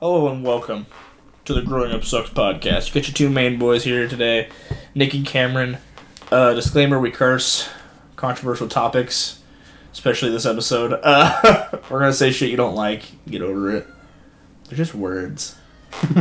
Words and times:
Hello 0.00 0.28
and 0.28 0.42
welcome 0.42 0.86
to 1.44 1.52
the 1.52 1.60
Growing 1.60 1.92
Up 1.92 2.04
Sucks 2.04 2.30
podcast. 2.30 2.88
You 2.88 2.94
got 2.94 3.08
your 3.08 3.14
two 3.14 3.28
main 3.28 3.58
boys 3.58 3.84
here 3.84 4.08
today, 4.08 4.48
Nick 4.94 5.12
and 5.12 5.26
Cameron. 5.26 5.76
Uh, 6.32 6.54
disclaimer: 6.54 6.98
We 6.98 7.10
curse 7.10 7.68
controversial 8.16 8.66
topics, 8.66 9.42
especially 9.92 10.30
this 10.30 10.46
episode. 10.46 10.98
Uh, 11.02 11.68
we're 11.90 12.00
gonna 12.00 12.14
say 12.14 12.30
shit 12.32 12.48
you 12.48 12.56
don't 12.56 12.74
like. 12.74 13.02
Get 13.28 13.42
over 13.42 13.76
it. 13.76 13.86
They're 14.68 14.78
just 14.78 14.94
words. 14.94 15.56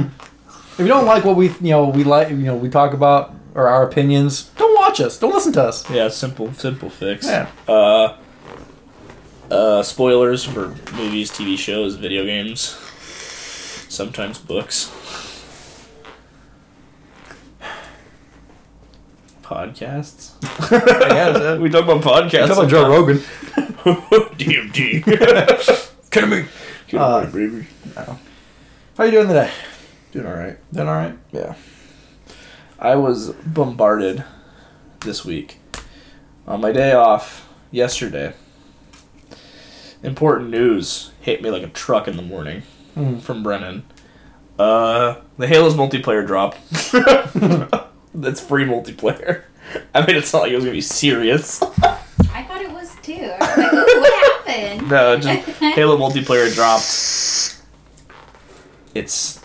If 0.80 0.86
you 0.86 0.88
don't 0.88 1.06
like 1.06 1.26
what 1.26 1.36
we, 1.36 1.50
you 1.50 1.72
know, 1.72 1.90
we 1.90 2.06
like, 2.06 2.30
you 2.30 2.38
know, 2.38 2.56
we 2.56 2.70
talk 2.70 2.94
about 2.94 3.34
or 3.54 3.68
our 3.68 3.84
opinions, 3.84 4.44
don't 4.56 4.74
watch 4.76 5.02
us. 5.02 5.20
Don't 5.20 5.34
listen 5.34 5.52
to 5.54 5.64
us. 5.64 5.90
Yeah, 5.90 6.08
simple, 6.08 6.54
simple 6.54 6.90
fix. 6.90 7.26
Yeah. 7.26 7.50
Uh, 7.68 8.16
uh, 9.52 9.84
spoilers 9.84 10.46
for 10.46 10.70
movies, 10.94 11.32
TV 11.32 11.58
shows, 11.58 11.96
video 11.96 12.24
games, 12.24 12.78
sometimes 13.90 14.38
books, 14.40 14.90
podcasts. 19.44 20.32
yeah. 20.72 21.58
we 21.58 21.70
talk 21.70 21.84
about 21.84 22.02
podcasts. 22.02 22.48
Talk 22.48 22.58
about 22.58 22.70
Joe 22.70 22.90
Rogan. 22.90 23.18
DMT. 24.38 25.04
Kidding 26.12 26.30
me. 26.30 26.46
Get 26.88 27.02
Uh, 27.02 27.04
away, 27.04 27.32
baby. 27.48 27.68
How 28.98 29.04
you 29.04 29.12
doing 29.12 29.28
today? 29.28 29.52
Doing 30.12 30.26
all 30.26 30.34
right. 30.34 30.58
Doing 30.74 30.88
all 30.88 30.96
right? 30.96 31.18
Yeah. 31.32 31.56
I 32.80 32.96
was 32.96 33.32
bombarded 33.32 34.24
this 35.02 35.24
week 35.26 35.60
on 36.48 36.62
my 36.62 36.72
day 36.72 36.94
off 36.94 37.48
yesterday. 37.72 38.34
Important 40.02 40.50
news 40.50 41.12
hit 41.22 41.42
me 41.42 41.50
like 41.52 41.64
a 41.64 41.68
truck 41.68 42.08
in 42.08 42.16
the 42.16 42.22
morning 42.24 42.64
Mm. 43.00 43.22
from 43.22 43.44
Brennan. 43.44 43.84
Uh, 44.58 45.16
the 45.38 45.48
Halo's 45.48 45.76
multiplayer 45.76 46.26
drop. 46.26 46.56
That's 48.14 48.42
free 48.42 48.66
multiplayer. 48.66 49.44
I 49.96 50.06
mean, 50.06 50.16
it's 50.18 50.34
not 50.34 50.44
like 50.44 50.52
it 50.52 50.56
was 50.56 50.66
gonna 50.66 50.74
be 50.74 50.82
serious. 50.82 51.62
I 52.34 52.44
thought 52.44 52.62
it 52.62 52.72
was 52.72 52.96
too. 53.02 53.14
I 53.40 53.56
was 53.56 53.58
like, 53.58 53.72
what 53.72 54.46
happened? 54.48 54.90
no, 54.90 55.18
just 55.18 55.48
Halo 55.60 55.98
multiplayer 55.98 56.54
dropped. 56.54 56.84
It's 58.96 59.40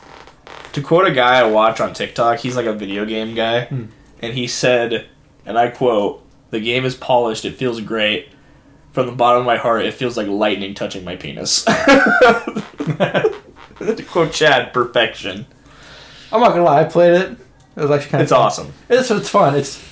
to 0.72 0.82
quote 0.82 1.06
a 1.06 1.12
guy 1.12 1.38
I 1.38 1.44
watch 1.44 1.80
on 1.80 1.92
TikTok. 1.92 2.38
He's 2.40 2.56
like 2.56 2.66
a 2.66 2.72
video 2.72 3.04
game 3.04 3.34
guy, 3.34 3.66
Hmm. 3.66 3.84
and 4.20 4.34
he 4.34 4.46
said, 4.46 5.06
and 5.46 5.58
I 5.58 5.68
quote: 5.68 6.24
"The 6.50 6.60
game 6.60 6.84
is 6.84 6.94
polished. 6.94 7.44
It 7.44 7.54
feels 7.56 7.80
great. 7.80 8.28
From 8.94 9.06
the 9.06 9.12
bottom 9.12 9.40
of 9.40 9.46
my 9.46 9.56
heart, 9.58 9.84
it 9.84 9.92
feels 9.92 10.16
like 10.16 10.26
lightning 10.28 10.72
touching 10.74 11.04
my 11.04 11.16
penis." 11.16 11.64
to 11.64 13.32
quote 14.08 14.32
Chad, 14.32 14.72
perfection. 14.72 15.46
I'm 16.32 16.40
not 16.40 16.50
gonna 16.50 16.62
lie. 16.64 16.80
I 16.80 16.84
played 16.84 17.14
it. 17.14 17.30
It 17.76 17.80
was 17.80 17.90
actually 17.90 18.10
kind 18.10 18.22
of. 18.22 18.26
It's 18.26 18.32
awesome. 18.32 18.72
It's 18.88 19.10
it's 19.10 19.28
fun. 19.28 19.54
It's 19.56 19.82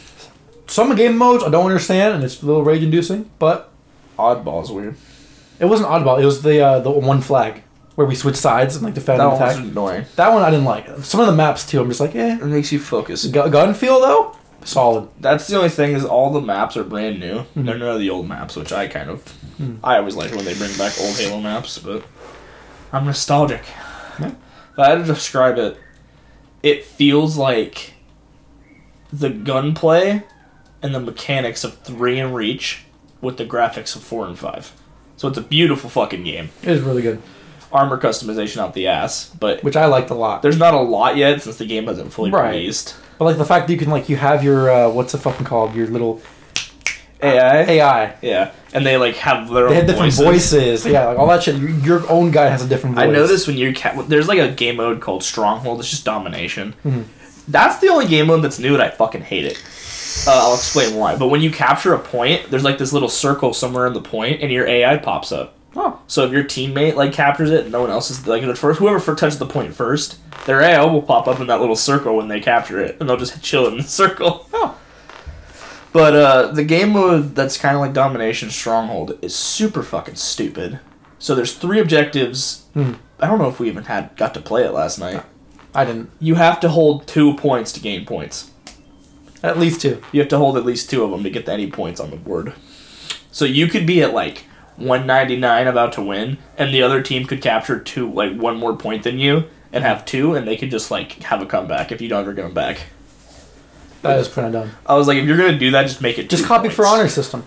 some 0.69 0.95
game 0.95 1.17
modes 1.19 1.45
I 1.45 1.51
don't 1.51 1.67
understand, 1.67 2.15
and 2.15 2.25
it's 2.25 2.43
a 2.43 2.47
little 2.47 2.63
rage 2.65 2.83
inducing. 2.83 3.31
But 3.39 3.71
Oddball's 4.19 4.71
weird. 4.71 4.97
it 5.59 5.65
wasn't 5.67 5.89
oddball. 5.89 6.21
It 6.23 6.25
was 6.25 6.43
the 6.43 6.61
uh, 6.65 6.79
the 6.81 6.91
one 6.91 7.21
flag 7.21 7.63
where 7.95 8.07
we 8.07 8.15
switch 8.15 8.37
sides 8.37 8.75
and 8.77 8.85
like 8.85 8.95
defend 8.95 9.21
That 9.21 9.25
and 9.25 9.33
one 9.33 9.41
was 9.43 9.57
attack. 9.57 9.71
annoying. 9.71 10.05
That 10.17 10.33
one 10.33 10.43
I 10.43 10.51
didn't 10.51 10.65
like. 10.65 10.87
Some 11.05 11.21
of 11.21 11.27
the 11.27 11.33
maps 11.35 11.67
too. 11.69 11.81
I'm 11.81 11.89
just 11.89 12.01
like, 12.01 12.15
eh. 12.15 12.37
It 12.37 12.45
makes 12.45 12.73
you 12.73 12.79
focus. 12.79 13.27
Gun 13.27 13.75
feel 13.75 14.01
though, 14.01 14.37
solid. 14.65 15.09
That's 15.21 15.47
the 15.47 15.57
only 15.57 15.69
thing 15.69 15.93
is 15.93 16.05
all 16.05 16.33
the 16.33 16.41
maps 16.41 16.77
are 16.77 16.85
brand 16.85 17.21
new. 17.21 17.39
Mm-hmm. 17.41 17.65
They're 17.65 17.79
none 17.79 17.89
of 17.89 18.01
the 18.01 18.11
old 18.11 18.29
maps, 18.29 18.57
which 18.57 18.73
I 18.73 18.89
kind 18.89 19.11
of 19.11 19.23
Mm. 19.63 19.79
I 19.85 19.99
always 19.99 20.17
like 20.17 20.33
when 20.33 20.45
they 20.45 20.55
bring 20.55 20.77
back 20.77 20.93
old 21.01 21.17
Halo 21.17 21.41
maps, 21.41 21.79
but 21.79 22.05
I'm 22.93 23.05
nostalgic. 23.05 23.63
Yeah. 24.19 24.35
If 24.73 24.79
I 24.79 24.91
had 24.91 24.99
to 24.99 25.05
describe 25.05 25.59
it, 25.59 25.79
it 26.63 26.85
feels 26.85 27.37
like 27.37 27.95
the 29.13 29.31
gunplay 29.31 30.23
and 30.83 30.95
the 30.95 31.01
mechanics 31.01 31.65
of 31.65 31.79
three 31.79 32.19
and 32.19 32.35
Reach 32.35 32.85
with 33.21 33.37
the 33.37 33.45
graphics 33.45 33.95
of 33.95 34.03
four 34.03 34.27
and 34.27 34.39
five. 34.39 34.73
So 35.17 35.29
it's 35.29 35.39
a 35.39 35.43
beautiful 35.43 35.89
fucking 35.89 36.25
game. 36.25 36.51
It 36.63 36.71
is 36.71 36.81
really 36.81 37.03
good, 37.03 37.23
Armor 37.73 37.99
customization 37.99 38.59
out 38.59 38.75
the 38.75 38.87
ass, 38.89 39.31
but 39.41 39.63
which 39.65 39.77
I 39.77 39.87
liked 39.87 40.11
a 40.11 40.15
lot. 40.15 40.43
there's 40.43 40.59
not 40.59 40.75
a 40.75 40.81
lot 40.81 41.17
yet 41.17 41.43
since 41.43 41.57
the 41.57 41.67
game 41.67 41.87
hasn't 41.87 42.13
fully 42.13 42.31
Right. 42.31 42.51
released. 42.51 42.97
But 43.19 43.25
like 43.27 43.39
the 43.39 43.45
fact 43.45 43.67
that 43.67 43.73
you 43.73 43.79
can 43.79 43.91
like 43.91 44.09
you 44.09 44.17
have 44.17 44.43
your 44.45 44.71
uh, 44.71 44.91
what's 44.91 45.15
it 45.15 45.19
fucking 45.19 45.47
called? 45.47 45.75
Your 45.75 45.87
little 45.87 46.21
AI, 47.23 47.61
AI. 47.63 48.15
yeah, 48.21 48.51
and 48.75 48.85
they 48.85 48.97
like 48.97 49.15
have 49.17 49.49
their 49.49 49.65
They 49.69 49.71
own 49.71 49.75
had 49.77 49.87
different 49.87 50.13
voices. 50.15 50.85
Yeah, 50.85 51.07
like 51.07 51.19
all 51.19 51.29
that 51.29 51.45
shit. 51.45 51.57
Your, 51.57 51.71
your 51.71 52.11
own 52.11 52.33
guy 52.33 52.49
has 52.49 52.65
a 52.65 52.69
different 52.69 52.97
voice. 52.97 53.05
I 53.05 53.07
noticed 53.11 53.47
when 53.47 53.57
you're 53.57 53.73
ca- 53.73 54.03
there's 54.03 54.27
like 54.27 54.41
a 54.41 54.49
game 54.49 54.77
mode 54.77 55.01
called 55.01 55.23
Stronghold. 55.23 55.79
It's 55.79 55.89
just 55.91 56.05
domination. 56.05 56.75
Mhm. 56.85 57.05
That's 57.47 57.79
the 57.79 57.89
only 57.91 58.07
game 58.07 58.27
mode 58.27 58.43
that's 58.43 58.59
new, 58.59 58.75
and 58.75 58.83
I 58.83 58.89
fucking 58.89 59.23
hate 59.23 59.45
it. 59.45 59.63
Uh, 60.27 60.33
I'll 60.49 60.55
explain 60.55 60.97
why. 60.97 61.15
But 61.17 61.29
when 61.29 61.41
you 61.43 61.51
capture 61.53 61.95
a 61.95 61.99
point, 61.99 62.51
there's 62.51 62.65
like 62.65 62.79
this 62.79 62.93
little 62.93 63.09
circle 63.09 63.55
somewhere 63.55 63.87
in 63.87 63.93
the 63.93 64.01
point, 64.01 64.43
and 64.43 64.51
your 64.51 64.67
AI 64.67 64.97
pops 64.97 65.31
up. 65.31 65.55
Oh, 65.75 66.01
So 66.07 66.25
if 66.27 66.33
your 66.33 66.45
teammate 66.45 66.97
like 66.97 67.13
captures 67.13 67.51
it, 67.51 67.63
and 67.63 67.73
no 67.73 67.81
one 67.81 67.91
else 67.91 68.11
is 68.11 68.27
like 68.27 68.43
the 68.43 68.55
first. 68.55 68.79
Whoever 68.79 69.01
for 69.01 69.15
touches 69.15 69.39
the 69.39 69.47
point 69.47 69.75
first, 69.75 70.19
their 70.45 70.61
AI 70.61 70.85
will 70.85 71.03
pop 71.03 71.27
up 71.27 71.41
in 71.41 71.47
that 71.47 71.61
little 71.61 71.77
circle 71.77 72.17
when 72.17 72.29
they 72.29 72.41
capture 72.41 72.81
it, 72.81 72.97
and 73.01 73.09
they'll 73.09 73.17
just 73.17 73.43
chill 73.43 73.67
in 73.69 73.79
the 73.79 73.83
circle. 73.83 74.47
Oh. 74.53 74.79
But 75.93 76.15
uh, 76.15 76.47
the 76.53 76.65
game 76.65 76.91
mode 76.91 77.35
that's 77.35 77.59
kind 77.59 77.75
of 77.75 77.81
like 77.81 77.93
Domination 77.93 78.51
Stronghold 78.51 79.19
is 79.23 79.35
super 79.35 79.83
fucking 79.83 80.15
stupid. 80.17 80.81
So 81.19 81.35
there's 81.35 81.55
three 81.55 81.81
objectives. 81.81 82.65
Hmm. 82.75 82.95
I 83.21 83.27
don't 83.27 83.39
know 83.39 83.49
if 83.49 83.61
we 83.61 83.69
even 83.69 83.85
had 83.85 84.17
got 84.17 84.35
to 84.35 84.41
play 84.41 84.65
it 84.65 84.73
last 84.73 84.99
night. 84.99 85.23
I 85.75 85.85
didn't. 85.85 86.11
You 86.19 86.35
have 86.35 86.61
to 86.61 86.69
hold 86.69 87.07
two 87.07 87.35
points 87.37 87.73
to 87.73 87.81
gain 87.81 88.05
points. 88.05 88.51
At 89.43 89.59
least 89.59 89.81
two. 89.81 90.03
You 90.13 90.21
have 90.21 90.29
to 90.31 90.39
hold 90.39 90.57
at 90.57 90.65
least 90.65 90.91
two 90.91 91.03
of 91.03 91.11
them 91.11 91.23
to 91.23 91.31
get 91.31 91.49
any 91.49 91.71
points 91.71 92.01
on 92.01 92.11
the 92.11 92.17
board. 92.17 92.53
So 93.31 93.45
you 93.45 93.67
could 93.67 93.87
be 93.87 94.03
at 94.03 94.13
like 94.15 94.45
199 94.83 95.67
about 95.67 95.93
to 95.95 96.03
win, 96.03 96.39
and 96.57 96.75
the 96.75 96.83
other 96.83 97.03
team 97.03 97.27
could 97.27 97.41
capture 97.41 97.79
two, 97.79 98.13
like 98.13 98.37
one 98.37 98.57
more 98.57 98.77
point 98.77 99.05
than 99.05 99.19
you, 99.19 99.45
and 99.73 99.85
have 99.85 100.05
two, 100.05 100.35
and 100.35 100.47
they 100.47 100.57
could 100.57 100.71
just 100.71 100.91
like 100.91 101.13
have 101.25 101.43
a 101.43 101.47
comeback 101.47 101.93
if 101.93 102.01
you 102.01 102.09
don't 102.09 102.21
ever 102.21 102.33
get 102.33 102.43
them 102.43 102.55
back. 102.55 102.85
That 104.03 104.19
is 104.19 104.29
kind 104.29 104.49
of 104.49 104.53
dumb. 104.53 104.71
I 104.85 104.97
was 104.97 105.07
like, 105.07 105.19
if 105.19 105.27
you're 105.27 105.37
gonna 105.37 105.59
do 105.59 105.71
that, 105.73 105.85
just 105.85 106.03
make 106.03 106.19
it. 106.19 106.29
Just 106.29 106.45
copy 106.45 106.63
points. 106.63 106.77
for 106.77 106.87
honor 106.87 107.09
system. 107.09 107.45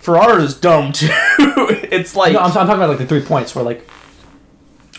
For 0.00 0.18
honor 0.18 0.40
is 0.40 0.58
dumb 0.58 0.92
too. 0.92 1.08
it's 1.38 2.16
like, 2.16 2.32
no, 2.32 2.40
I'm, 2.40 2.46
I'm 2.46 2.52
talking 2.52 2.74
about 2.74 2.90
like 2.90 2.98
the 2.98 3.06
three 3.06 3.22
points 3.22 3.54
where 3.54 3.64
like 3.64 3.88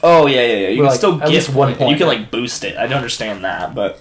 oh 0.03 0.27
yeah, 0.27 0.45
yeah, 0.45 0.53
yeah. 0.55 0.67
You 0.69 0.77
can 0.77 0.85
like, 0.85 0.97
still 0.97 1.17
get 1.17 1.47
one 1.49 1.69
point, 1.69 1.79
point 1.79 1.91
You 1.91 1.97
can 1.97 2.07
like 2.07 2.31
boost 2.31 2.63
it. 2.63 2.77
I 2.77 2.87
don't 2.87 2.97
understand 2.97 3.43
that, 3.43 3.75
but 3.75 3.99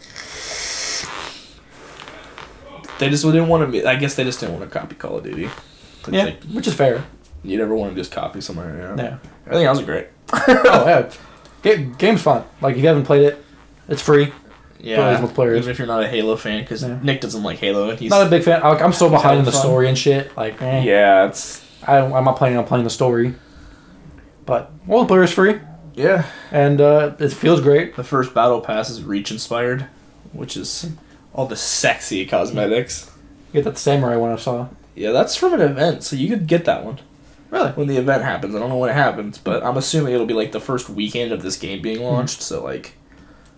they 2.98 3.10
just 3.10 3.24
didn't 3.24 3.48
want 3.48 3.64
to 3.64 3.72
be. 3.72 3.84
I 3.84 3.96
guess 3.96 4.14
they 4.14 4.24
just 4.24 4.40
didn't 4.40 4.58
want 4.58 4.70
to 4.70 4.78
copy 4.78 4.94
Call 4.94 5.18
of 5.18 5.24
Duty. 5.24 5.44
It's 6.00 6.08
yeah, 6.08 6.24
like, 6.24 6.42
which 6.44 6.66
is 6.66 6.74
fair. 6.74 7.04
You 7.42 7.56
never 7.58 7.74
want 7.74 7.92
to 7.94 8.00
just 8.00 8.12
copy 8.12 8.40
somewhere. 8.40 8.94
Yeah. 8.96 9.02
Yeah. 9.02 9.16
Everything 9.46 9.66
else 9.66 9.78
is 9.80 9.84
great. 9.84 10.06
oh 10.32 10.84
yeah, 10.86 11.10
Ga- 11.62 11.84
game's 11.98 12.22
fun. 12.22 12.44
Like 12.60 12.76
if 12.76 12.82
you 12.82 12.88
haven't 12.88 13.04
played 13.04 13.22
it, 13.22 13.44
it's 13.88 14.02
free. 14.02 14.32
Yeah, 14.80 15.18
multiplayer 15.20 15.52
is- 15.54 15.60
even 15.60 15.70
if 15.70 15.78
you're 15.78 15.88
not 15.88 16.02
a 16.04 16.08
Halo 16.08 16.36
fan, 16.36 16.60
because 16.62 16.82
Yeah. 16.82 16.98
Nick 17.02 17.20
doesn't 17.20 17.42
like 17.42 17.58
Halo, 17.58 17.96
he's 17.96 18.10
Not 18.10 18.26
a 18.26 18.30
big 18.30 18.44
fan. 18.44 18.62
Like, 18.62 18.80
I'm 18.80 18.92
so 18.92 19.08
behind 19.10 19.40
in 19.40 19.44
the 19.44 19.50
fun. 19.52 19.60
story 19.60 19.88
and 19.88 19.98
shit. 19.98 20.36
Like, 20.36 20.60
eh, 20.62 20.82
yeah, 20.84 21.26
it's 21.26 21.64
I, 21.86 21.98
I'm 21.98 22.24
not 22.24 22.36
planning 22.36 22.58
on 22.58 22.64
playing 22.64 22.84
the 22.84 22.90
story. 22.90 23.34
But 24.46 24.70
multiplayer 24.86 25.24
is 25.24 25.32
free, 25.32 25.60
yeah. 25.94 26.24
and 26.50 26.80
uh, 26.80 27.14
it 27.18 27.32
feels 27.32 27.60
great. 27.60 27.96
The 27.96 28.04
first 28.04 28.32
battle 28.34 28.60
pass 28.60 28.88
is 28.88 29.02
Reach 29.02 29.30
inspired, 29.30 29.86
which 30.32 30.56
is 30.56 30.90
all 31.34 31.46
the 31.46 31.56
sexy 31.56 32.24
cosmetics. 32.24 33.10
You 33.52 33.60
get 33.62 33.64
that 33.64 33.78
samurai 33.78 34.16
one 34.16 34.32
I 34.32 34.36
saw. 34.36 34.68
Yeah, 34.94 35.12
that's 35.12 35.36
from 35.36 35.52
an 35.54 35.60
event, 35.60 36.02
so 36.02 36.16
you 36.16 36.28
could 36.28 36.46
get 36.46 36.64
that 36.64 36.84
one 36.84 36.98
Really? 37.50 37.70
when 37.72 37.86
the 37.86 37.96
event 37.96 38.22
happens. 38.24 38.54
I 38.54 38.58
don't 38.58 38.68
know 38.68 38.76
when 38.76 38.90
it 38.90 38.94
happens, 38.94 39.38
but 39.38 39.62
I'm 39.64 39.76
assuming 39.78 40.12
it'll 40.12 40.26
be 40.26 40.34
like 40.34 40.52
the 40.52 40.60
first 40.60 40.90
weekend 40.90 41.32
of 41.32 41.42
this 41.42 41.56
game 41.56 41.80
being 41.80 42.02
launched. 42.02 42.42
So 42.42 42.62
like, 42.62 42.94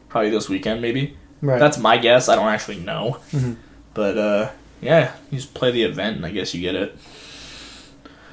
probably 0.09 0.31
this 0.31 0.49
weekend 0.49 0.81
maybe. 0.81 1.17
Right. 1.43 1.59
That's 1.59 1.79
my 1.79 1.97
guess. 1.97 2.29
I 2.29 2.37
don't 2.37 2.47
actually 2.49 2.79
know, 2.81 3.19
Mhm. 3.33 3.57
but 3.95 4.17
uh, 4.19 4.51
yeah, 4.83 5.13
you 5.31 5.39
just 5.39 5.55
play 5.55 5.71
the 5.73 5.83
event, 5.83 6.17
and 6.19 6.27
I 6.27 6.31
guess 6.31 6.55
you 6.55 6.61
get 6.61 6.75
it. 6.75 6.97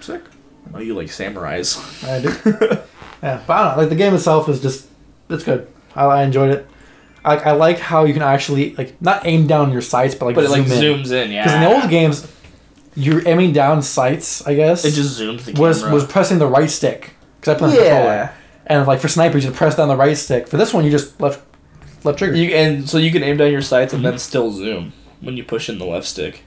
sick. 0.01 0.21
Oh, 0.73 0.79
you 0.79 0.93
like 0.93 1.07
samurais? 1.07 1.77
I 2.07 2.21
do. 2.21 2.27
yeah, 3.23 3.41
but 3.47 3.53
I 3.53 3.63
don't 3.63 3.75
know. 3.77 3.81
Like 3.81 3.89
the 3.89 3.95
game 3.95 4.13
itself 4.13 4.49
is 4.49 4.61
just 4.61 4.87
it's 5.29 5.43
good. 5.43 5.67
I, 5.95 6.05
I 6.05 6.23
enjoyed 6.23 6.51
it. 6.51 6.67
I, 7.25 7.37
I 7.37 7.51
like 7.53 7.79
how 7.79 8.03
you 8.05 8.13
can 8.13 8.21
actually 8.21 8.75
like 8.75 9.01
not 9.01 9.25
aim 9.25 9.47
down 9.47 9.71
your 9.71 9.81
sights, 9.81 10.15
but 10.15 10.25
like 10.27 10.35
but 10.35 10.45
it 10.45 10.49
like 10.51 10.61
in. 10.61 10.67
zooms 10.67 11.11
in, 11.11 11.31
yeah. 11.31 11.43
Because 11.43 11.53
in 11.55 11.61
the 11.61 11.81
old 11.81 11.89
games, 11.89 12.31
you're 12.97 13.25
aiming 13.27 13.53
down 13.53 13.81
sights. 13.83 14.45
I 14.47 14.55
guess 14.55 14.83
it 14.83 14.91
just 14.91 15.19
zooms 15.19 15.43
the 15.45 15.53
camera. 15.53 15.67
was 15.69 15.83
was 15.83 16.05
pressing 16.05 16.39
the 16.39 16.47
right 16.47 16.69
stick. 16.69 17.11
Because 17.39 17.55
I 17.55 17.57
play 17.59 17.69
on 17.69 17.75
the 17.75 17.81
yeah. 17.81 17.89
controller. 17.91 18.31
And 18.65 18.87
like 18.87 18.99
for 18.99 19.07
snipers, 19.07 19.45
you 19.45 19.51
press 19.51 19.75
down 19.77 19.87
the 19.87 19.95
right 19.95 20.17
stick. 20.17 20.47
For 20.47 20.57
this 20.57 20.73
one, 20.73 20.83
you 20.83 20.91
just 20.91 21.21
left 21.21 21.39
left 22.03 22.17
trigger. 22.19 22.35
You 22.35 22.49
and 22.55 22.89
so 22.89 22.97
you 22.97 23.11
can 23.11 23.23
aim 23.23 23.37
down 23.37 23.51
your 23.51 23.61
sights 23.61 23.93
and 23.93 24.03
then 24.03 24.17
still 24.17 24.51
zoom 24.51 24.93
when 25.21 25.37
you 25.37 25.43
push 25.43 25.69
in 25.69 25.77
the 25.77 25.85
left 25.85 26.05
stick. 26.07 26.43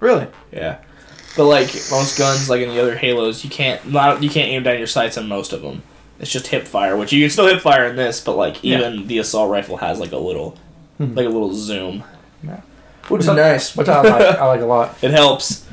really? 0.00 0.26
Yeah, 0.52 0.78
but 1.36 1.44
like 1.46 1.68
most 1.90 2.18
guns, 2.18 2.50
like 2.50 2.60
in 2.60 2.68
the 2.68 2.80
other 2.82 2.96
Halos, 2.96 3.42
you 3.44 3.50
can't 3.50 3.90
not 3.90 4.22
you 4.22 4.28
can't 4.28 4.48
aim 4.50 4.62
down 4.64 4.78
your 4.78 4.86
sights 4.86 5.16
on 5.16 5.28
most 5.28 5.52
of 5.52 5.62
them. 5.62 5.82
It's 6.20 6.30
just 6.30 6.48
hip 6.48 6.66
fire, 6.66 6.96
which 6.96 7.12
you 7.12 7.22
can 7.22 7.30
still 7.30 7.46
hip 7.46 7.60
fire 7.62 7.86
in 7.86 7.96
this, 7.96 8.20
but 8.20 8.36
like 8.36 8.62
Yeah. 8.62 8.78
even 8.78 9.06
the 9.06 9.18
assault 9.18 9.50
rifle 9.50 9.78
has 9.78 9.98
like 9.98 10.12
a 10.12 10.18
little, 10.18 10.56
Mhm. 11.00 11.16
like 11.16 11.26
a 11.26 11.30
little 11.30 11.52
zoom, 11.54 12.04
Yeah. 12.46 12.60
which 13.08 13.22
is 13.22 13.26
nice. 13.28 13.74
Which 13.76 13.88
I 13.88 14.02
like. 14.02 14.38
I 14.38 14.46
like 14.46 14.60
a 14.60 14.66
lot. 14.66 14.96
It 15.02 15.10
helps 15.10 15.63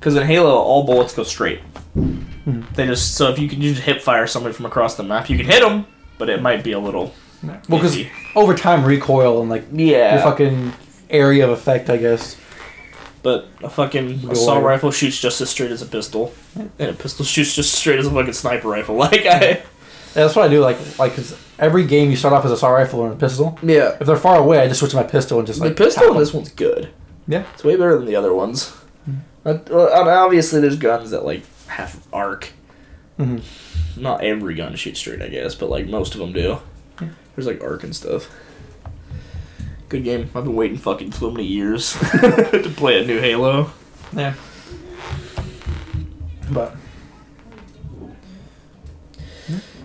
because 0.00 0.16
in 0.16 0.26
Halo, 0.26 0.50
all 0.56 0.82
bullets 0.84 1.14
go 1.14 1.22
straight. 1.22 1.60
Mhm. 1.96 2.74
They 2.74 2.86
just 2.86 3.14
so 3.16 3.28
if 3.30 3.38
you 3.38 3.48
can 3.48 3.60
just 3.60 3.82
hip 3.82 4.00
fire 4.00 4.26
somebody 4.26 4.54
from 4.54 4.66
across 4.66 4.96
the 4.96 5.02
map, 5.02 5.28
you 5.30 5.36
can 5.36 5.46
hit 5.46 5.60
them, 5.60 5.86
but 6.18 6.28
it 6.28 6.42
might 6.42 6.64
be 6.64 6.72
a 6.72 6.78
little. 6.78 7.12
Well, 7.42 7.58
because 7.68 7.96
iffy. 7.96 8.08
over 8.34 8.54
time 8.54 8.84
recoil 8.84 9.40
and 9.40 9.48
like 9.50 9.64
yeah, 9.72 10.14
your 10.14 10.22
fucking 10.22 10.72
area 11.10 11.44
of 11.44 11.50
effect, 11.50 11.88
I 11.90 11.96
guess. 11.98 12.36
but 13.22 13.48
a 13.62 13.68
fucking 13.70 14.22
Go 14.22 14.30
assault 14.30 14.58
away. 14.58 14.66
rifle 14.66 14.90
shoots 14.90 15.18
just 15.20 15.40
as 15.42 15.50
straight 15.50 15.70
as 15.70 15.82
a 15.82 15.86
pistol, 15.86 16.32
and 16.56 16.90
a 16.90 16.92
pistol 16.94 17.24
shoots 17.24 17.54
just 17.54 17.72
as 17.74 17.78
straight 17.78 17.98
as 17.98 18.06
a 18.06 18.10
fucking 18.10 18.32
sniper 18.32 18.68
rifle. 18.68 18.94
Like 18.98 19.26
I, 19.26 19.62
Yeah, 20.16 20.24
that's 20.24 20.34
what 20.34 20.44
I 20.44 20.48
do. 20.48 20.60
Like, 20.60 20.76
like 20.98 21.14
'cause 21.14 21.36
every 21.58 21.84
game 21.86 22.10
you 22.10 22.16
start 22.16 22.34
off 22.34 22.44
as 22.44 22.50
a 22.50 22.54
assault 22.54 22.72
rifle 22.74 23.00
or 23.00 23.12
a 23.12 23.16
pistol. 23.16 23.58
yeah, 23.62 23.96
If 24.00 24.06
they're 24.06 24.16
far 24.16 24.36
away, 24.38 24.58
I 24.58 24.66
just 24.66 24.80
switch 24.80 24.90
to 24.92 24.96
my 24.96 25.02
pistol 25.04 25.38
and 25.38 25.46
just 25.46 25.60
the 25.60 25.66
like 25.66 25.76
pistol 25.76 26.00
tap 26.02 26.08
in 26.08 26.14
them. 26.14 26.22
this 26.22 26.34
one's 26.34 26.48
good. 26.50 26.88
Yeah. 27.28 27.44
It's 27.54 27.62
way 27.62 27.76
better 27.76 27.96
than 27.96 28.06
the 28.06 28.16
other 28.16 28.34
ones. 28.34 28.72
Uh, 29.44 29.58
obviously, 29.70 30.60
there's 30.60 30.76
guns 30.76 31.10
that 31.10 31.24
like 31.24 31.42
have 31.66 32.06
arc. 32.12 32.50
Mhm. 33.18 33.42
Not 33.96 34.22
every 34.22 34.54
gun 34.54 34.76
shoots 34.76 35.00
straight, 35.00 35.22
I 35.22 35.28
guess, 35.28 35.54
but 35.54 35.70
like 35.70 35.86
most 35.86 36.14
of 36.14 36.20
them 36.20 36.32
do. 36.32 36.58
Yeah. 37.00 37.08
There's 37.34 37.46
like 37.46 37.62
arc 37.62 37.82
and 37.82 37.94
stuff. 37.94 38.30
Good 39.88 40.04
game. 40.04 40.30
I've 40.34 40.44
been 40.44 40.54
waiting 40.54 40.76
fucking 40.78 41.12
so 41.12 41.30
many 41.30 41.46
years 41.46 41.92
to 42.20 42.72
play 42.76 43.02
a 43.02 43.06
new 43.06 43.18
Halo. 43.18 43.72
Yeah. 44.12 44.34
But 46.50 46.74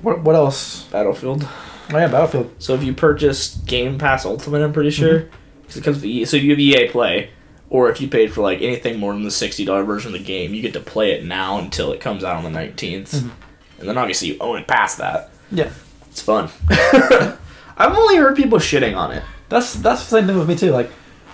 what 0.02 0.22
what 0.22 0.36
else? 0.36 0.84
Battlefield. 0.86 1.48
Oh 1.92 1.98
yeah, 1.98 2.07
Battlefield. 2.07 2.52
So 2.60 2.74
if 2.74 2.84
you 2.84 2.94
purchase 2.94 3.56
Game 3.66 3.98
Pass 3.98 4.25
Ultimate, 4.25 4.63
I'm 4.63 4.74
pretty 4.74 4.90
sure, 4.92 5.28
because 5.62 5.78
it 5.78 5.84
comes 5.84 5.98
with 5.98 6.06
EA. 6.06 6.25
So 6.25 6.38
you 6.38 6.52
have 6.52 6.60
EA 6.60 6.88
Play, 6.90 7.30
or 7.69 7.89
if 7.89 8.00
you 8.01 8.07
paid 8.07 8.31
for 8.33 8.41
like 8.41 8.62
anything 8.62 9.00
more 9.00 9.13
than 9.13 9.23
the 9.23 9.31
sixty 9.31 9.65
dollar 9.65 9.83
version 9.83 10.13
of 10.13 10.19
the 10.19 10.25
game, 10.25 10.53
you 10.53 10.62
get 10.62 10.73
to 10.73 10.79
play 10.79 11.12
it 11.12 11.25
now 11.25 11.57
until 11.59 11.91
it 11.91 12.00
comes 12.00 12.23
out 12.23 12.35
on 12.38 12.44
the 12.44 12.50
19th 12.59 13.09
Mhm. 13.15 13.29
and 13.79 13.89
then 13.89 13.97
obviously 13.97 14.29
you 14.29 14.38
own 14.39 14.57
it 14.59 14.67
past 14.67 14.97
that. 15.00 15.29
Yeah. 15.51 15.69
It's 16.09 16.21
fun. 16.21 16.50
I've 17.77 17.95
only 17.97 18.15
heard 18.17 18.35
people 18.35 18.57
shitting 18.59 18.95
on 18.95 19.12
it. 19.12 19.23
That's 19.50 19.73
that's 19.73 20.03
the 20.03 20.17
same 20.19 20.27
thing 20.27 20.38
with 20.38 20.47
me 20.47 20.56
too. 20.56 20.71
Like 20.71 20.89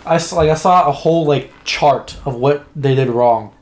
I 0.06 0.14
like 0.34 0.50
I 0.50 0.56
saw 0.56 0.88
a 0.88 0.92
whole 0.92 1.26
like 1.26 1.52
chart 1.64 2.18
of 2.26 2.36
what 2.36 2.66
they 2.76 2.96
did 2.96 3.10
wrong, 3.10 3.54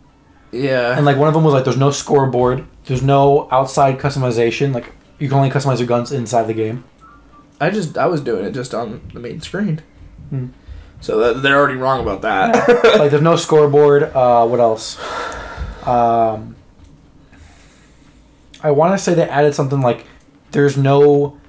Yeah. 0.51 0.95
and 0.95 1.05
like 1.05 1.17
one 1.17 1.27
of 1.27 1.33
them 1.33 1.43
was 1.43 1.53
like 1.53 1.65
there's 1.65 1.77
no 1.77 1.91
scoreboard, 1.91 2.63
there's 2.85 3.01
no 3.03 3.47
outside 3.51 3.99
customization. 3.99 4.73
Like 4.73 4.93
you 5.19 5.27
can 5.27 5.37
only 5.37 5.49
customize 5.49 5.79
your 5.79 5.87
guns 5.87 6.11
inside 6.13 6.43
the 6.43 6.53
game. 6.53 6.85
I 7.59 7.69
just 7.69 7.97
I 7.97 8.05
was 8.05 8.21
doing 8.21 8.45
it 8.45 8.53
just 8.53 8.73
on 8.73 9.01
the 9.13 9.19
main 9.19 9.41
screen. 9.41 9.81
Hmm. 10.29 10.47
So 11.01 11.19
that, 11.19 11.41
they're 11.41 11.57
already 11.57 11.75
wrong 11.77 12.01
about 12.01 12.21
that. 12.23 12.67
like 12.99 13.11
there's 13.11 13.21
no 13.23 13.35
scoreboard. 13.35 14.03
Uh, 14.03 14.45
what 14.47 14.59
else? 14.59 14.99
Um, 15.87 16.55
I 18.61 18.71
want 18.71 18.93
to 18.93 18.97
say 19.03 19.13
they 19.13 19.27
added 19.27 19.55
something 19.55 19.79
like 19.81 20.05
there's 20.51 20.75
no 20.77 21.39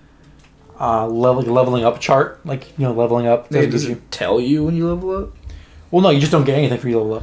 uh, 0.78 1.06
level 1.08 1.42
leveling 1.42 1.84
up 1.84 2.00
chart. 2.00 2.44
Like 2.46 2.78
you 2.78 2.84
know, 2.86 2.92
leveling 2.92 3.26
up. 3.26 3.48
They 3.48 3.66
doesn't 3.66 3.70
does 3.72 3.82
give 3.82 3.90
you- 3.90 3.96
it 3.96 4.10
tell 4.10 4.40
you 4.40 4.64
when 4.64 4.76
you 4.76 4.88
level 4.88 5.16
up? 5.24 5.30
well, 5.90 6.02
no, 6.02 6.10
you 6.10 6.20
just 6.20 6.30
don't 6.30 6.44
get 6.44 6.56
anything 6.56 6.78
for 6.78 6.88
you 6.88 6.98
level 7.00 7.14
up. 7.14 7.22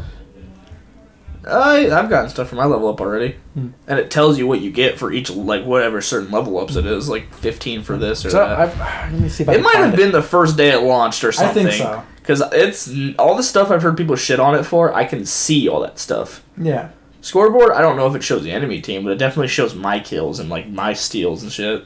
I 1.48 1.90
I've 1.98 2.10
gotten 2.10 2.30
stuff 2.30 2.50
for 2.50 2.56
my 2.56 2.66
level 2.66 2.88
up 2.90 3.00
already, 3.02 3.36
Hmm. 3.54 3.70
and 3.88 4.00
it 4.00 4.12
tells 4.12 4.38
you 4.38 4.46
what 4.48 4.60
you 4.62 4.72
get 4.72 4.98
for 5.00 5.12
each 5.12 5.30
like 5.30 5.64
whatever 5.66 6.02
certain 6.02 6.30
level 6.32 6.58
ups 6.60 6.76
it 6.76 6.86
is, 6.86 7.08
like 7.10 7.34
fifteen 7.34 7.84
for 7.84 7.98
this 7.98 8.26
or 8.26 8.30
So 8.30 8.38
that. 8.40 8.60
I've, 8.60 9.12
let 9.14 9.22
me 9.22 9.30
see 9.30 9.44
if 9.44 9.50
I 9.50 9.54
it 9.56 9.62
might 9.62 9.76
have 9.78 9.96
been 9.96 10.12
the 10.12 10.22
first 10.22 10.58
day 10.58 10.70
it 10.72 10.82
launched 10.84 11.24
or 11.24 11.32
something. 11.32 11.68
I 11.68 11.72
think 11.72 11.82
so. 11.84 12.04
Because 12.18 12.42
it's 12.52 12.92
all 13.18 13.36
the 13.36 13.44
stuff 13.44 13.72
I've 13.72 13.82
heard 13.82 13.96
people 13.96 14.16
shit 14.18 14.40
on 14.40 14.54
it 14.56 14.64
for. 14.64 14.94
I 14.94 15.06
can 15.06 15.26
see 15.26 15.70
all 15.70 15.80
that 15.82 15.98
stuff. 15.98 16.44
Yeah. 16.58 16.90
Scoreboard, 17.22 17.72
I 17.72 17.82
don't 17.82 17.96
know 17.96 18.08
if 18.08 18.16
it 18.16 18.24
shows 18.24 18.44
the 18.44 18.52
enemy 18.52 18.82
team, 18.82 19.04
but 19.04 19.12
it 19.14 19.18
definitely 19.18 19.48
shows 19.48 19.74
my 19.76 20.00
kills 20.02 20.40
and 20.40 20.50
like 20.50 20.68
my 20.68 20.92
steals 20.94 21.42
and 21.44 21.52
shit. 21.52 21.86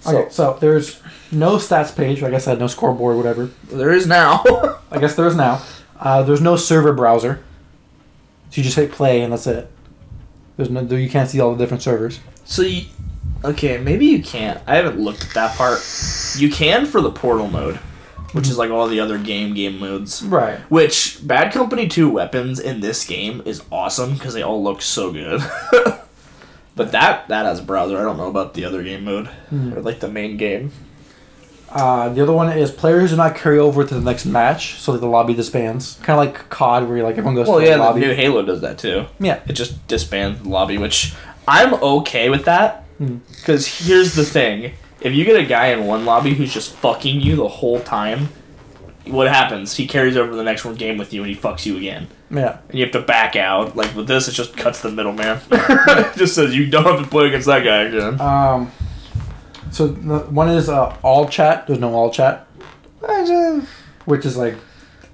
So 0.00 0.16
Okay, 0.18 0.30
so 0.30 0.56
there's 0.60 1.00
no 1.32 1.56
stats 1.56 1.94
page. 1.94 2.22
I 2.22 2.30
guess 2.30 2.46
I 2.46 2.50
had 2.50 2.58
no 2.60 2.66
scoreboard, 2.66 3.16
whatever. 3.16 3.50
there 3.70 3.92
is 3.92 4.06
now. 4.06 4.42
I 4.90 4.98
guess 4.98 5.14
there 5.14 5.26
is 5.26 5.34
now. 5.36 5.62
Uh, 5.98 6.22
there's 6.22 6.40
no 6.40 6.56
server 6.56 6.92
browser. 6.92 7.42
So 8.56 8.60
you 8.60 8.64
just 8.64 8.76
hit 8.76 8.90
play 8.90 9.20
and 9.20 9.34
that's 9.34 9.46
it. 9.46 9.70
There's 10.56 10.70
no, 10.70 10.80
you 10.80 11.10
can't 11.10 11.28
see 11.28 11.40
all 11.40 11.54
the 11.54 11.62
different 11.62 11.82
servers. 11.82 12.20
so 12.46 12.62
you, 12.62 12.86
okay, 13.44 13.76
maybe 13.76 14.06
you 14.06 14.22
can't. 14.22 14.58
I 14.66 14.76
haven't 14.76 14.98
looked 14.98 15.22
at 15.26 15.34
that 15.34 15.58
part. 15.58 15.78
You 16.38 16.50
can 16.50 16.86
for 16.86 17.02
the 17.02 17.10
portal 17.10 17.48
mode, 17.48 17.76
which 18.32 18.48
is 18.48 18.56
like 18.56 18.70
all 18.70 18.88
the 18.88 18.98
other 18.98 19.18
game 19.18 19.52
game 19.52 19.78
modes. 19.78 20.22
Right. 20.22 20.58
Which 20.70 21.18
Bad 21.26 21.52
Company 21.52 21.86
2 21.86 22.08
weapons 22.08 22.58
in 22.58 22.80
this 22.80 23.04
game 23.06 23.42
is 23.44 23.62
awesome 23.70 24.14
because 24.14 24.32
they 24.32 24.40
all 24.42 24.62
look 24.64 24.80
so 24.80 25.12
good. 25.12 25.42
but 26.74 26.92
that 26.92 27.28
that 27.28 27.44
has 27.44 27.60
a 27.60 27.62
browser. 27.62 27.98
I 27.98 28.04
don't 28.04 28.16
know 28.16 28.30
about 28.30 28.54
the 28.54 28.64
other 28.64 28.82
game 28.82 29.04
mode 29.04 29.26
Hmm. 29.50 29.74
or 29.74 29.82
like 29.82 30.00
the 30.00 30.08
main 30.08 30.38
game. 30.38 30.72
Uh, 31.78 32.08
the 32.08 32.22
other 32.22 32.32
one 32.32 32.56
is 32.56 32.70
players 32.70 33.10
do 33.10 33.16
not 33.16 33.36
carry 33.36 33.58
over 33.58 33.84
to 33.84 33.94
the 33.94 34.00
next 34.00 34.24
match, 34.24 34.74
so 34.80 34.92
that 34.92 34.98
the 35.00 35.06
lobby 35.06 35.34
disbands. 35.34 35.96
Kind 36.02 36.18
of 36.18 36.26
like 36.34 36.48
COD, 36.48 36.88
where 36.88 37.02
like 37.02 37.12
everyone 37.18 37.34
goes 37.34 37.46
Well, 37.48 37.58
to 37.60 37.64
yeah, 37.66 37.72
the 37.76 37.82
lobby. 37.82 38.00
new 38.00 38.14
Halo 38.14 38.42
does 38.42 38.60
that 38.62 38.78
too. 38.78 39.06
Yeah. 39.20 39.40
It 39.46 39.52
just 39.52 39.86
disbands 39.88 40.42
the 40.42 40.48
lobby, 40.48 40.78
which 40.78 41.14
I'm 41.46 41.74
okay 41.74 42.30
with 42.30 42.44
that. 42.46 42.84
Hmm. 42.98 43.18
Because 43.28 43.66
here's 43.66 44.14
the 44.14 44.24
thing: 44.24 44.72
if 45.00 45.12
you 45.12 45.24
get 45.24 45.36
a 45.38 45.44
guy 45.44 45.66
in 45.68 45.86
one 45.86 46.04
lobby 46.06 46.34
who's 46.34 46.52
just 46.52 46.72
fucking 46.76 47.20
you 47.20 47.36
the 47.36 47.48
whole 47.48 47.80
time, 47.80 48.30
what 49.06 49.28
happens? 49.28 49.76
He 49.76 49.86
carries 49.86 50.16
over 50.16 50.30
to 50.30 50.36
the 50.36 50.42
next 50.44 50.64
one 50.64 50.74
game 50.76 50.96
with 50.96 51.12
you, 51.12 51.22
and 51.22 51.30
he 51.30 51.36
fucks 51.36 51.66
you 51.66 51.76
again. 51.76 52.08
Yeah. 52.30 52.58
and 52.68 52.76
you 52.78 52.84
have 52.84 52.92
to 52.92 53.02
back 53.02 53.36
out. 53.36 53.76
Like 53.76 53.94
with 53.94 54.08
this, 54.08 54.26
it 54.28 54.32
just 54.32 54.56
cuts 54.56 54.80
the 54.80 54.90
middleman. 54.90 55.40
it 55.52 56.16
just 56.16 56.34
says 56.34 56.56
you 56.56 56.66
don't 56.68 56.84
have 56.84 57.00
to 57.02 57.06
play 57.08 57.26
against 57.28 57.46
that 57.46 57.62
guy 57.64 57.82
again. 57.82 58.20
Um. 58.20 58.72
So 59.76 59.88
the 59.88 60.20
one 60.20 60.48
is 60.48 60.70
uh, 60.70 60.96
all 61.02 61.28
chat. 61.28 61.66
There's 61.66 61.78
no 61.78 61.92
all 61.92 62.10
chat, 62.10 62.46
which 64.06 64.24
is 64.24 64.34
like, 64.34 64.54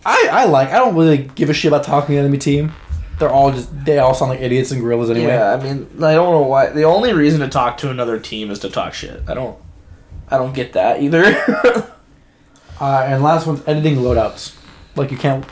I 0.06 0.28
I 0.30 0.44
like. 0.44 0.68
I 0.68 0.78
don't 0.78 0.94
really 0.94 1.28
give 1.34 1.50
a 1.50 1.52
shit 1.52 1.68
about 1.72 1.82
talking 1.82 2.06
to 2.06 2.12
the 2.12 2.18
enemy 2.20 2.38
team. 2.38 2.70
They're 3.18 3.28
all 3.28 3.50
just 3.50 3.84
they 3.84 3.98
all 3.98 4.14
sound 4.14 4.30
like 4.30 4.40
idiots 4.40 4.70
and 4.70 4.80
gorillas 4.80 5.10
anyway. 5.10 5.32
Yeah, 5.32 5.52
I 5.52 5.60
mean, 5.60 5.90
I 5.96 6.14
don't 6.14 6.30
know 6.32 6.42
why. 6.42 6.68
The 6.68 6.84
only 6.84 7.12
reason 7.12 7.40
to 7.40 7.48
talk 7.48 7.76
to 7.78 7.90
another 7.90 8.20
team 8.20 8.52
is 8.52 8.60
to 8.60 8.70
talk 8.70 8.94
shit. 8.94 9.24
I 9.26 9.34
don't, 9.34 9.58
I 10.28 10.38
don't 10.38 10.54
get 10.54 10.74
that 10.74 11.02
either. 11.02 11.88
Uh, 12.80 13.04
and 13.06 13.22
last 13.22 13.46
one's 13.46 13.62
editing 13.68 13.98
loadouts. 13.98 14.56
Like 14.96 15.12
you 15.12 15.16
can't. 15.16 15.44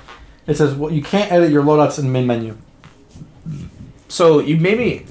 It 0.49 0.56
says 0.56 0.75
well, 0.75 0.90
you 0.90 1.00
can't 1.00 1.30
edit 1.30 1.52
your 1.52 1.62
loadouts 1.62 1.96
in 1.96 2.06
the 2.06 2.11
main 2.11 2.26
menu. 2.26 2.56
so 4.08 4.40
you 4.40 4.56
maybe 4.56 5.06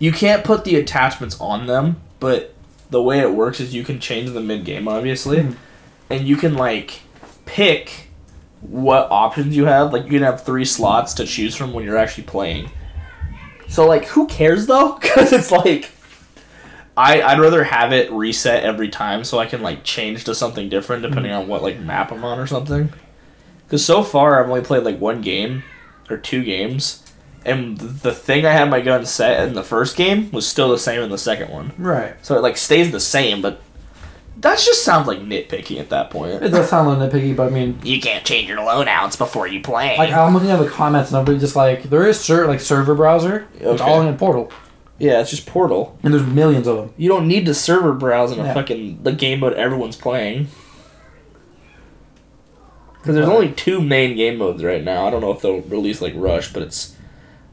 you 0.00 0.10
can't 0.10 0.42
put 0.42 0.64
the 0.64 0.74
attachments 0.74 1.40
on 1.40 1.66
them, 1.68 2.00
but 2.18 2.52
the 2.90 3.00
way 3.00 3.20
it 3.20 3.32
works 3.32 3.60
is 3.60 3.72
you 3.72 3.84
can 3.84 4.00
change 4.00 4.30
the 4.30 4.40
mid 4.40 4.64
game, 4.64 4.88
obviously, 4.88 5.36
Mhm. 5.38 5.54
and 6.10 6.26
you 6.26 6.36
can 6.36 6.54
like 6.56 7.02
pick 7.46 8.08
what 8.62 9.06
options 9.10 9.56
you 9.56 9.66
have. 9.66 9.92
Like 9.92 10.04
you 10.06 10.10
can 10.10 10.22
have 10.22 10.42
three 10.44 10.64
slots 10.64 11.14
to 11.14 11.24
choose 11.26 11.54
from 11.54 11.72
when 11.72 11.84
you're 11.84 11.96
actually 11.96 12.24
playing. 12.24 12.70
So 13.68 13.86
like, 13.86 14.06
who 14.06 14.26
cares 14.26 14.66
though? 14.66 14.94
Because 15.00 15.32
it's 15.32 15.52
like. 15.52 15.90
I, 16.96 17.22
I'd 17.22 17.38
rather 17.40 17.64
have 17.64 17.92
it 17.94 18.10
reset 18.12 18.62
every 18.64 18.88
time 18.90 19.24
so 19.24 19.38
I 19.38 19.46
can 19.46 19.62
like 19.62 19.84
change 19.84 20.24
to 20.24 20.34
something 20.34 20.68
different 20.68 21.02
depending 21.02 21.32
on 21.32 21.46
what 21.48 21.62
like 21.62 21.78
map 21.78 22.10
I'm 22.12 22.24
on 22.24 22.38
or 22.38 22.46
something. 22.46 22.92
Because 23.64 23.82
so 23.84 24.02
far 24.02 24.38
I've 24.42 24.50
only 24.50 24.60
played 24.60 24.82
like 24.82 24.98
one 24.98 25.22
game 25.22 25.62
or 26.10 26.18
two 26.18 26.42
games, 26.44 27.02
and 27.44 27.78
the 27.78 28.12
thing 28.12 28.44
I 28.46 28.52
had 28.52 28.68
my 28.70 28.80
gun 28.80 29.06
set 29.06 29.46
in 29.48 29.54
the 29.54 29.62
first 29.62 29.96
game 29.96 30.30
was 30.30 30.46
still 30.46 30.68
the 30.70 30.78
same 30.78 31.00
in 31.02 31.10
the 31.10 31.18
second 31.18 31.50
one. 31.50 31.72
Right. 31.78 32.14
So 32.24 32.36
it 32.36 32.42
like 32.42 32.56
stays 32.56 32.90
the 32.92 33.00
same, 33.00 33.40
but 33.42 33.60
that 34.38 34.58
just 34.58 34.84
sounds 34.84 35.06
like 35.06 35.18
nitpicky 35.20 35.78
at 35.80 35.90
that 35.90 36.10
point. 36.10 36.42
It 36.42 36.48
does 36.48 36.68
sound 36.70 36.88
a 36.88 36.90
little 36.90 37.08
nitpicky, 37.20 37.36
but 37.36 37.48
I 37.48 37.50
mean, 37.50 37.78
You 37.82 38.00
can't 38.00 38.24
change 38.24 38.48
your 38.48 38.58
loadouts 38.58 39.18
before 39.18 39.46
you 39.46 39.60
play. 39.60 39.96
like 39.98 40.12
I'm 40.12 40.32
looking 40.34 40.50
at 40.50 40.58
the 40.58 40.68
comments 40.68 41.10
and 41.10 41.18
everybody 41.18 41.38
just 41.40 41.56
like 41.56 41.84
there 41.84 42.06
is 42.06 42.18
ser- 42.20 42.46
like 42.46 42.60
server 42.60 42.94
browser. 42.94 43.46
It's 43.58 43.80
all 43.82 44.00
in 44.02 44.16
Portal, 44.16 44.50
yeah, 44.98 45.20
it's 45.20 45.30
just 45.30 45.46
Portal. 45.46 45.98
and 46.02 46.12
there's 46.14 46.26
millions 46.26 46.66
of 46.66 46.76
them. 46.76 46.94
You 46.96 47.08
don't 47.08 47.26
need 47.28 47.46
to 47.46 47.54
server 47.54 47.92
browse 47.92 48.32
in 48.32 48.40
a 48.40 48.52
fucking 48.54 49.02
the 49.02 49.12
game 49.12 49.40
mode 49.40 49.54
everyone's 49.54 49.96
playing. 49.96 50.48
Because 52.94 53.14
there's 53.14 53.28
only 53.28 53.52
two 53.52 53.80
main 53.80 54.14
game 54.14 54.36
modes 54.36 54.62
right 54.62 54.84
now. 54.84 55.06
I 55.06 55.10
don't 55.10 55.22
know 55.22 55.30
if 55.32 55.40
they'll 55.40 55.60
release 55.62 56.02
like 56.02 56.12
Rush, 56.16 56.52
but 56.52 56.62
it's 56.62 56.94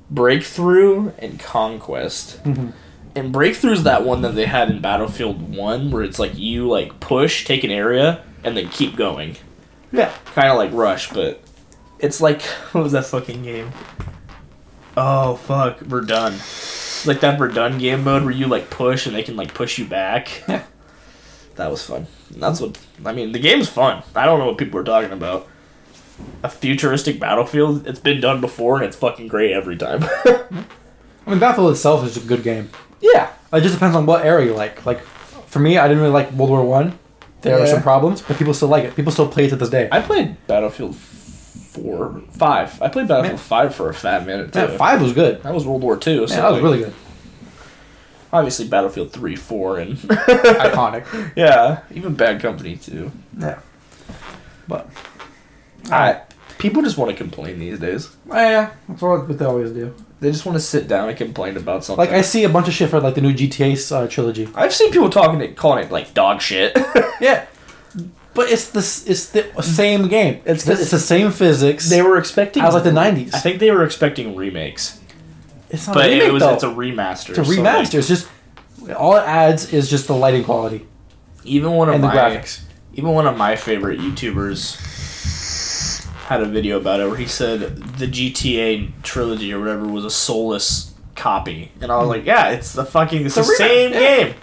Breakthrough 0.09 1.11
and 1.19 1.39
Conquest. 1.39 2.43
Mhm. 2.43 2.73
And 3.15 3.35
is 3.35 3.83
that 3.83 4.05
one 4.05 4.21
that 4.21 4.35
they 4.35 4.45
had 4.45 4.69
in 4.69 4.79
Battlefield 4.79 5.55
One, 5.55 5.89
where 5.89 6.03
it's 6.03 6.19
like 6.19 6.37
you 6.37 6.67
like 6.69 6.99
push, 6.99 7.45
take 7.45 7.63
an 7.63 7.71
area, 7.71 8.21
and 8.43 8.55
then 8.55 8.69
keep 8.69 8.95
going. 8.95 9.37
Yeah. 9.91 10.11
Kind 10.35 10.49
of 10.49 10.57
like 10.57 10.71
Rush, 10.71 11.09
but 11.11 11.41
it's 11.99 12.21
like 12.21 12.41
what 12.71 12.83
was 12.83 12.91
that 12.91 13.05
fucking 13.05 13.43
game? 13.43 13.71
Oh 14.95 15.35
fuck, 15.35 15.79
Verdun. 15.79 16.33
It's 16.33 17.05
like 17.07 17.19
that 17.21 17.37
Verdun 17.37 17.77
game 17.77 18.03
mode 18.03 18.23
where 18.23 18.33
you 18.33 18.47
like 18.47 18.69
push 18.69 19.05
and 19.07 19.15
they 19.15 19.23
can 19.23 19.35
like 19.35 19.53
push 19.53 19.77
you 19.77 19.85
back. 19.85 20.43
Yeah. 20.47 20.63
That 21.55 21.71
was 21.71 21.83
fun. 21.83 22.05
That's 22.31 22.61
what 22.61 22.77
I 23.03 23.13
mean. 23.13 23.31
The 23.31 23.39
game's 23.39 23.67
fun. 23.67 24.03
I 24.15 24.25
don't 24.25 24.39
know 24.39 24.45
what 24.45 24.57
people 24.59 24.79
are 24.79 24.83
talking 24.83 25.11
about. 25.11 25.47
A 26.43 26.49
futuristic 26.49 27.19
battlefield. 27.19 27.87
It's 27.87 27.99
been 27.99 28.21
done 28.21 28.41
before 28.41 28.77
and 28.77 28.85
it's 28.85 28.95
fucking 28.95 29.27
great 29.27 29.51
every 29.51 29.75
time. 29.77 30.03
I 30.25 31.29
mean, 31.29 31.39
Battlefield 31.39 31.71
itself 31.71 32.05
is 32.05 32.17
a 32.17 32.21
good 32.21 32.43
game. 32.43 32.69
yeah. 33.01 33.31
It 33.53 33.61
just 33.61 33.73
depends 33.75 33.95
on 33.95 34.05
what 34.05 34.25
era 34.25 34.43
you 34.45 34.53
like. 34.53 34.85
Like, 34.85 35.01
for 35.01 35.59
me, 35.59 35.77
I 35.77 35.87
didn't 35.87 36.01
really 36.03 36.13
like 36.13 36.31
World 36.33 36.49
War 36.51 36.63
One. 36.65 36.99
There 37.41 37.55
are 37.55 37.59
Yeah. 37.65 37.73
some 37.73 37.81
problems, 37.81 38.21
but 38.21 38.37
people 38.37 38.53
still 38.53 38.67
like 38.67 38.83
it. 38.83 38.95
People 38.95 39.11
still 39.11 39.27
play 39.27 39.45
it 39.45 39.49
to 39.49 39.55
this 39.55 39.69
day. 39.69 39.87
I 39.91 40.01
played 40.01 40.35
Battlefield 40.47 40.95
four, 40.95 42.21
five. 42.31 42.81
I 42.81 42.89
played 42.89 43.07
Battlefield 43.07 43.35
Man. 43.35 43.37
five 43.37 43.73
for 43.75 43.89
a 43.89 43.93
fat 43.93 44.25
minute 44.25 44.51
too. 44.53 44.59
Yeah, 44.59 44.77
five 44.77 45.01
was 45.01 45.13
good. 45.13 45.41
That 45.43 45.53
was 45.53 45.65
World 45.65 45.81
War 45.81 45.95
Two. 45.95 46.21
Yeah, 46.21 46.25
so 46.27 46.35
that 46.35 46.43
was 46.51 46.53
like, 46.55 46.63
really 46.63 46.79
good. 46.79 46.93
obviously 48.33 48.67
Battlefield 48.67 49.11
three, 49.13 49.35
four, 49.35 49.77
and 49.79 49.97
Iconic. 49.97 51.31
yeah, 51.35 51.81
even 51.91 52.15
Bad 52.15 52.41
Company 52.41 52.75
too. 52.77 53.11
Yeah. 53.37 53.59
But 54.67 54.89
I 55.91 56.21
people 56.57 56.81
just 56.81 56.97
want 56.97 57.11
to 57.11 57.17
complain 57.17 57.59
these 57.59 57.79
days. 57.79 58.15
yeah, 58.27 58.71
that's 58.89 59.01
what 59.01 59.27
they 59.37 59.45
always 59.45 59.71
do. 59.71 59.93
They 60.19 60.31
just 60.31 60.45
want 60.45 60.55
to 60.55 60.59
sit 60.59 60.87
down 60.87 61.09
and 61.09 61.17
complain 61.17 61.57
about 61.57 61.83
something. 61.85 62.03
Like 62.03 62.13
I 62.13 62.21
see 62.21 62.43
a 62.43 62.49
bunch 62.49 62.67
of 62.67 62.73
shit 62.73 62.89
for 62.89 62.99
like 62.99 63.13
the 63.15 63.21
new 63.21 63.33
GTA 63.33 63.91
uh, 63.91 64.07
trilogy. 64.07 64.49
I've 64.55 64.73
seen 64.73 64.91
people 64.91 65.09
talking 65.09 65.39
it, 65.41 65.55
calling 65.55 65.85
it 65.85 65.91
like 65.91 66.13
dog 66.13 66.41
shit. 66.41 66.75
Yeah. 67.21 67.45
But 68.35 68.51
it's 68.51 68.69
this 68.69 69.07
it's 69.07 69.29
the 69.29 69.49
same 69.63 70.07
game. 70.07 70.35
It's 70.45 70.45
It's 70.45 70.63
the, 70.65 70.73
the- 70.75 70.81
it's 70.81 70.91
the 70.91 70.99
same 70.99 71.31
physics. 71.31 71.89
they 71.89 72.03
were 72.03 72.17
expecting. 72.19 72.61
I 72.61 72.65
was 72.67 72.75
like 72.75 72.83
the 72.83 72.91
nineties. 72.91 73.33
I 73.33 73.39
think 73.39 73.59
they 73.59 73.71
were 73.71 73.83
expecting 73.83 74.35
remakes, 74.35 74.99
It's 75.71 75.87
not 75.87 75.95
but 75.95 76.05
a 76.05 76.09
remake, 76.11 76.27
it 76.27 76.31
was 76.33 76.43
though. 76.43 76.53
it's 76.53 76.63
a 76.63 76.67
remaster. 76.67 77.29
It's 77.29 77.39
a 77.39 77.45
so, 77.45 77.61
like, 77.61 77.87
remaster. 77.87 77.95
it's 77.99 78.07
just 78.07 78.27
all 78.95 79.15
it 79.17 79.21
adds 79.25 79.73
is 79.73 79.89
just 79.89 80.05
the 80.07 80.15
lighting 80.15 80.43
quality 80.43 80.85
even 81.43 81.71
one 81.71 81.89
of 81.89 81.95
and 81.95 82.03
the 82.03 82.07
my 82.07 82.15
graphics. 82.15 82.61
even 82.93 83.09
one 83.11 83.25
of 83.27 83.35
my 83.37 83.55
favorite 83.55 83.99
YouTubers 83.99 84.79
had 86.27 86.41
a 86.41 86.45
video 86.45 86.75
about 86.75 86.99
it 86.99 87.07
where 87.07 87.15
he 87.15 87.25
said 87.25 87.77
the 87.77 88.05
GTA 88.05 89.01
trilogy 89.01 89.53
or 89.53 89.59
whatever 89.59 89.87
was 89.87 90.03
a 90.03 90.09
soulless 90.09 90.93
copy, 91.15 91.71
and 91.79 91.89
I 91.89 91.97
was 91.99 92.09
like, 92.09 92.25
yeah, 92.25 92.49
it's 92.49 92.73
the 92.73 92.83
fucking 92.83 93.25
it's, 93.25 93.35
the 93.35 93.45
same 93.45 93.93
yeah. 93.93 93.99
game. 93.99 94.35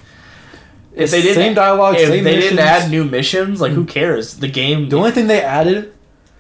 If 0.95 1.11
they 1.11 1.21
didn't, 1.21 1.35
same 1.35 1.55
dialogue, 1.55 1.97
if 1.97 2.09
same 2.09 2.25
they 2.25 2.37
missions. 2.37 2.57
didn't 2.57 2.67
add 2.67 2.91
new 2.91 3.05
missions, 3.05 3.61
like 3.61 3.73
who 3.73 3.85
cares? 3.85 4.39
The 4.39 4.49
game. 4.49 4.89
The 4.89 4.97
only 4.97 5.11
thing 5.11 5.27
they 5.27 5.43
added 5.43 5.93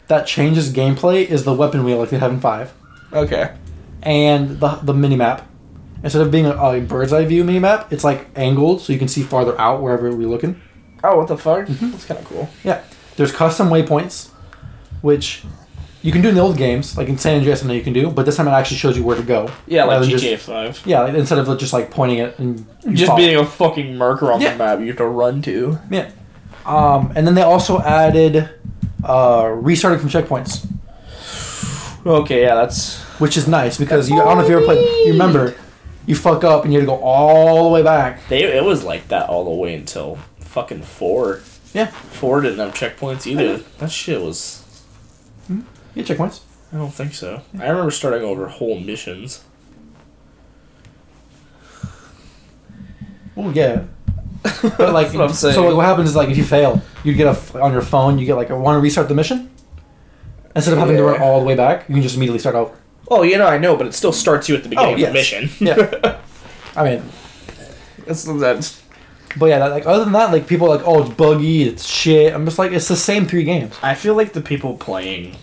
that 0.06 0.26
changes 0.26 0.72
gameplay 0.72 1.26
is 1.26 1.44
the 1.44 1.52
weapon 1.52 1.84
wheel, 1.84 1.98
like 1.98 2.08
they 2.08 2.18
have 2.18 2.32
in 2.32 2.40
five, 2.40 2.72
okay. 3.12 3.54
and 4.02 4.60
the 4.60 4.76
the 4.76 4.94
mini 4.94 5.16
map. 5.16 5.46
Instead 6.02 6.22
of 6.22 6.30
being 6.30 6.46
a, 6.46 6.56
a 6.56 6.80
bird's 6.80 7.12
eye 7.12 7.26
view 7.26 7.44
mini 7.44 7.58
map, 7.58 7.92
it's 7.92 8.04
like 8.04 8.28
angled, 8.34 8.80
so 8.80 8.94
you 8.94 8.98
can 8.98 9.08
see 9.08 9.22
farther 9.22 9.58
out 9.60 9.82
wherever 9.82 10.10
we're 10.10 10.26
looking. 10.26 10.58
Oh, 11.02 11.18
what 11.18 11.28
the 11.28 11.36
fuck? 11.36 11.66
Mm-hmm. 11.66 11.90
That's 11.90 12.06
kind 12.06 12.20
of 12.20 12.26
cool. 12.26 12.48
Yeah. 12.62 12.82
There's 13.16 13.30
custom 13.30 13.68
waypoints, 13.68 14.30
which 15.04 15.42
you 16.02 16.10
can 16.12 16.20
do 16.22 16.28
in 16.30 16.34
the 16.34 16.40
old 16.40 16.56
games, 16.56 16.96
like 16.98 17.08
in 17.08 17.16
San 17.18 17.36
Andreas, 17.36 17.62
I 17.62 17.66
know 17.68 17.72
you 17.74 17.82
can 17.82 17.92
do, 17.92 18.10
but 18.10 18.26
this 18.26 18.36
time 18.36 18.48
it 18.48 18.52
actually 18.52 18.78
shows 18.78 18.96
you 18.96 19.04
where 19.04 19.16
to 19.16 19.22
go. 19.22 19.50
Yeah, 19.66 19.84
like 19.84 19.94
Rather 20.00 20.06
than 20.06 20.16
GTA 20.18 20.30
just- 20.32 20.46
Five. 20.46 20.82
Yeah, 20.84 21.00
like, 21.02 21.14
instead 21.14 21.38
of 21.38 21.58
just 21.58 21.72
like 21.72 21.90
pointing 21.90 22.18
it 22.18 22.38
and 22.38 22.66
you 22.84 22.94
Just 22.94 23.08
follow. 23.08 23.18
being 23.18 23.36
a 23.36 23.44
fucking 23.44 23.96
marker 23.96 24.32
on 24.32 24.40
Yeah. 24.40 24.52
the 24.52 24.58
map 24.58 24.80
you 24.80 24.88
have 24.88 24.96
to 24.98 25.06
run 25.06 25.40
to. 25.42 25.78
Yeah. 25.90 26.10
Um, 26.66 27.12
and 27.14 27.26
then 27.26 27.34
they 27.34 27.42
also 27.42 27.80
added 27.80 28.48
uh, 29.04 29.50
restarting 29.54 30.00
from 30.00 30.08
checkpoints, 30.08 30.66
Okay, 32.06 32.42
yeah, 32.42 32.54
that's 32.54 33.00
which 33.18 33.36
is 33.36 33.46
nice 33.48 33.78
because 33.78 34.10
you, 34.10 34.20
I 34.20 34.24
don't 34.24 34.36
know 34.38 34.42
if 34.44 34.48
you 34.50 34.56
ever 34.56 34.64
played. 34.64 34.84
You 35.06 35.12
remember, 35.12 35.54
you 36.06 36.14
fuck 36.14 36.44
up 36.44 36.64
and 36.64 36.72
you 36.72 36.80
had 36.80 36.84
to 36.86 36.90
go 36.92 36.98
all 37.02 37.64
the 37.64 37.70
way 37.70 37.82
back. 37.82 38.20
they. 38.28 38.42
It 38.44 38.62
was 38.64 38.84
like 38.84 39.08
that 39.08 39.28
all 39.30 39.44
the 39.44 39.50
way 39.50 39.74
until 39.74 40.18
fucking 40.40 40.82
four. 40.82 41.40
Yeah. 41.72 41.86
Four 41.86 42.40
didn't 42.42 42.58
have 42.58 42.74
checkpoints 42.74 43.26
either. 43.26 43.58
That 43.78 43.90
shit 43.90 44.20
was. 44.20 44.63
Yeah, 45.94 46.02
checkpoints. 46.04 46.40
I 46.72 46.76
don't 46.76 46.92
think 46.92 47.14
so. 47.14 47.42
I 47.58 47.68
remember 47.68 47.90
starting 47.90 48.22
over 48.22 48.48
whole 48.48 48.80
missions. 48.80 49.44
Well, 53.34 53.52
yeah. 53.52 53.84
But 54.42 54.92
like, 54.92 55.06
That's 55.12 55.14
what 55.14 55.22
I'm 55.22 55.32
saying. 55.32 55.54
so 55.54 55.66
like, 55.66 55.76
what 55.76 55.86
happens 55.86 56.10
is 56.10 56.16
like 56.16 56.28
if 56.28 56.36
you 56.36 56.44
fail, 56.44 56.82
you 57.02 57.14
get 57.14 57.26
a 57.26 57.30
f- 57.30 57.54
on 57.56 57.72
your 57.72 57.82
phone. 57.82 58.18
You 58.18 58.26
get 58.26 58.34
like, 58.34 58.50
I 58.50 58.54
want 58.54 58.76
to 58.76 58.80
restart 58.80 59.08
the 59.08 59.14
mission. 59.14 59.50
Instead 60.56 60.74
of 60.74 60.78
having 60.78 60.96
to 60.96 61.02
run 61.02 61.20
all 61.20 61.40
the 61.40 61.46
way 61.46 61.56
back, 61.56 61.88
you 61.88 61.94
can 61.94 62.02
just 62.02 62.16
immediately 62.16 62.38
start 62.38 62.54
over. 62.54 62.76
Oh, 63.08 63.22
you 63.22 63.36
know, 63.38 63.46
I 63.46 63.58
know, 63.58 63.76
but 63.76 63.86
it 63.86 63.94
still 63.94 64.12
starts 64.12 64.48
you 64.48 64.54
at 64.54 64.62
the 64.62 64.68
oh, 64.68 64.70
beginning 64.70 64.90
Oh, 64.90 64.94
of 64.94 64.98
yes. 65.00 65.30
the 65.30 65.40
mission. 65.40 65.66
Yeah. 65.66 66.20
I 66.76 66.84
mean, 66.84 67.02
that's, 68.06 68.24
that's 68.24 68.82
but 69.36 69.46
yeah, 69.46 69.58
that, 69.58 69.70
like 69.72 69.86
other 69.86 70.04
than 70.04 70.12
that, 70.12 70.32
like 70.32 70.46
people 70.46 70.68
are 70.70 70.76
like, 70.76 70.86
oh, 70.86 71.02
it's 71.02 71.10
buggy, 71.14 71.64
it's 71.64 71.84
shit. 71.86 72.32
I'm 72.32 72.44
just 72.44 72.58
like, 72.58 72.72
it's 72.72 72.88
the 72.88 72.96
same 72.96 73.26
three 73.26 73.44
games. 73.44 73.74
I 73.82 73.94
feel 73.94 74.14
like 74.14 74.32
the 74.32 74.40
people 74.40 74.76
playing 74.76 75.36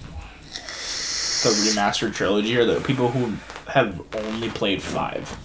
the 1.43 1.49
remastered 1.49 2.13
trilogy 2.13 2.55
are 2.57 2.65
the 2.65 2.79
people 2.81 3.09
who 3.11 3.33
have 3.71 4.01
only 4.15 4.49
played 4.49 4.81
five. 4.81 5.35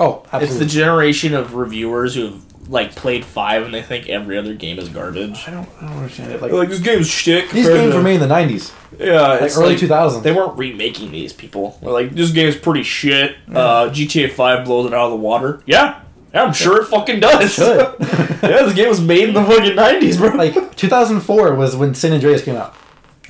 Oh, 0.00 0.24
It's 0.34 0.56
the 0.58 0.66
generation 0.66 1.34
of 1.34 1.54
reviewers 1.54 2.14
who've 2.14 2.42
like 2.70 2.94
played 2.94 3.24
five 3.24 3.64
and 3.64 3.72
they 3.72 3.80
think 3.82 4.08
every 4.10 4.36
other 4.36 4.54
game 4.54 4.78
is 4.78 4.88
garbage. 4.90 5.42
I 5.48 5.50
don't, 5.52 5.68
I 5.80 5.86
don't 5.88 5.96
understand 5.96 6.32
it. 6.32 6.42
Like, 6.42 6.52
Like 6.52 6.68
this 6.68 6.80
game's 6.80 7.08
shit. 7.08 7.50
these 7.50 7.66
games 7.66 7.90
to- 7.92 7.96
were 7.96 8.02
made 8.02 8.20
in 8.20 8.28
the 8.28 8.32
'90s, 8.34 8.72
yeah, 8.98 9.22
like 9.28 9.42
it's 9.42 9.56
early 9.56 9.70
like, 9.70 9.78
2000s. 9.78 10.22
They 10.22 10.32
weren't 10.32 10.56
remaking 10.58 11.10
these 11.10 11.32
people. 11.32 11.78
They're 11.82 11.90
like 11.90 12.10
this 12.10 12.30
game's 12.30 12.56
pretty 12.56 12.82
shit. 12.82 13.36
Uh, 13.50 13.88
GTA 13.90 14.30
Five 14.32 14.66
blows 14.66 14.86
it 14.86 14.92
out 14.94 15.06
of 15.06 15.10
the 15.12 15.16
water. 15.16 15.62
Yeah, 15.66 16.00
yeah, 16.34 16.42
I'm 16.44 16.52
sure 16.52 16.82
it 16.82 16.88
fucking 16.88 17.20
does. 17.20 17.54
should. 17.54 17.78
yeah, 18.00 18.38
this 18.64 18.74
game 18.74 18.88
was 18.90 19.00
made 19.00 19.28
in 19.30 19.34
the 19.34 19.42
fucking 19.44 19.74
nineties, 19.74 20.18
bro. 20.18 20.28
like 20.36 20.76
2004 20.76 21.54
was 21.54 21.74
when 21.74 21.94
San 21.94 22.12
Andreas 22.12 22.42
came 22.44 22.54
out. 22.56 22.76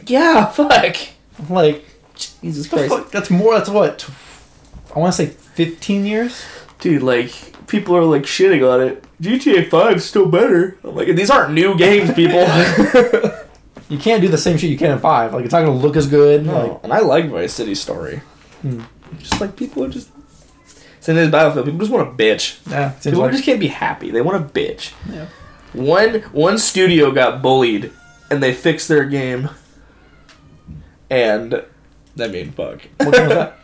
yeah, 0.07 0.47
fuck. 0.47 0.97
Like, 1.49 1.85
Jesus 2.15 2.69
Christ, 2.69 3.11
that's 3.13 3.31
more. 3.31 3.55
That's 3.55 3.69
what. 3.71 4.09
I 4.95 4.99
want 4.99 5.15
to 5.15 5.27
say 5.27 5.27
15 5.27 6.05
years. 6.07 6.45
dude. 6.81 7.03
Like 7.03 7.31
people 7.67 7.97
are 7.97 8.05
like 8.05 8.23
shitting 8.23 8.69
on 8.69 8.81
it. 8.81 9.05
GTA 9.21 9.69
Five's 9.69 10.05
still 10.05 10.27
better. 10.27 10.79
I'm 10.83 10.95
like, 10.97 11.09
these 11.15 11.31
aren't 11.31 11.53
new 11.55 11.77
games, 11.77 12.13
people. 12.15 12.47
You 13.89 13.97
can't 13.97 14.21
do 14.21 14.29
the 14.29 14.37
same 14.37 14.59
shit 14.59 14.69
you 14.69 14.77
can 14.77 14.91
in 14.91 14.99
five. 14.99 15.33
Like, 15.33 15.47
it's 15.47 15.53
not 15.53 15.61
gonna 15.65 15.79
look 15.79 15.97
as 15.97 16.07
good. 16.07 16.47
Like, 16.47 16.79
and 16.83 16.93
I 16.93 16.99
like 16.99 17.31
Vice 17.31 17.55
City 17.55 17.75
Story. 17.75 18.21
Hmm. 18.61 18.83
Just 19.19 19.41
like 19.41 19.57
people 19.57 19.83
are 19.83 19.89
just. 19.89 20.11
It's 20.99 21.09
in 21.09 21.17
this 21.17 21.31
battlefield. 21.31 21.65
People 21.65 21.79
just 21.81 21.91
want 21.91 22.19
to 22.19 22.23
bitch. 22.23 22.59
yeah, 22.71 22.91
People 23.03 23.21
like 23.21 23.33
just 23.33 23.45
can't 23.45 23.59
be 23.59 23.69
happy. 23.69 24.11
They 24.11 24.21
want 24.21 24.47
to 24.47 24.61
bitch. 24.61 24.93
Yeah. 25.11 25.29
One 25.73 26.21
one 26.33 26.59
studio 26.59 27.11
got 27.13 27.41
bullied, 27.41 27.91
and 28.31 28.43
they 28.43 28.53
fixed 28.53 28.89
their 28.89 29.05
game. 29.07 29.49
And 31.11 31.65
I 32.19 32.29
mean, 32.29 32.53
fuck. 32.53 32.83
what 32.99 33.15
game 33.15 33.29
was 33.29 33.37
that? 33.37 33.59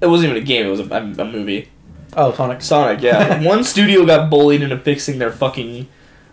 It 0.00 0.06
wasn't 0.06 0.30
even 0.30 0.42
a 0.42 0.46
game. 0.46 0.66
It 0.66 0.70
was 0.70 0.80
a, 0.80 0.84
a, 0.84 1.24
movie. 1.24 1.68
Oh, 2.16 2.32
Sonic. 2.32 2.62
Sonic. 2.62 3.02
Yeah. 3.02 3.42
One 3.46 3.64
studio 3.64 4.04
got 4.04 4.30
bullied 4.30 4.62
into 4.62 4.78
fixing 4.78 5.18
their 5.18 5.32
fucking 5.32 5.88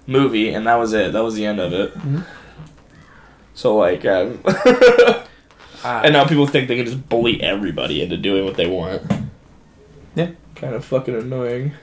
movie, 0.06 0.50
and 0.53 0.67
that 0.67 0.75
was 0.75 0.94
it. 0.94 1.13
That 1.13 1.24
was 1.24 1.36
the 1.36 1.46
end 1.46 1.60
of 1.60 1.74
it. 1.74 1.94
Mhm. 1.94 2.25
So 3.53 3.75
like, 3.75 4.06
um, 4.06 4.41
Ah. 4.46 6.01
and 6.03 6.13
now 6.13 6.25
people 6.27 6.46
think 6.46 6.67
they 6.67 6.75
can 6.75 6.86
just 6.86 7.10
bully 7.10 7.41
everybody 7.41 8.01
into 8.01 8.17
doing 8.17 8.46
what 8.46 8.56
they 8.56 8.67
want. 8.67 9.01
Yeah. 10.15 10.32
Kind 10.56 10.75
of 10.75 10.86
fucking 10.86 11.15
annoying. 11.15 11.74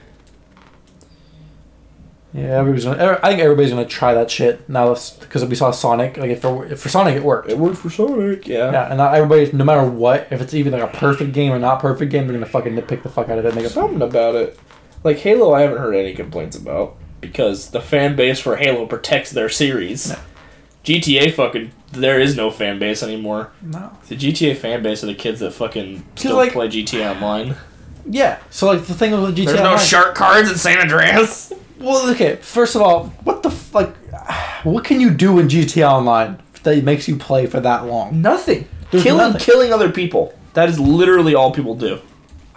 Yeah, 2.35 2.57
everybody's 2.59 2.83
gonna. 2.83 3.01
er- 3.01 3.19
I 3.23 3.29
think 3.29 3.39
everybody's 3.41 3.69
gonna 3.71 3.85
try 3.85 4.13
that 4.13 4.29
shit 4.29 4.67
now 4.67 4.93
because 5.21 5.45
we 5.45 5.55
saw 5.55 5.71
Sonic. 5.71 6.17
Like, 6.17 6.31
if 6.31 6.41
for, 6.41 6.65
if 6.65 6.81
for 6.81 6.89
Sonic 6.89 7.15
it 7.15 7.23
worked. 7.23 7.49
It 7.49 7.57
worked 7.57 7.77
for 7.77 7.89
Sonic. 7.89 8.45
Yeah. 8.45 8.71
Yeah, 8.71 8.87
and 8.89 8.97
not 8.97 9.15
everybody, 9.15 9.49
no 9.55 9.63
matter 9.63 9.89
what, 9.89 10.27
if 10.31 10.41
it's 10.41 10.53
even 10.53 10.73
like 10.73 10.81
a 10.81 10.87
perfect 10.97 11.31
game 11.31 11.53
or 11.53 11.59
not 11.59 11.79
perfect 11.79 12.11
game, 12.11 12.27
they're 12.27 12.35
gonna 12.35 12.45
fucking 12.45 12.73
nitpick 12.75 13.03
the 13.03 13.09
fuck 13.09 13.29
out 13.29 13.37
of 13.39 13.45
it. 13.45 13.53
and 13.53 13.61
Make. 13.63 13.71
Something 13.71 14.01
about 14.01 14.35
it. 14.35 14.59
Like 15.05 15.19
Halo, 15.19 15.53
I 15.53 15.61
haven't 15.61 15.77
heard 15.77 15.95
any 15.95 16.13
complaints 16.13 16.57
about 16.57 16.97
because 17.21 17.69
the 17.71 17.79
fan 17.79 18.15
base 18.17 18.39
for 18.39 18.57
Halo 18.57 18.85
protects 18.85 19.31
their 19.31 19.47
series. 19.49 20.09
No. 20.09 20.15
GTA 20.83 21.33
fucking 21.33 21.71
there 21.93 22.19
is 22.19 22.35
no 22.35 22.51
fan 22.51 22.79
base 22.79 23.01
anymore. 23.01 23.51
No. 23.61 23.91
The 24.09 24.15
GTA 24.17 24.57
fan 24.57 24.83
base 24.83 25.03
are 25.03 25.07
the 25.07 25.15
kids 25.15 25.39
that 25.39 25.51
fucking 25.51 26.03
still 26.15 26.35
like- 26.35 26.51
play 26.51 26.67
GTA 26.67 27.15
Online. 27.15 27.55
Yeah. 28.09 28.39
So 28.49 28.67
like 28.67 28.83
the 28.85 28.93
thing 28.93 29.11
with 29.11 29.35
GTA. 29.37 29.45
There's 29.45 29.59
no 29.61 29.65
Online- 29.71 29.79
shark 29.85 30.15
cards 30.15 30.49
in 30.51 30.57
San 30.57 30.79
Andreas. 30.79 31.53
Well, 31.79 32.09
okay. 32.11 32.37
First 32.37 32.75
of 32.75 32.81
all, 32.81 33.07
what 33.23 33.43
the 33.43 33.49
f- 33.49 33.73
like? 33.73 33.93
What 34.63 34.83
can 34.83 34.99
you 34.99 35.11
do 35.11 35.37
in 35.37 35.47
GTA 35.47 35.87
Online 35.87 36.41
that 36.63 36.83
makes 36.83 37.07
you 37.07 37.17
play 37.17 37.45
for 37.45 37.59
that 37.59 37.85
long? 37.85 38.19
Nothing. 38.21 38.67
There's 38.89 39.03
killing 39.03 39.19
nothing. 39.33 39.41
killing 39.41 39.71
other 39.71 39.91
people. 39.91 40.33
That 40.53 40.69
is 40.69 40.79
literally 40.79 41.35
all 41.35 41.51
people 41.53 41.75
do. 41.75 42.01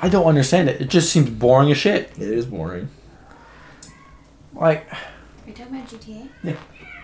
I 0.01 0.09
don't 0.09 0.25
understand 0.25 0.71
it. 0.71 0.81
It 0.81 0.89
just 0.89 1.13
seems 1.13 1.29
boring 1.29 1.71
as 1.71 1.77
shit. 1.77 2.13
It 2.17 2.23
is 2.23 2.47
boring. 2.47 2.89
Like, 4.55 4.91
Are 4.93 4.99
you 5.47 5.53
talking 5.53 5.77
about 5.77 5.89
GTA? 5.89 6.29
Yeah. 6.43 6.55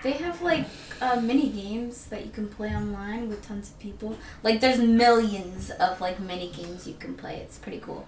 They 0.03 0.13
have 0.13 0.41
like 0.43 0.65
uh, 1.01 1.21
mini 1.21 1.49
games 1.49 2.07
that 2.07 2.25
you 2.25 2.31
can 2.31 2.49
play 2.49 2.75
online 2.75 3.29
with 3.29 3.47
tons 3.47 3.71
of 3.71 3.79
people. 3.81 4.17
Like 4.43 4.61
there's 4.61 4.79
millions 4.79 5.71
of 5.71 6.01
like 6.01 6.21
mini 6.21 6.51
games 6.51 6.87
you 6.87 6.95
can 6.95 7.15
play. 7.15 7.37
It's 7.37 7.59
pretty 7.59 7.79
cool. 7.79 8.07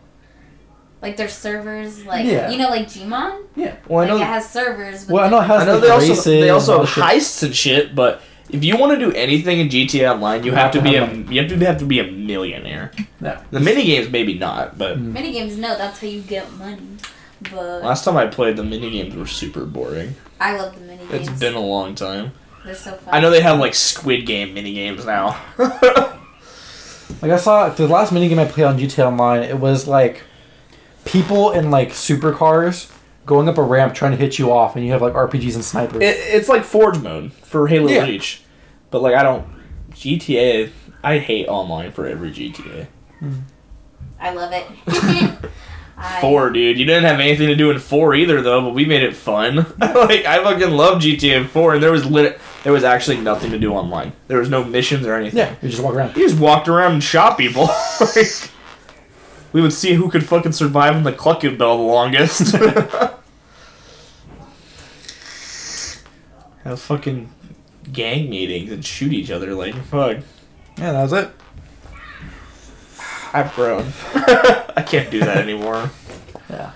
Like 1.03 1.17
there's 1.17 1.33
servers, 1.35 2.05
like 2.07 2.25
Yeah. 2.27 2.51
you 2.51 2.59
know, 2.59 2.69
like 2.71 2.87
Gmod. 2.89 3.43
Well, 3.89 4.01
I 4.01 4.01
like 4.01 4.09
know. 4.09 4.17
it 4.17 4.23
has 4.27 4.49
servers. 4.51 5.01
With 5.03 5.11
Well, 5.11 5.25
I 5.25 5.29
know 5.29 5.41
it 5.41 5.45
has 5.45 5.63
I 5.63 5.65
know 5.67 5.73
like, 5.75 5.83
they 5.83 5.91
also 5.91 6.31
they 6.31 6.51
also 6.51 6.85
have 6.85 6.89
heists 6.89 7.43
and 7.43 7.55
shit, 7.55 7.95
but 7.95 8.23
if 8.49 8.65
you 8.65 8.77
want 8.77 8.93
to 8.93 8.99
do 8.99 9.13
anything 9.13 9.61
in 9.61 9.69
GTA 9.69 10.13
Online, 10.15 10.43
you, 10.43 10.51
You 10.53 10.57
have, 10.57 10.63
have 10.67 10.73
to 10.73 10.79
to 10.79 10.85
be 10.85 10.97
a 10.97 11.05
have 11.07 11.33
you 11.33 11.41
have 11.43 11.51
to 11.51 11.67
have 11.67 11.79
to 11.79 11.85
be 11.85 11.99
a 12.01 12.05
millionaire. 12.11 12.93
Yeah. 13.21 13.43
The 13.51 13.61
mini 13.61 13.85
games 13.85 14.09
maybe 14.11 14.35
not, 14.39 14.79
but 14.79 14.99
Mm. 14.99 15.13
minigames. 15.13 15.57
No, 15.59 15.77
that's 15.77 16.01
how 16.01 16.07
you 16.07 16.21
get 16.23 16.51
money. 16.55 16.79
But 17.53 17.83
last 17.85 18.05
time 18.05 18.17
I 18.17 18.27
played, 18.27 18.57
the 18.57 18.65
mini 18.65 18.91
games 18.91 19.15
were 19.15 19.27
super 19.27 19.65
boring. 19.67 20.15
I 20.41 20.57
love 20.57 20.75
the 20.75 20.81
minigames. 20.81 21.13
It's 21.13 21.29
been 21.41 21.55
a 21.55 21.61
long 21.61 21.95
time. 21.95 22.33
They're 22.65 22.75
so 22.75 22.93
fun. 22.93 23.15
I 23.15 23.21
know 23.21 23.31
they 23.31 23.43
have 23.43 23.59
like 23.61 23.75
Squid 23.75 24.27
Game 24.27 24.55
mini 24.55 24.73
games 24.73 25.05
now. 25.05 25.37
Like 27.23 27.31
I 27.33 27.37
saw 27.37 27.69
the 27.69 27.87
last 27.87 28.13
minigame 28.13 28.39
I 28.39 28.47
played 28.47 28.65
on 28.67 28.79
GTA 28.79 29.07
Online, 29.07 29.43
it 29.43 29.59
was 29.59 29.87
like 29.87 30.23
people 31.07 31.53
in 31.53 31.71
like 31.71 31.91
supercars 31.91 32.93
going 33.25 33.49
up 33.49 33.59
a 33.59 33.63
ramp 33.63 33.95
trying 33.95 34.13
to 34.13 34.17
hit 34.17 34.39
you 34.39 34.53
off, 34.53 34.77
and 34.77 34.85
you 34.85 34.93
have 34.93 35.03
like 35.03 35.15
RPGs 35.15 35.55
and 35.55 35.65
snipers. 35.65 36.03
It, 36.03 36.17
it's 36.19 36.49
like 36.49 36.65
Forge 36.65 36.99
mode 36.99 37.33
for 37.33 37.67
Halo 37.67 37.89
Yeah. 37.89 38.05
Reach, 38.05 38.43
but 38.91 39.01
like 39.03 39.15
I 39.15 39.23
don't 39.23 39.47
GTA. 39.93 40.71
I 41.03 41.19
hate 41.19 41.47
online 41.47 41.93
for 41.93 42.07
every 42.07 42.31
GTA. 42.31 42.87
Hmm. 43.21 43.33
I 44.21 44.33
love 44.33 44.53
it. 44.53 44.67
Four, 46.21 46.51
dude. 46.51 46.79
You 46.79 46.85
didn't 46.85 47.05
have 47.05 47.21
anything 47.21 47.47
to 47.49 47.57
do 47.57 47.71
in 47.71 47.79
four 47.79 48.15
either, 48.15 48.43
though. 48.43 48.61
But 48.61 48.75
we 48.75 48.85
made 48.85 49.03
it 49.03 49.17
fun. 49.17 49.57
like 49.79 50.27
I 50.27 50.43
fucking 50.43 50.71
love 50.71 51.01
GTA 51.01 51.47
Four, 51.47 51.75
and 51.75 51.83
there 51.83 51.93
was 51.93 52.05
lit. 52.05 52.39
There 52.65 52.73
was 52.73 52.85
actually 52.85 53.19
nothing 53.19 53.51
to 53.53 53.59
do 53.59 53.73
online. 53.73 54.13
There 54.29 54.39
was 54.39 54.51
no 54.51 54.63
missions 54.63 55.07
or 55.07 55.15
anything. 55.15 55.39
yeah, 55.39 55.55
you 55.63 55.71
just 55.71 55.83
walk 55.83 55.95
around. 55.95 56.15
You 56.17 56.29
just 56.29 56.39
walked 56.39 56.69
around 56.69 56.93
and 56.93 57.03
shot 57.03 57.39
people. 57.39 57.69
like, 58.01 58.51
we 59.57 59.63
would 59.63 59.73
see 59.73 59.95
who 59.95 60.11
could 60.11 60.23
fucking 60.23 60.53
survive 60.53 60.95
in 60.97 61.03
the 61.03 61.13
Clucking 61.13 61.57
Bell 61.57 61.79
the 61.79 61.83
longest. 61.83 62.53
Have 66.63 66.79
fucking 66.79 67.33
gang 67.91 68.29
meetings 68.29 68.71
and 68.71 68.85
shoot 68.85 69.15
each 69.15 69.31
other 69.31 69.55
like 69.55 69.75
fuck. 69.85 70.19
Yeah, 70.77 70.93
that 70.93 71.03
was 71.05 71.15
it. 71.15 71.31
I've 73.33 73.55
grown. 73.55 73.91
I 74.15 74.85
can't 74.87 75.11
do 75.11 75.21
that 75.21 75.39
anymore. 75.39 75.91
Yeah. 76.51 76.73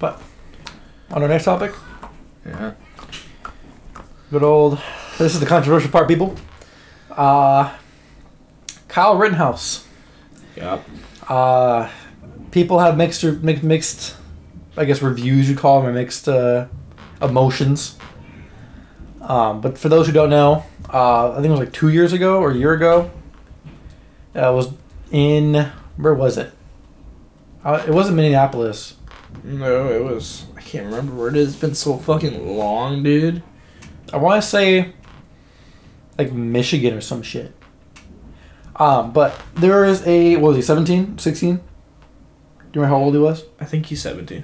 But 0.00 0.20
on 1.12 1.22
our 1.22 1.28
next 1.28 1.44
topic, 1.44 1.72
Yeah. 2.44 2.72
good 4.32 4.42
old. 4.42 4.80
This 5.18 5.34
is 5.34 5.40
the 5.40 5.46
controversial 5.46 5.90
part, 5.92 6.08
people. 6.08 6.34
Uh, 7.12 7.72
Kyle 8.90 9.16
Rittenhouse. 9.16 9.86
Yep. 10.56 10.84
Uh, 11.28 11.88
people 12.50 12.80
have 12.80 12.96
mixed, 12.96 13.24
mixed, 13.42 14.16
I 14.76 14.84
guess 14.84 15.00
reviews 15.00 15.48
you 15.48 15.56
call 15.56 15.80
them, 15.80 15.90
or 15.90 15.92
mixed 15.92 16.28
uh, 16.28 16.66
emotions. 17.22 17.96
Um, 19.20 19.60
but 19.60 19.78
for 19.78 19.88
those 19.88 20.06
who 20.06 20.12
don't 20.12 20.30
know, 20.30 20.64
uh, 20.92 21.30
I 21.30 21.34
think 21.36 21.46
it 21.46 21.50
was 21.50 21.60
like 21.60 21.72
two 21.72 21.88
years 21.88 22.12
ago 22.12 22.40
or 22.40 22.50
a 22.50 22.56
year 22.56 22.72
ago. 22.72 23.10
Uh, 24.34 24.50
it 24.50 24.54
was 24.54 24.72
in 25.12 25.70
where 25.96 26.14
was 26.14 26.36
it? 26.36 26.52
Uh, 27.64 27.84
it 27.86 27.92
wasn't 27.92 28.16
Minneapolis. 28.16 28.96
No, 29.44 29.88
it 29.92 30.02
was. 30.02 30.46
I 30.56 30.62
can't 30.62 30.86
remember 30.86 31.14
where 31.14 31.28
it 31.28 31.36
is. 31.36 31.50
It's 31.50 31.60
been 31.60 31.74
so 31.74 31.96
fucking 31.96 32.56
long, 32.56 33.04
dude. 33.04 33.42
I 34.12 34.16
want 34.16 34.42
to 34.42 34.48
say 34.48 34.94
like 36.18 36.32
Michigan 36.32 36.94
or 36.94 37.00
some 37.00 37.22
shit. 37.22 37.54
Um, 38.80 39.12
but 39.12 39.38
there 39.54 39.84
is 39.84 40.04
a 40.06 40.36
what 40.36 40.48
was 40.48 40.56
he 40.56 40.62
17, 40.62 41.18
16? 41.18 41.56
Do 41.56 41.62
you 41.62 42.80
remember 42.80 42.96
how 42.96 43.02
old 43.02 43.14
he 43.14 43.20
was? 43.20 43.44
I 43.60 43.66
think 43.66 43.86
he's 43.86 44.00
17. 44.00 44.42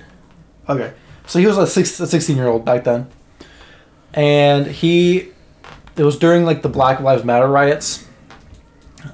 Okay. 0.69 0.93
So 1.27 1.39
he 1.39 1.47
was 1.47 1.57
a, 1.57 1.67
six, 1.67 1.99
a 1.99 2.07
16 2.07 2.37
year 2.37 2.47
old 2.47 2.65
back 2.65 2.85
then. 2.85 3.09
And 4.13 4.67
he, 4.67 5.29
it 5.97 6.03
was 6.03 6.19
during 6.19 6.45
like 6.45 6.61
the 6.63 6.69
Black 6.69 7.01
Lives 7.01 7.25
Matter 7.25 7.49
riots. 7.49 8.07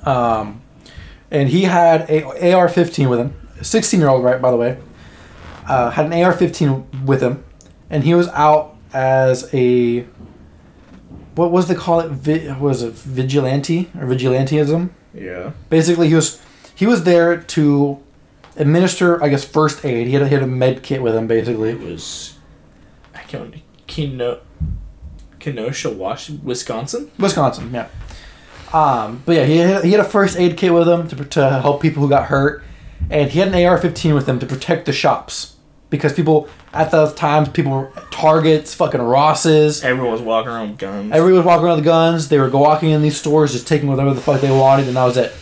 Um, 0.04 0.60
and 1.30 1.48
he 1.48 1.64
had 1.64 2.10
a 2.10 2.52
AR 2.52 2.68
15 2.68 3.08
with 3.08 3.20
him. 3.20 3.48
16 3.62 4.00
year 4.00 4.08
old, 4.08 4.24
right, 4.24 4.42
by 4.42 4.50
the 4.50 4.56
way. 4.56 4.78
Uh, 5.68 5.90
had 5.90 6.06
an 6.06 6.12
AR 6.12 6.32
15 6.32 7.04
with 7.06 7.22
him. 7.22 7.44
And 7.90 8.02
he 8.02 8.14
was 8.14 8.28
out 8.28 8.76
as 8.92 9.48
a, 9.54 10.00
what 11.36 11.52
was 11.52 11.68
they 11.68 11.76
call 11.76 12.00
it? 12.00 12.10
Vi- 12.10 12.58
was 12.58 12.82
it 12.82 12.92
vigilante 12.94 13.90
or 13.96 14.06
vigilantism? 14.06 14.90
Yeah. 15.14 15.52
basically 15.68 16.08
he 16.08 16.14
was 16.14 16.40
he 16.74 16.86
was 16.86 17.04
there 17.04 17.36
to 17.36 18.02
administer 18.56 19.22
I 19.22 19.28
guess 19.28 19.44
first 19.44 19.84
aid. 19.84 20.06
He 20.06 20.14
had 20.14 20.22
a, 20.22 20.28
he 20.28 20.34
had 20.34 20.42
a 20.42 20.46
med 20.46 20.82
kit 20.82 21.02
with 21.02 21.14
him 21.14 21.26
basically. 21.26 21.70
It 21.70 21.80
was. 21.80 22.38
I 23.14 23.20
can't. 23.20 23.54
Keno, 23.86 24.40
Kenosha, 25.38 25.90
Washington, 25.90 26.44
Wisconsin. 26.44 27.10
Wisconsin, 27.18 27.70
yeah. 27.72 27.88
Um, 28.72 29.22
but 29.26 29.36
yeah, 29.36 29.44
he 29.44 29.58
had, 29.58 29.84
he 29.84 29.90
had 29.90 30.00
a 30.00 30.04
first 30.04 30.38
aid 30.38 30.56
kit 30.56 30.72
with 30.72 30.88
him 30.88 31.08
to, 31.08 31.24
to 31.24 31.60
help 31.60 31.82
people 31.82 32.02
who 32.02 32.08
got 32.08 32.28
hurt, 32.28 32.64
and 33.10 33.30
he 33.30 33.38
had 33.38 33.48
an 33.48 33.54
AR-15 33.54 34.14
with 34.14 34.26
him 34.26 34.38
to 34.38 34.46
protect 34.46 34.86
the 34.86 34.92
shops 34.92 35.51
because 35.92 36.14
people 36.14 36.48
at 36.72 36.90
those 36.90 37.12
times 37.12 37.50
people 37.50 37.70
were 37.70 37.92
Targets, 38.10 38.74
fucking 38.74 39.00
Rosses. 39.00 39.84
Everyone 39.84 40.10
was 40.10 40.22
walking 40.22 40.50
around 40.50 40.70
with 40.70 40.78
guns. 40.78 41.12
Everyone 41.12 41.36
was 41.36 41.46
walking 41.46 41.66
around 41.66 41.76
with 41.76 41.84
guns. 41.84 42.28
They 42.28 42.38
were 42.38 42.48
walking 42.48 42.90
in 42.90 43.02
these 43.02 43.16
stores, 43.16 43.52
just 43.52 43.68
taking 43.68 43.88
whatever 43.88 44.14
the 44.14 44.20
fuck 44.20 44.40
they 44.40 44.50
wanted, 44.50 44.88
and 44.88 44.96
that 44.96 45.04
was 45.04 45.18
it. 45.18 45.32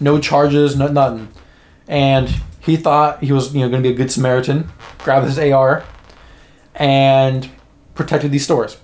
No 0.00 0.18
charges, 0.18 0.76
no 0.76 0.88
nothing. 0.88 1.28
And 1.86 2.28
he 2.60 2.76
thought 2.76 3.22
he 3.22 3.32
was, 3.32 3.54
you 3.54 3.60
know, 3.60 3.68
going 3.68 3.80
to 3.80 3.88
be 3.88 3.94
a 3.94 3.96
good 3.96 4.10
Samaritan. 4.10 4.68
Grabbed 4.98 5.26
his 5.26 5.38
AR 5.38 5.84
and 6.74 7.48
protected 7.94 8.32
these 8.32 8.42
stores. 8.42 8.78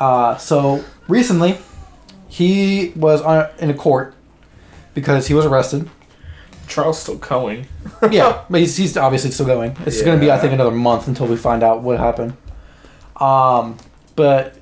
Uh, 0.00 0.36
so 0.38 0.84
recently, 1.06 1.56
he 2.26 2.92
was 2.96 3.22
on, 3.22 3.48
in 3.60 3.70
a 3.70 3.74
court 3.74 4.16
because 4.92 5.28
he 5.28 5.34
was 5.34 5.46
arrested. 5.46 5.88
Charles 6.68 7.00
still 7.00 7.16
going. 7.16 7.66
yeah, 8.10 8.44
but 8.48 8.60
he's, 8.60 8.76
he's 8.76 8.96
obviously 8.96 9.30
still 9.30 9.46
going. 9.46 9.76
It's 9.86 10.02
going 10.02 10.18
to 10.18 10.24
be, 10.24 10.30
I 10.30 10.38
think, 10.38 10.52
another 10.52 10.70
month 10.70 11.08
until 11.08 11.26
we 11.26 11.36
find 11.36 11.62
out 11.62 11.82
what 11.82 11.98
happened. 11.98 12.36
Um, 13.16 13.76
but 14.16 14.56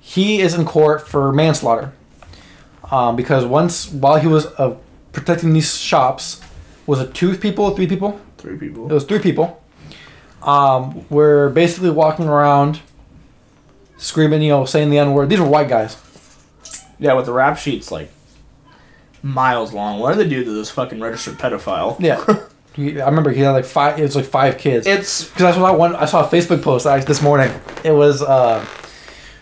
he 0.00 0.40
is 0.40 0.54
in 0.54 0.64
court 0.64 1.06
for 1.06 1.32
manslaughter 1.32 1.92
um, 2.90 3.16
because 3.16 3.44
once 3.44 3.90
while 3.90 4.16
he 4.16 4.26
was 4.26 4.46
uh, 4.58 4.76
protecting 5.12 5.52
these 5.52 5.76
shops, 5.76 6.40
was 6.86 7.00
it 7.00 7.14
two 7.14 7.36
people, 7.36 7.70
three 7.74 7.86
people? 7.86 8.20
Three 8.38 8.56
people. 8.56 8.90
It 8.90 8.94
was 8.94 9.04
three 9.04 9.18
people. 9.18 9.62
Um, 10.42 11.04
were 11.08 11.48
basically 11.50 11.90
walking 11.90 12.28
around, 12.28 12.80
screaming, 13.96 14.42
you 14.42 14.50
know, 14.50 14.64
saying 14.64 14.90
the 14.90 14.98
N 14.98 15.12
word. 15.12 15.28
These 15.28 15.40
were 15.40 15.48
white 15.48 15.68
guys. 15.68 15.96
Yeah, 16.98 17.14
with 17.14 17.26
the 17.26 17.32
rap 17.32 17.58
sheets 17.58 17.90
like 17.90 18.10
miles 19.26 19.72
long. 19.72 19.98
One 19.98 20.12
of 20.12 20.18
the 20.18 20.24
dudes 20.24 20.48
is 20.48 20.54
this 20.54 20.70
fucking 20.70 21.00
registered 21.00 21.34
pedophile. 21.34 21.96
Yeah, 22.00 22.24
he, 22.74 23.00
I 23.00 23.06
remember 23.06 23.30
he 23.30 23.40
had 23.40 23.50
like 23.50 23.64
five. 23.64 23.98
It 23.98 24.02
was 24.02 24.16
like 24.16 24.24
five 24.24 24.58
kids. 24.58 24.86
It's 24.86 25.24
Because 25.24 25.42
that's 25.42 25.58
what 25.58 25.66
I 25.66 25.74
want. 25.74 25.96
I 25.96 26.06
saw 26.06 26.26
a 26.26 26.28
Facebook 26.28 26.62
post 26.62 26.86
actually 26.86 27.06
this 27.06 27.22
morning. 27.22 27.52
It 27.84 27.92
was, 27.92 28.22
uh, 28.22 28.64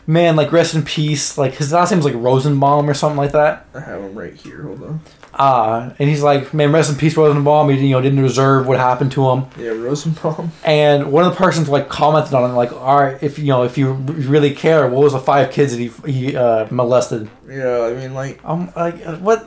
man, 0.07 0.37
like 0.37 0.53
rest 0.53 0.75
in 0.75 0.83
peace. 0.83 1.37
Like 1.39 1.55
his 1.55 1.73
last 1.73 1.91
name 1.91 1.99
was 1.99 2.07
like 2.07 2.15
Rosenbaum 2.15 2.89
or 2.89 2.95
something 2.95 3.19
like 3.19 3.33
that. 3.33 3.67
I 3.75 3.81
have 3.81 4.01
him 4.01 4.15
right 4.15 4.35
here. 4.35 4.63
Hold 4.63 4.83
on. 4.83 5.01
Uh, 5.37 5.93
and 5.99 6.09
he's 6.09 6.23
like, 6.23 6.55
man, 6.55 6.71
rest 6.73 6.91
in 6.91 6.97
peace, 6.97 7.17
Rosenbaum. 7.17 7.69
He 7.71 7.87
you 7.89 7.91
know 7.95 8.01
didn't 8.01 8.23
deserve 8.23 8.67
what 8.67 8.79
happened 8.79 9.13
to 9.13 9.29
him. 9.31 9.45
Yeah, 9.59 9.71
Rosenbaum. 9.71 10.53
And 10.65 11.11
one 11.13 11.25
of 11.25 11.33
the 11.33 11.37
persons 11.37 11.69
like 11.69 11.89
commented 11.89 12.35
on 12.35 12.49
it, 12.51 12.55
like, 12.55 12.73
all 12.73 13.01
right, 13.01 13.21
if 13.23 13.39
you 13.39 13.47
know 13.47 13.65
if 13.65 13.77
you 13.77 13.93
really 13.93 14.55
care, 14.55 14.87
what 14.89 15.03
was 15.03 15.13
the 15.13 15.21
five 15.21 15.51
kids 15.51 15.77
that 15.77 15.79
he 15.81 15.89
he 16.11 16.37
uh, 16.37 16.67
molested? 16.71 17.29
Yeah, 17.49 17.83
I 17.83 17.95
mean 17.95 18.15
like 18.15 18.41
I'm 18.45 18.73
like, 18.75 19.03
what? 19.19 19.45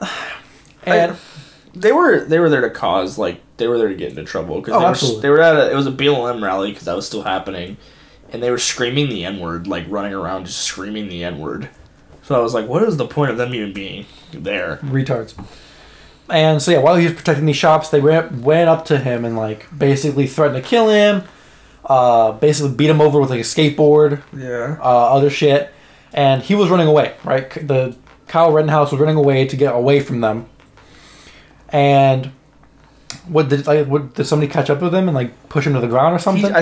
And 0.84 1.16
they 1.74 1.92
were 1.92 2.24
they 2.26 2.40
were 2.40 2.50
there 2.50 2.62
to 2.62 2.70
cause 2.70 3.18
like 3.18 3.42
they 3.58 3.68
were 3.68 3.78
there 3.78 3.90
to 3.90 3.96
get 3.96 4.10
into 4.10 4.24
trouble 4.24 4.60
because 4.62 4.74
Oh, 4.76 4.80
they, 4.80 4.86
were, 4.86 4.90
absolutely. 4.92 5.22
they 5.22 5.30
were 5.30 5.42
at 5.42 5.56
a 5.56 5.72
it 5.72 5.76
was 5.76 5.88
a 5.88 5.92
BLM 5.92 6.42
rally 6.44 6.72
because 6.72 6.86
that 6.86 6.96
was 6.96 7.06
still 7.08 7.24
happening, 7.24 7.78
and 8.32 8.42
they 8.44 8.52
were 8.52 8.58
screaming 8.58 9.10
the 9.10 9.26
N 9.26 9.40
word 9.40 9.68
like 9.68 9.86
running 9.90 10.14
around 10.14 10.46
just 10.46 10.60
screaming 10.62 11.08
the 11.08 11.24
N 11.24 11.40
word. 11.40 11.70
So 12.24 12.36
I 12.38 12.40
was 12.44 12.54
like, 12.54 12.68
what 12.68 12.84
is 12.84 12.98
the 12.98 13.08
point 13.08 13.32
of 13.32 13.38
them 13.38 13.54
even 13.54 13.72
being 13.74 14.06
there? 14.34 14.78
retards. 14.84 15.34
And 16.30 16.62
so 16.62 16.72
yeah, 16.72 16.80
while 16.80 16.96
he 16.96 17.06
was 17.06 17.14
protecting 17.14 17.46
these 17.46 17.56
shops, 17.56 17.90
they 17.90 18.02
went 18.02 18.32
went 18.34 18.68
up 18.70 18.86
to 18.86 18.98
him 18.98 19.24
and 19.26 19.38
like 19.38 19.66
basically 19.78 20.28
threatened 20.28 20.62
to 20.62 20.68
kill 20.70 20.90
him. 20.90 21.24
Uh, 21.86 22.34
basically 22.34 22.74
beat 22.76 22.90
him 22.90 23.00
over 23.00 23.18
with 23.22 23.30
like 23.30 23.40
a 23.40 23.44
skateboard, 23.44 24.22
Yeah. 24.36 24.78
uh, 24.82 24.84
other 25.16 25.30
shit, 25.30 25.72
and 26.14 26.42
he 26.44 26.54
was 26.54 26.70
running 26.70 26.88
away. 26.88 27.14
Right, 27.24 27.50
the 27.66 27.96
Kyle 28.28 28.52
Rittenhouse 28.52 28.92
was 28.92 29.00
running 29.00 29.16
away 29.16 29.46
to 29.48 29.56
get 29.56 29.74
away 29.74 30.02
from 30.02 30.20
them. 30.20 30.48
And 31.70 32.32
what 33.28 33.50
did 33.50 33.68
like 33.68 33.88
what 33.88 34.14
did 34.16 34.26
somebody 34.26 34.52
catch 34.52 34.70
up 34.70 34.82
with 34.82 34.94
him 34.94 35.08
and 35.08 35.16
like 35.16 35.50
push 35.50 35.66
him 35.66 35.74
to 35.74 35.80
the 35.80 35.88
ground 35.88 36.14
or 36.14 36.18
He, 36.18 36.24
something? 36.24 36.54
I, 36.54 36.60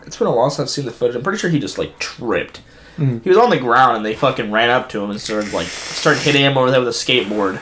it's 0.06 0.16
been 0.16 0.26
a 0.26 0.32
while 0.34 0.50
since 0.50 0.68
I've 0.68 0.70
seen 0.70 0.84
the 0.84 0.90
footage. 0.90 1.16
I'm 1.16 1.22
pretty 1.22 1.38
sure 1.38 1.50
he 1.50 1.58
just 1.58 1.78
like 1.78 1.98
tripped. 1.98 2.60
Mhm. 2.98 3.22
He 3.22 3.28
was 3.28 3.38
on 3.38 3.50
the 3.50 3.58
ground 3.58 3.96
and 3.98 4.04
they 4.06 4.14
fucking 4.14 4.50
ran 4.50 4.70
up 4.70 4.88
to 4.90 5.02
him 5.02 5.10
and 5.10 5.20
started 5.20 5.52
like 5.52 5.66
started 5.68 6.20
hitting 6.22 6.42
him 6.42 6.56
over 6.58 6.70
there 6.70 6.80
with 6.80 6.88
a 6.88 6.92
skateboard. 6.92 7.60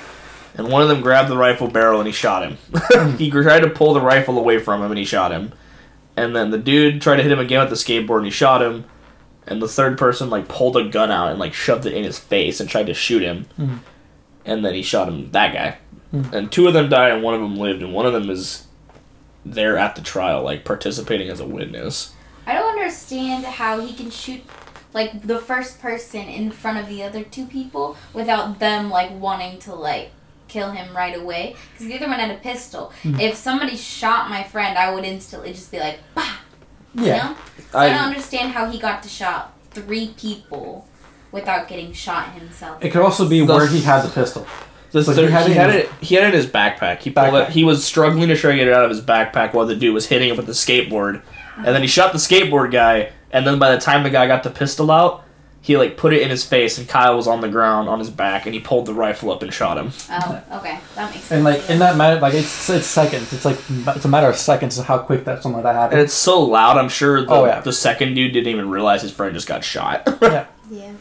And 0.56 0.68
one 0.68 0.82
of 0.82 0.88
them 0.88 1.00
grabbed 1.00 1.28
the 1.28 1.36
rifle 1.36 1.68
barrel 1.68 2.00
and 2.00 2.06
he 2.06 2.12
shot 2.12 2.42
him. 2.48 3.16
he 3.18 3.30
tried 3.30 3.60
to 3.60 3.70
pull 3.70 3.94
the 3.94 4.00
rifle 4.00 4.38
away 4.38 4.58
from 4.58 4.82
him 4.82 4.90
and 4.90 4.98
he 4.98 5.04
shot 5.04 5.32
him. 5.32 5.52
And 6.16 6.34
then 6.34 6.50
the 6.50 6.58
dude 6.58 7.02
tried 7.02 7.16
to 7.16 7.22
hit 7.22 7.32
him 7.32 7.40
again 7.40 7.60
with 7.60 7.70
the 7.70 7.74
skateboard 7.76 8.18
and 8.18 8.26
he 8.26 8.30
shot 8.30 8.62
him. 8.62 8.84
And 9.46 9.60
the 9.60 9.68
third 9.68 9.98
person 9.98 10.30
like 10.30 10.48
pulled 10.48 10.76
a 10.76 10.84
gun 10.88 11.10
out 11.10 11.30
and 11.30 11.38
like 11.40 11.54
shoved 11.54 11.86
it 11.86 11.92
in 11.94 12.04
his 12.04 12.18
face 12.18 12.60
and 12.60 12.68
tried 12.70 12.86
to 12.86 12.94
shoot 12.94 13.22
him. 13.22 13.46
Mhm. 13.58 13.78
And 14.44 14.64
then 14.64 14.74
he 14.74 14.82
shot 14.82 15.08
him 15.08 15.30
that 15.32 15.52
guy. 15.52 15.78
Mhm. 16.14 16.32
And 16.32 16.52
two 16.52 16.68
of 16.68 16.74
them 16.74 16.88
died 16.88 17.12
and 17.12 17.22
one 17.22 17.34
of 17.34 17.40
them 17.40 17.56
lived 17.56 17.82
and 17.82 17.92
one 17.92 18.06
of 18.06 18.12
them 18.12 18.30
is 18.30 18.66
there 19.44 19.76
at 19.76 19.96
the 19.96 20.02
trial 20.02 20.42
like 20.42 20.64
participating 20.64 21.28
as 21.28 21.40
a 21.40 21.46
witness. 21.46 22.12
I 22.46 22.54
don't 22.54 22.78
understand 22.78 23.44
how 23.44 23.80
he 23.80 23.92
can 23.92 24.10
shoot 24.10 24.42
like 24.92 25.26
the 25.26 25.38
first 25.40 25.80
person 25.82 26.20
in 26.28 26.52
front 26.52 26.78
of 26.78 26.86
the 26.88 27.02
other 27.02 27.24
two 27.24 27.46
people 27.46 27.96
without 28.12 28.60
them 28.60 28.88
like 28.88 29.10
wanting 29.10 29.58
to 29.60 29.74
like 29.74 30.12
kill 30.54 30.70
him 30.70 30.94
right 30.96 31.16
away 31.18 31.56
because 31.72 31.88
the 31.88 31.96
other 31.96 32.06
one 32.06 32.20
had 32.20 32.30
a 32.30 32.38
pistol. 32.38 32.92
Hmm. 33.02 33.18
If 33.18 33.34
somebody 33.34 33.76
shot 33.76 34.30
my 34.30 34.44
friend, 34.44 34.78
I 34.78 34.94
would 34.94 35.04
instantly 35.04 35.52
just 35.52 35.70
be 35.72 35.80
like, 35.80 35.98
bah, 36.14 36.36
you 36.94 37.06
Yeah. 37.06 37.16
know. 37.30 37.36
So 37.72 37.78
I, 37.80 37.88
don't 37.88 37.98
understand 37.98 38.52
how 38.52 38.70
he 38.70 38.78
got 38.78 39.02
to 39.02 39.08
shot 39.08 39.52
three 39.72 40.14
people 40.16 40.86
without 41.32 41.66
getting 41.66 41.92
shot 41.92 42.32
himself. 42.34 42.78
It 42.84 42.90
could 42.90 43.02
also 43.02 43.28
be 43.28 43.44
The- 43.44 43.52
where 43.52 43.66
he 43.66 43.80
had 43.80 44.02
the 44.02 44.10
pistol. 44.10 44.46
The 44.92 45.00
Like, 45.02 45.16
third- 45.16 45.26
he 45.26 45.32
had 45.32 45.46
he 45.46 45.52
it 45.52 45.56
had 45.56 45.70
it. 45.70 45.90
He 46.00 46.14
had 46.14 46.22
it 46.24 46.26
in 46.28 46.32
his 46.34 46.46
backpack. 46.46 47.00
He 47.02 47.10
pulled 47.10 47.26
Backpack. 47.26 47.48
it. 47.48 47.50
He 47.50 47.64
was 47.64 47.84
struggling 47.84 48.28
to 48.28 48.36
try 48.36 48.52
to 48.52 48.56
get 48.56 48.68
it 48.68 48.72
out 48.74 48.84
of 48.84 48.90
his 48.90 49.00
backpack 49.00 49.52
while 49.52 49.66
the 49.66 49.74
dude 49.74 49.92
was 49.92 50.06
hitting 50.06 50.28
him 50.30 50.36
with 50.36 50.46
the 50.46 50.52
skateboard, 50.52 51.20
and 51.56 51.66
then 51.66 51.80
he 51.82 51.88
shot 51.88 52.12
the 52.12 52.18
skateboard 52.18 52.70
guy. 52.70 53.10
And 53.32 53.44
then 53.44 53.58
by 53.58 53.72
the 53.74 53.80
time 53.80 54.04
the 54.04 54.10
guy 54.10 54.28
got 54.28 54.44
the 54.44 54.50
pistol 54.50 54.92
out, 54.92 55.23
he 55.64 55.78
like 55.78 55.96
put 55.96 56.12
it 56.12 56.20
in 56.20 56.28
his 56.28 56.44
face, 56.44 56.76
and 56.76 56.86
Kyle 56.86 57.16
was 57.16 57.26
on 57.26 57.40
the 57.40 57.48
ground 57.48 57.88
on 57.88 57.98
his 57.98 58.10
back, 58.10 58.44
and 58.44 58.54
he 58.54 58.60
pulled 58.60 58.84
the 58.84 58.92
rifle 58.92 59.32
up 59.32 59.42
and 59.42 59.50
shot 59.52 59.78
him. 59.78 59.92
Oh, 60.10 60.42
okay, 60.58 60.78
that 60.94 61.10
makes 61.10 61.24
sense. 61.24 61.30
And 61.32 61.42
like 61.44 61.70
in 61.70 61.78
that 61.78 61.96
matter, 61.96 62.20
like 62.20 62.34
it's 62.34 62.68
it's 62.68 62.86
seconds. 62.86 63.32
It's 63.32 63.46
like 63.46 63.56
it's 63.96 64.04
a 64.04 64.08
matter 64.08 64.28
of 64.28 64.36
seconds 64.36 64.76
of 64.78 64.84
how 64.84 64.98
quick 64.98 65.24
that 65.24 65.42
something 65.42 65.62
like 65.62 65.64
that 65.64 65.70
And 65.70 65.78
happened. 65.80 66.00
it's 66.02 66.12
so 66.12 66.38
loud. 66.42 66.76
I'm 66.76 66.90
sure 66.90 67.22
the, 67.24 67.30
Oh, 67.32 67.46
yeah. 67.46 67.60
the 67.60 67.72
second 67.72 68.12
dude 68.14 68.34
didn't 68.34 68.48
even 68.48 68.68
realize 68.68 69.00
his 69.00 69.10
friend 69.12 69.32
just 69.34 69.48
got 69.48 69.64
shot. 69.64 70.02
yeah. 70.22 70.46
yeah. 70.70 70.92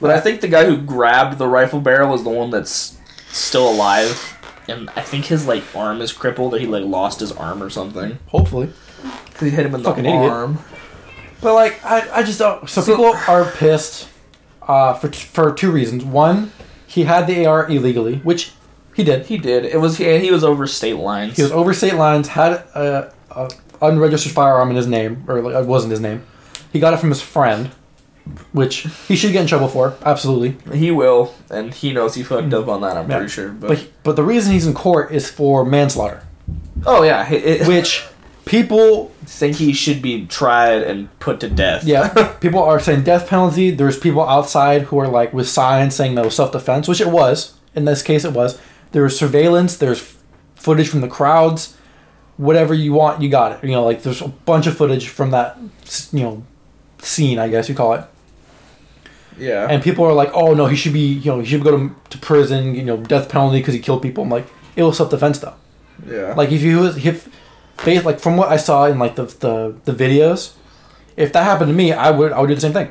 But 0.00 0.10
I 0.10 0.18
think 0.20 0.40
the 0.40 0.48
guy 0.48 0.64
who 0.64 0.76
grabbed 0.76 1.38
the 1.38 1.46
rifle 1.46 1.80
barrel 1.80 2.14
is 2.14 2.24
the 2.24 2.30
one 2.30 2.50
that's 2.50 2.98
still 3.30 3.70
alive. 3.70 4.34
And 4.68 4.90
I 4.96 5.02
think 5.02 5.26
his 5.26 5.46
like 5.46 5.62
arm 5.76 6.00
is 6.00 6.12
crippled, 6.12 6.52
or 6.52 6.58
he 6.58 6.66
like 6.66 6.84
lost 6.84 7.20
his 7.20 7.30
arm 7.30 7.62
or 7.62 7.70
something. 7.70 8.18
Hopefully. 8.26 8.70
Because 9.26 9.40
he 9.40 9.50
hit 9.50 9.66
him 9.66 9.74
in 9.76 9.82
the 9.84 9.88
Fucking 9.90 10.04
idiot. 10.04 10.56
Arm. 11.38 11.42
But 11.42 11.54
like 11.54 11.84
I, 11.84 12.18
I 12.20 12.22
just 12.22 12.38
don't. 12.38 12.68
So, 12.68 12.80
So- 12.80 12.92
people 12.96 13.14
are 13.28 13.44
pissed 13.52 14.08
uh, 14.62 14.94
for 14.94 15.10
for 15.12 15.52
two 15.52 15.70
reasons. 15.70 16.04
One, 16.04 16.52
he 16.86 17.04
had 17.04 17.26
the 17.26 17.46
AR 17.46 17.68
illegally, 17.70 18.16
which 18.16 18.52
he 18.94 19.04
did. 19.04 19.26
He 19.26 19.38
did. 19.38 19.64
It 19.64 19.80
was 19.80 19.98
he, 19.98 20.18
he 20.18 20.30
was 20.30 20.44
over 20.44 20.66
state 20.66 20.96
lines. 20.96 21.36
He 21.36 21.42
was 21.42 21.52
over 21.52 21.72
state 21.72 21.94
lines, 21.94 22.28
had 22.28 22.52
a, 22.74 23.12
a 23.30 23.50
unregistered 23.80 24.32
firearm 24.32 24.70
in 24.70 24.76
his 24.76 24.86
name, 24.86 25.24
or 25.28 25.40
like, 25.40 25.54
it 25.54 25.66
wasn't 25.66 25.90
his 25.92 26.00
name. 26.00 26.24
He 26.72 26.80
got 26.80 26.92
it 26.92 26.98
from 26.98 27.08
his 27.10 27.22
friend, 27.22 27.70
which 28.52 28.86
he 29.06 29.16
should 29.16 29.32
get 29.32 29.40
in 29.42 29.46
trouble 29.46 29.68
for. 29.68 29.96
Absolutely. 30.04 30.76
He 30.76 30.90
will, 30.90 31.32
and 31.50 31.72
he 31.72 31.92
knows 31.92 32.14
he 32.14 32.22
fucked 32.22 32.52
up 32.52 32.68
on 32.68 32.80
that. 32.82 32.96
I'm 32.96 33.08
Yeah. 33.10 33.16
pretty 33.18 33.30
sure. 33.32 33.48
But, 33.50 33.68
But 33.68 33.88
but 34.02 34.16
the 34.16 34.24
reason 34.24 34.52
he's 34.52 34.66
in 34.66 34.74
court 34.74 35.12
is 35.12 35.30
for 35.30 35.64
manslaughter, 35.64 36.24
oh 36.84 37.04
yeah, 37.04 37.24
he- 37.24 37.36
it, 37.36 37.66
which 37.68 38.04
people 38.48 39.12
think 39.24 39.56
he 39.56 39.72
should 39.72 40.00
be 40.02 40.26
tried 40.26 40.82
and 40.82 41.08
put 41.20 41.38
to 41.40 41.48
death. 41.48 41.84
yeah 41.84 42.08
people 42.40 42.62
are 42.62 42.80
saying 42.80 43.02
death 43.04 43.28
penalty. 43.28 43.70
There's 43.70 43.98
people 43.98 44.22
outside 44.26 44.82
who 44.82 44.98
are 44.98 45.08
like 45.08 45.32
with 45.32 45.48
signs 45.48 45.94
saying 45.94 46.14
that 46.16 46.24
was 46.24 46.34
self 46.36 46.52
defense, 46.52 46.88
which 46.88 47.00
it 47.00 47.08
was. 47.08 47.54
In 47.74 47.84
this 47.84 48.02
case, 48.02 48.24
it 48.24 48.32
was. 48.32 48.58
There 48.92 49.02
was 49.02 49.16
surveillance. 49.18 49.76
There's 49.76 50.16
footage 50.56 50.88
from 50.88 51.00
the 51.02 51.08
crowds. 51.08 51.76
Whatever 52.38 52.72
you 52.74 52.92
want, 52.92 53.20
you 53.22 53.28
got 53.28 53.52
it. 53.52 53.64
You 53.64 53.72
know, 53.72 53.84
like 53.84 54.02
there's 54.02 54.22
a 54.22 54.28
bunch 54.28 54.66
of 54.66 54.76
footage 54.76 55.08
from 55.08 55.30
that, 55.32 55.58
you 56.12 56.22
know, 56.22 56.44
scene. 57.00 57.38
I 57.38 57.48
guess 57.48 57.68
you 57.68 57.74
call 57.74 57.94
it. 57.94 58.04
yeah. 59.38 59.66
and 59.68 59.82
people 59.82 60.04
are 60.04 60.12
like, 60.14 60.30
"Oh 60.34 60.54
no, 60.54 60.66
he 60.66 60.76
should 60.76 60.92
be, 60.92 61.06
you 61.14 61.30
know, 61.32 61.40
he 61.40 61.46
should 61.46 61.62
go 61.62 61.76
to, 61.76 61.94
to 62.10 62.18
prison, 62.18 62.74
you 62.74 62.82
know, 62.82 62.96
death 62.96 63.28
penalty 63.28 63.58
because 63.58 63.74
he 63.74 63.80
killed 63.80 64.02
people." 64.02 64.24
I'm 64.24 64.30
like, 64.30 64.46
it 64.76 64.82
was 64.84 64.96
self 64.96 65.10
defense 65.10 65.38
though. 65.40 65.54
yeah. 66.06 66.34
Like 66.34 66.50
if 66.52 66.62
you 66.62 66.78
was 66.78 67.04
if, 67.04 67.28
based 67.84 68.04
like 68.04 68.20
from 68.20 68.36
what 68.36 68.48
I 68.48 68.56
saw 68.56 68.86
in 68.86 68.98
like 68.98 69.16
the 69.16 69.24
the, 69.24 69.74
the 69.84 69.92
videos, 69.92 70.52
if 71.16 71.32
that 71.32 71.44
happened 71.44 71.68
to 71.70 71.74
me, 71.74 71.92
I 71.92 72.10
would 72.10 72.32
I 72.32 72.40
would 72.40 72.48
do 72.48 72.54
the 72.54 72.60
same 72.60 72.72
thing. 72.72 72.90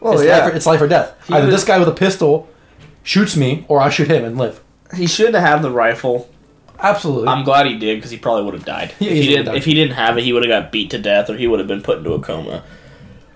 well, 0.00 0.12
it's, 0.14 0.22
Oh, 0.22 0.24
yeah. 0.24 0.38
life 0.44 0.52
or, 0.52 0.56
it's 0.56 0.66
life 0.66 0.80
or 0.80 0.88
death. 0.88 1.14
He 1.26 1.34
Either 1.34 1.46
was- 1.46 1.54
this 1.54 1.64
guy 1.64 1.78
with 1.78 1.88
a 1.88 1.92
pistol 1.92 2.48
shoots 3.02 3.36
me, 3.36 3.64
or 3.68 3.80
I 3.80 3.88
shoot 3.90 4.08
him 4.10 4.24
and 4.24 4.36
live. 4.38 4.60
he 4.94 5.06
shouldn't 5.06 5.36
have 5.36 5.62
the 5.62 5.70
rifle. 5.70 6.28
Absolutely. 6.80 7.26
I'm 7.28 7.42
glad 7.44 7.66
he 7.66 7.76
did 7.76 7.96
because 7.96 8.10
he 8.12 8.18
probably 8.18 8.44
would 8.44 8.54
have 8.54 8.64
died. 8.64 8.92
He 9.00 9.08
if 9.08 9.14
he 9.14 9.26
didn't, 9.30 9.46
died. 9.46 9.56
if 9.56 9.64
he 9.64 9.74
didn't 9.74 9.94
have 9.96 10.16
it, 10.16 10.22
he 10.24 10.32
would 10.32 10.44
have 10.44 10.50
got 10.64 10.70
beat 10.70 10.90
to 10.90 10.98
death, 10.98 11.28
or 11.28 11.36
he 11.36 11.46
would 11.48 11.58
have 11.58 11.66
been 11.66 11.82
put 11.82 11.98
into 11.98 12.12
a 12.12 12.20
coma. 12.20 12.62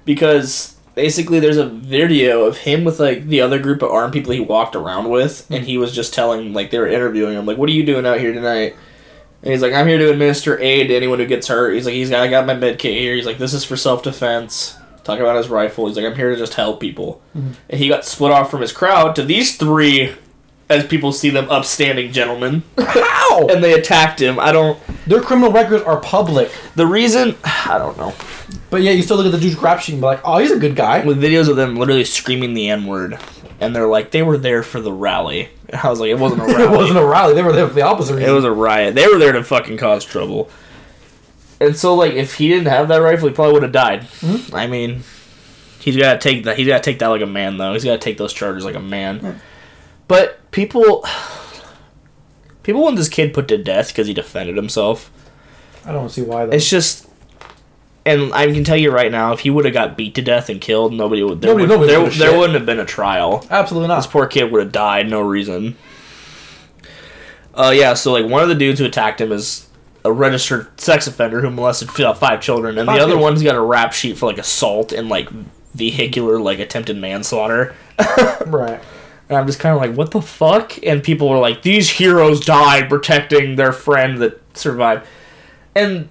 Because 0.05 0.77
basically, 0.95 1.41
there's 1.41 1.57
a 1.57 1.67
video 1.67 2.45
of 2.45 2.59
him 2.59 2.85
with 2.85 3.01
like 3.01 3.27
the 3.27 3.41
other 3.41 3.59
group 3.59 3.83
of 3.83 3.91
armed 3.91 4.13
people 4.13 4.33
he 4.33 4.41
walked 4.41 4.75
around 4.77 5.09
with, 5.11 5.47
and 5.51 5.65
he 5.65 5.79
was 5.79 5.93
just 5.95 6.13
telling 6.15 6.53
like 6.53 6.71
they 6.71 6.79
were 6.79 6.87
interviewing 6.89 7.35
him, 7.37 7.47
like, 7.47 7.57
"What 7.59 7.69
are 7.69 7.73
you 7.73 7.85
doing 7.85 8.07
out 8.07 8.21
here 8.21 8.33
tonight?" 8.33 8.77
And 9.43 9.51
he's 9.53 9.63
like, 9.63 9.73
"I'm 9.73 9.89
here 9.89 9.99
to 9.99 10.11
administer 10.11 10.59
aid 10.61 10.89
to 10.89 10.95
anyone 10.97 11.19
who 11.19 11.27
gets 11.27 11.49
hurt." 11.49 11.75
He's 11.75 11.85
like, 11.87 11.95
"He's 11.95 12.11
got 12.11 12.21
I 12.23 12.29
got 12.29 12.47
my 12.47 12.55
med 12.55 12.79
kit 12.79 12.97
here." 12.99 13.15
He's 13.15 13.27
like, 13.27 13.39
"This 13.39 13.53
is 13.55 13.65
for 13.65 13.77
self 13.77 14.03
defense." 14.03 14.77
Talking 15.05 15.23
about 15.23 15.37
his 15.37 15.49
rifle, 15.49 15.89
he's 15.89 15.97
like, 15.97 16.07
"I'm 16.07 16.15
here 16.15 16.31
to 16.31 16.37
just 16.37 16.55
help 16.55 16.79
people." 16.81 17.21
Mhm. 17.37 17.55
And 17.71 17.81
he 17.81 17.89
got 17.89 18.05
split 18.05 18.31
off 18.31 18.51
from 18.51 18.61
his 18.61 18.71
crowd 18.73 19.17
to 19.17 19.25
these 19.25 19.57
three, 19.57 20.13
as 20.69 20.87
people 20.87 21.13
see 21.13 21.29
them, 21.31 21.49
upstanding 21.51 22.13
gentlemen. 22.13 22.63
How? 22.79 23.47
and 23.51 23.65
they 23.65 23.73
attacked 23.73 24.21
him. 24.23 24.39
I 24.39 24.53
don't. 24.53 24.79
Their 25.09 25.21
criminal 25.21 25.51
records 25.51 25.83
are 25.83 25.97
public, 25.99 26.53
The 26.77 26.87
reason 26.87 27.35
I 27.45 27.79
don't 27.79 27.99
know. 27.99 28.15
but 28.71 28.83
yeah, 28.83 28.93
you 28.93 29.03
still 29.03 29.17
look 29.17 29.27
at 29.27 29.33
the 29.33 29.41
dude's 29.41 29.57
rap 29.57 29.81
sheet 29.81 29.95
and 29.95 30.01
be 30.01 30.07
like, 30.07 30.21
"Oh, 30.25 30.39
he's 30.39 30.53
a 30.53 30.59
good 30.59 30.77
guy." 30.77 31.01
With 31.05 31.21
videos 31.21 31.49
of 31.49 31.57
them 31.57 31.75
literally 31.77 32.05
screaming 32.05 32.55
the 32.55 32.71
N 32.71 32.87
word, 32.87 33.19
and 33.63 33.75
they're 33.75 33.87
like 33.87 34.11
they 34.11 34.23
were 34.23 34.37
there 34.39 34.63
for 34.63 34.81
the 34.81 34.93
rally. 34.93 35.49
And 35.69 35.81
I 35.81 35.89
was 35.91 36.01
like, 36.01 36.11
it 36.11 36.19
wasn't 36.19 36.43
a 36.43 36.45
rally. 36.47 36.65
it 36.65 36.71
wasn't 36.71 36.99
a 36.99 37.05
rally. 37.07 37.35
They 37.35 37.43
were 37.43 37.53
there 37.53 37.67
for 37.69 37.75
the 37.75 37.83
opposite 37.83 38.19
It 38.21 38.31
was 38.31 38.45
a 38.45 38.53
riot. 38.53 38.95
They 38.95 39.07
were 39.07 39.19
there 39.19 39.33
to 39.33 39.43
fucking 39.45 39.77
cause 39.79 40.05
trouble. 40.05 40.51
And 41.61 41.77
so, 41.77 41.95
like, 41.95 42.13
if 42.15 42.35
he 42.35 42.49
didn't 42.49 42.67
have 42.67 42.89
that 42.89 42.97
rifle, 42.99 43.29
he 43.29 43.35
probably 43.35 43.53
would 43.55 43.63
have 43.63 43.73
died. 43.73 44.03
Mhm. 44.21 44.53
I 44.53 44.67
mean, 44.67 45.05
he's 45.79 45.97
got 45.97 46.15
to 46.15 46.19
take 46.19 46.45
that. 46.45 46.59
He's 46.59 46.67
got 46.67 46.83
to 46.83 46.91
take 46.91 46.99
that 46.99 47.07
like 47.07 47.23
a 47.23 47.27
man, 47.27 47.57
though. 47.57 47.73
He's 47.73 47.85
got 47.85 47.93
to 47.93 47.99
take 47.99 48.19
those 48.19 48.33
charges 48.33 48.65
like 48.65 48.75
a 48.75 48.81
man. 48.81 49.41
But 50.09 50.51
people, 50.51 51.05
people 52.65 52.83
want 52.83 52.97
this 52.97 53.09
kid 53.09 53.33
put 53.33 53.47
to 53.49 53.59
death 53.59 53.89
because 53.89 54.09
he 54.09 54.13
defended 54.15 54.57
himself. 54.57 55.11
I 55.87 55.93
don't 55.93 56.09
see 56.09 56.23
why. 56.23 56.47
Though. 56.47 56.53
It's 56.53 56.69
just, 56.69 57.09
and 58.05 58.33
I 58.35 58.47
can 58.53 58.65
tell 58.65 58.77
you 58.77 58.91
right 58.91 59.11
now, 59.13 59.33
if 59.33 59.41
he 59.41 59.51
would 59.51 59.65
have 59.65 59.75
got 59.75 59.97
beat 59.97 60.15
to 60.17 60.23
death 60.23 60.49
and 60.49 60.61
killed, 60.61 60.93
nobody 60.93 61.23
would. 61.23 61.41
There, 61.41 61.51
Nobody- 61.51 61.67
would, 61.67 61.75
nobody 61.75 61.91
there, 61.93 62.01
would 62.01 62.11
give 62.11 62.17
a 62.17 62.19
there 62.19 62.31
shit. 62.31 62.39
wouldn't 62.39 62.55
have 62.59 62.67
been 62.67 62.81
a 62.81 62.85
trial. 62.85 63.47
Absolutely 63.51 63.89
not. 63.89 63.97
This 63.97 64.07
poor 64.07 64.27
kid 64.27 64.51
would 64.53 64.63
have 64.63 64.73
died, 64.73 65.09
no 65.11 65.21
reason. 65.21 65.77
Uh, 67.55 67.73
yeah. 67.75 67.95
So 67.95 68.13
like 68.13 68.27
one 68.27 68.43
of 68.43 68.49
the 68.49 68.55
dudes 68.55 68.79
who 68.81 68.87
attacked 68.87 69.21
him 69.21 69.31
is 69.33 69.69
a 70.05 70.13
registered 70.13 70.81
sex 70.81 71.07
offender 71.07 71.41
who 71.41 71.51
molested 71.51 71.91
five 71.91 72.41
children, 72.41 72.79
and 72.79 72.87
Five 72.87 72.97
the 72.99 73.03
other 73.05 73.19
one's 73.19 73.43
got 73.43 73.55
a 73.55 73.61
rap 73.61 73.93
sheet 73.93 74.17
for 74.19 74.27
like 74.27 74.39
assault 74.39 74.93
and 74.93 75.09
like 75.09 75.29
vehicular 75.75 76.41
like 76.41 76.59
attempted 76.59 76.97
manslaughter. 76.97 77.75
Right. 78.47 78.81
And 79.29 79.39
I'm 79.39 79.47
just 79.47 79.61
kind 79.61 79.75
of 79.75 79.81
like, 79.81 79.97
what 79.97 80.11
the 80.11 80.21
fuck? 80.21 80.85
And 80.85 81.03
people 81.03 81.29
were 81.29 81.39
like, 81.39 81.63
these 81.63 81.89
heroes 81.89 82.45
died 82.45 82.89
protecting 82.91 83.57
their 83.57 83.73
friend 83.73 84.19
that 84.19 84.41
survived. 84.57 85.07
And 85.75 86.09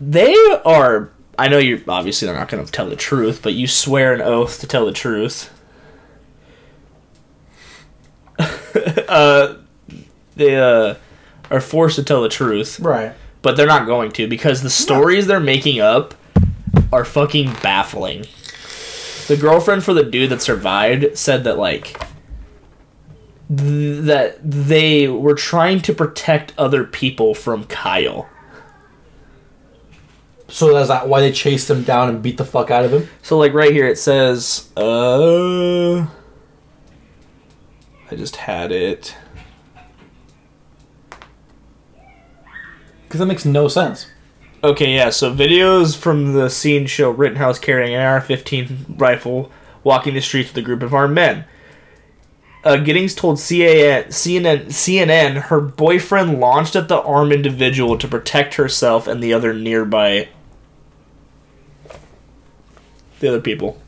they 0.00 0.34
are. 0.64 1.10
I 1.38 1.48
know 1.48 1.58
you're 1.58 1.80
obviously 1.88 2.26
they're 2.26 2.36
not 2.36 2.48
going 2.48 2.64
to 2.64 2.70
tell 2.70 2.88
the 2.88 2.96
truth, 2.96 3.40
but 3.42 3.54
you 3.54 3.66
swear 3.66 4.12
an 4.12 4.20
oath 4.20 4.60
to 4.60 4.66
tell 4.66 4.84
the 4.86 4.92
truth. 4.92 5.50
uh, 9.08 9.54
they 10.36 10.56
uh, 10.56 10.94
are 11.50 11.60
forced 11.60 11.96
to 11.96 12.02
tell 12.04 12.22
the 12.22 12.28
truth, 12.28 12.80
Right. 12.80 13.12
but 13.42 13.56
they're 13.56 13.66
not 13.66 13.86
going 13.86 14.12
to 14.12 14.26
because 14.26 14.62
the 14.62 14.70
stories 14.70 15.26
they're 15.26 15.40
making 15.40 15.80
up 15.80 16.14
are 16.92 17.04
fucking 17.04 17.52
baffling. 17.62 18.26
The 19.28 19.36
girlfriend 19.36 19.84
for 19.84 19.94
the 19.94 20.02
dude 20.02 20.30
that 20.30 20.42
survived 20.42 21.16
said 21.16 21.44
that 21.44 21.56
like 21.58 21.98
th- 23.48 24.04
that 24.04 24.38
they 24.42 25.08
were 25.08 25.34
trying 25.34 25.80
to 25.82 25.94
protect 25.94 26.52
other 26.58 26.84
people 26.84 27.34
from 27.34 27.64
Kyle. 27.64 28.28
So 30.52 30.74
that's 30.74 30.88
that 30.88 31.08
why 31.08 31.20
they 31.22 31.32
chased 31.32 31.70
him 31.70 31.82
down 31.82 32.10
and 32.10 32.22
beat 32.22 32.36
the 32.36 32.44
fuck 32.44 32.70
out 32.70 32.84
of 32.84 32.92
him? 32.92 33.08
So 33.22 33.38
like 33.38 33.54
right 33.54 33.72
here 33.72 33.86
it 33.86 33.96
says 33.96 34.70
uh 34.76 36.02
I 38.10 38.14
just 38.14 38.36
had 38.36 38.70
it. 38.70 39.16
Because 43.04 43.18
that 43.18 43.26
makes 43.26 43.46
no 43.46 43.66
sense. 43.66 44.08
Okay, 44.62 44.94
yeah, 44.94 45.08
so 45.08 45.34
videos 45.34 45.96
from 45.96 46.34
the 46.34 46.50
scene 46.50 46.86
show 46.86 47.10
Rittenhouse 47.10 47.58
carrying 47.58 47.94
an 47.94 48.02
AR 48.02 48.20
15 48.20 48.96
rifle 48.98 49.50
walking 49.82 50.12
the 50.12 50.20
streets 50.20 50.50
with 50.50 50.58
a 50.58 50.62
group 50.62 50.82
of 50.82 50.92
armed 50.92 51.14
men. 51.14 51.46
uh, 52.62 52.76
Giddings 52.76 53.14
told 53.14 53.38
CAN, 53.38 54.04
CNN, 54.04 54.66
CNN 54.66 55.42
her 55.44 55.60
boyfriend 55.60 56.38
launched 56.38 56.76
at 56.76 56.88
the 56.88 57.00
armed 57.02 57.32
individual 57.32 57.96
to 57.98 58.06
protect 58.06 58.54
herself 58.54 59.06
and 59.06 59.22
the 59.22 59.32
other 59.32 59.54
nearby. 59.54 60.28
The 63.22 63.28
other 63.28 63.40
people. 63.40 63.80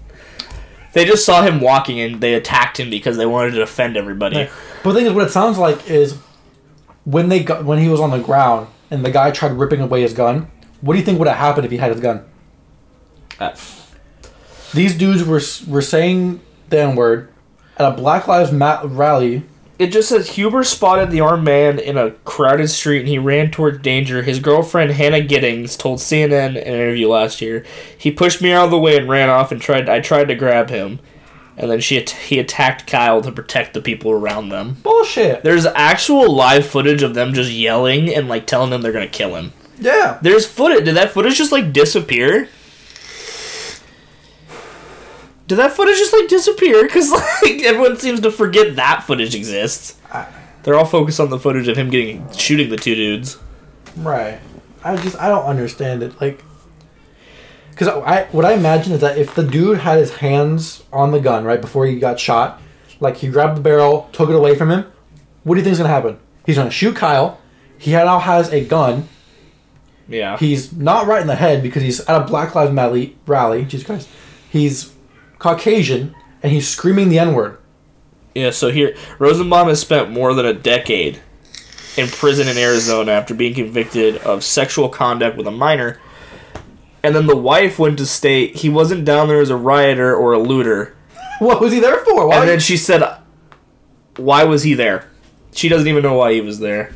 They 0.92 1.04
just 1.04 1.26
saw 1.26 1.42
him 1.42 1.60
walking 1.60 1.98
and 1.98 2.20
they 2.20 2.34
attacked 2.34 2.78
him 2.78 2.88
because 2.88 3.16
they 3.16 3.26
wanted 3.26 3.50
to 3.50 3.56
defend 3.56 3.96
everybody. 3.96 4.36
Yeah. 4.36 4.50
But 4.84 4.92
the 4.92 5.00
thing 5.00 5.06
is, 5.06 5.12
what 5.12 5.26
it 5.26 5.30
sounds 5.30 5.58
like 5.58 5.90
is 5.90 6.16
when 7.04 7.28
they 7.28 7.42
got 7.42 7.64
when 7.64 7.80
he 7.80 7.88
was 7.88 7.98
on 7.98 8.10
the 8.10 8.20
ground 8.20 8.68
and 8.92 9.04
the 9.04 9.10
guy 9.10 9.32
tried 9.32 9.50
ripping 9.50 9.80
away 9.80 10.02
his 10.02 10.12
gun. 10.12 10.48
What 10.82 10.94
do 10.94 11.00
you 11.00 11.04
think 11.04 11.18
would 11.18 11.26
have 11.26 11.36
happened 11.36 11.64
if 11.64 11.72
he 11.72 11.78
had 11.78 11.90
his 11.90 12.00
gun? 12.00 12.24
Uh, 13.40 13.56
These 14.72 14.96
dudes 14.96 15.24
were 15.24 15.40
were 15.66 15.82
saying 15.82 16.40
the 16.68 16.80
N 16.80 16.94
word 16.94 17.28
at 17.76 17.92
a 17.92 17.96
Black 17.96 18.28
Lives 18.28 18.52
Matter 18.52 18.86
rally. 18.86 19.42
It 19.78 19.88
just 19.88 20.08
says 20.08 20.30
Huber 20.30 20.62
spotted 20.62 21.10
the 21.10 21.20
armed 21.20 21.44
man 21.44 21.78
in 21.78 21.96
a 21.96 22.12
crowded 22.24 22.68
street 22.68 23.00
and 23.00 23.08
he 23.08 23.18
ran 23.18 23.50
toward 23.50 23.82
danger. 23.82 24.22
His 24.22 24.38
girlfriend 24.38 24.92
Hannah 24.92 25.20
Giddings 25.20 25.76
told 25.76 25.98
CNN 25.98 26.50
in 26.50 26.56
an 26.56 26.62
interview 26.62 27.08
last 27.08 27.40
year, 27.40 27.64
"He 27.96 28.10
pushed 28.10 28.40
me 28.40 28.52
out 28.52 28.66
of 28.66 28.70
the 28.70 28.78
way 28.78 28.96
and 28.96 29.08
ran 29.08 29.30
off 29.30 29.50
and 29.50 29.60
tried. 29.60 29.88
I 29.88 29.98
tried 30.00 30.28
to 30.28 30.36
grab 30.36 30.70
him, 30.70 31.00
and 31.56 31.70
then 31.70 31.80
she 31.80 32.04
he 32.28 32.38
attacked 32.38 32.86
Kyle 32.86 33.20
to 33.20 33.32
protect 33.32 33.74
the 33.74 33.80
people 33.80 34.12
around 34.12 34.50
them." 34.50 34.76
Bullshit. 34.84 35.42
There's 35.42 35.66
actual 35.66 36.32
live 36.32 36.66
footage 36.66 37.02
of 37.02 37.14
them 37.14 37.34
just 37.34 37.50
yelling 37.50 38.14
and 38.14 38.28
like 38.28 38.46
telling 38.46 38.70
them 38.70 38.82
they're 38.82 38.92
gonna 38.92 39.08
kill 39.08 39.34
him. 39.34 39.52
Yeah. 39.80 40.18
There's 40.22 40.46
footage. 40.46 40.84
Did 40.84 40.94
that 40.94 41.10
footage 41.10 41.36
just 41.36 41.50
like 41.52 41.72
disappear? 41.72 42.48
Did 45.46 45.56
that 45.56 45.72
footage 45.72 45.98
just 45.98 46.12
like 46.12 46.28
disappear? 46.28 46.82
Because 46.82 47.10
like 47.42 47.62
everyone 47.62 47.98
seems 47.98 48.20
to 48.20 48.30
forget 48.30 48.76
that 48.76 49.04
footage 49.06 49.34
exists. 49.34 49.98
I- 50.12 50.26
They're 50.62 50.74
all 50.76 50.86
focused 50.86 51.20
on 51.20 51.28
the 51.30 51.38
footage 51.38 51.68
of 51.68 51.76
him 51.76 51.90
getting 51.90 52.26
shooting 52.32 52.70
the 52.70 52.76
two 52.76 52.94
dudes. 52.94 53.38
Right. 53.96 54.40
I 54.82 54.96
just 54.96 55.18
I 55.20 55.28
don't 55.28 55.44
understand 55.44 56.02
it. 56.02 56.18
Like, 56.20 56.42
because 57.70 57.88
I 57.88 58.24
what 58.32 58.44
I 58.44 58.52
imagine 58.54 58.92
is 58.92 59.00
that 59.00 59.18
if 59.18 59.34
the 59.34 59.42
dude 59.42 59.78
had 59.78 59.98
his 59.98 60.16
hands 60.16 60.82
on 60.92 61.10
the 61.12 61.20
gun 61.20 61.44
right 61.44 61.60
before 61.60 61.86
he 61.86 61.98
got 61.98 62.18
shot, 62.20 62.60
like 63.00 63.16
he 63.18 63.28
grabbed 63.28 63.56
the 63.56 63.60
barrel, 63.62 64.08
took 64.12 64.28
it 64.30 64.34
away 64.34 64.54
from 64.54 64.70
him, 64.70 64.84
what 65.42 65.54
do 65.54 65.60
you 65.60 65.64
think 65.64 65.72
is 65.72 65.78
gonna 65.78 65.88
happen? 65.90 66.18
He's 66.46 66.56
gonna 66.56 66.70
shoot 66.70 66.96
Kyle. 66.96 67.38
He 67.78 67.92
now 67.92 68.18
has 68.18 68.50
a 68.52 68.64
gun. 68.64 69.08
Yeah. 70.08 70.36
He's 70.38 70.72
not 70.72 71.06
right 71.06 71.20
in 71.20 71.26
the 71.26 71.34
head 71.34 71.62
because 71.62 71.82
he's 71.82 72.00
at 72.00 72.20
a 72.22 72.24
Black 72.24 72.54
Lives 72.54 72.72
Matter 72.72 73.06
rally. 73.26 73.64
Jesus 73.64 73.86
Christ. 73.86 74.08
He's 74.50 74.92
Caucasian 75.44 76.14
and 76.42 76.50
he's 76.50 76.66
screaming 76.66 77.10
the 77.10 77.18
N 77.18 77.34
word. 77.34 77.58
Yeah. 78.34 78.48
So 78.48 78.70
here, 78.70 78.96
Rosenbaum 79.18 79.68
has 79.68 79.78
spent 79.78 80.10
more 80.10 80.32
than 80.32 80.46
a 80.46 80.54
decade 80.54 81.20
in 81.98 82.08
prison 82.08 82.48
in 82.48 82.56
Arizona 82.56 83.12
after 83.12 83.34
being 83.34 83.52
convicted 83.52 84.16
of 84.22 84.42
sexual 84.42 84.88
conduct 84.88 85.36
with 85.36 85.46
a 85.46 85.50
minor. 85.50 86.00
And 87.02 87.14
then 87.14 87.26
the 87.26 87.36
wife 87.36 87.78
went 87.78 87.98
to 87.98 88.06
state 88.06 88.56
he 88.56 88.70
wasn't 88.70 89.04
down 89.04 89.28
there 89.28 89.42
as 89.42 89.50
a 89.50 89.56
rioter 89.56 90.16
or 90.16 90.32
a 90.32 90.38
looter. 90.38 90.96
What 91.40 91.60
was 91.60 91.74
he 91.74 91.80
there 91.80 91.98
for? 92.04 92.28
Why? 92.28 92.38
And 92.38 92.48
then 92.48 92.60
she 92.60 92.78
said, 92.78 93.02
"Why 94.16 94.44
was 94.44 94.62
he 94.62 94.72
there?" 94.72 95.10
She 95.52 95.68
doesn't 95.68 95.88
even 95.88 96.02
know 96.02 96.14
why 96.14 96.32
he 96.32 96.40
was 96.40 96.58
there. 96.60 96.94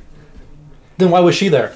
then 0.96 1.10
why 1.10 1.20
was 1.20 1.34
she 1.34 1.48
there? 1.48 1.74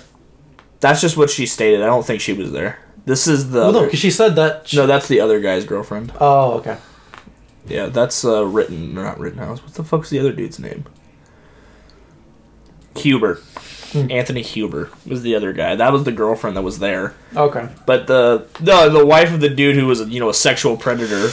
That's 0.80 1.00
just 1.02 1.16
what 1.18 1.28
she 1.28 1.44
stated. 1.44 1.82
I 1.82 1.86
don't 1.86 2.06
think 2.06 2.20
she 2.22 2.32
was 2.32 2.52
there. 2.52 2.78
This 3.04 3.26
is 3.26 3.50
the 3.50 3.60
Well, 3.60 3.72
no, 3.72 3.84
because 3.84 3.98
she 3.98 4.10
said 4.10 4.36
that. 4.36 4.68
She, 4.68 4.76
no, 4.76 4.86
that's 4.86 5.08
the 5.08 5.20
other 5.20 5.40
guy's 5.40 5.64
girlfriend. 5.64 6.12
Oh, 6.20 6.54
okay. 6.58 6.78
Yeah, 7.66 7.86
that's 7.86 8.24
uh, 8.24 8.44
written 8.44 8.96
or 8.98 9.04
not 9.04 9.18
Rittenhouse. 9.18 9.62
What 9.62 9.74
the 9.74 9.84
fuck's 9.84 10.10
the 10.10 10.18
other 10.18 10.32
dude's 10.32 10.58
name? 10.58 10.84
Huber. 12.96 13.40
Hmm. 13.92 14.10
Anthony 14.10 14.42
Huber 14.42 14.90
was 15.06 15.22
the 15.22 15.34
other 15.34 15.52
guy. 15.52 15.74
That 15.76 15.92
was 15.92 16.04
the 16.04 16.12
girlfriend 16.12 16.56
that 16.56 16.62
was 16.62 16.78
there. 16.78 17.14
Okay. 17.36 17.68
But 17.86 18.06
the 18.06 18.46
the 18.60 18.88
the 18.88 19.04
wife 19.04 19.32
of 19.32 19.40
the 19.40 19.48
dude 19.48 19.76
who 19.76 19.86
was 19.86 20.00
you 20.08 20.18
know 20.20 20.28
a 20.30 20.34
sexual 20.34 20.76
predator 20.76 21.30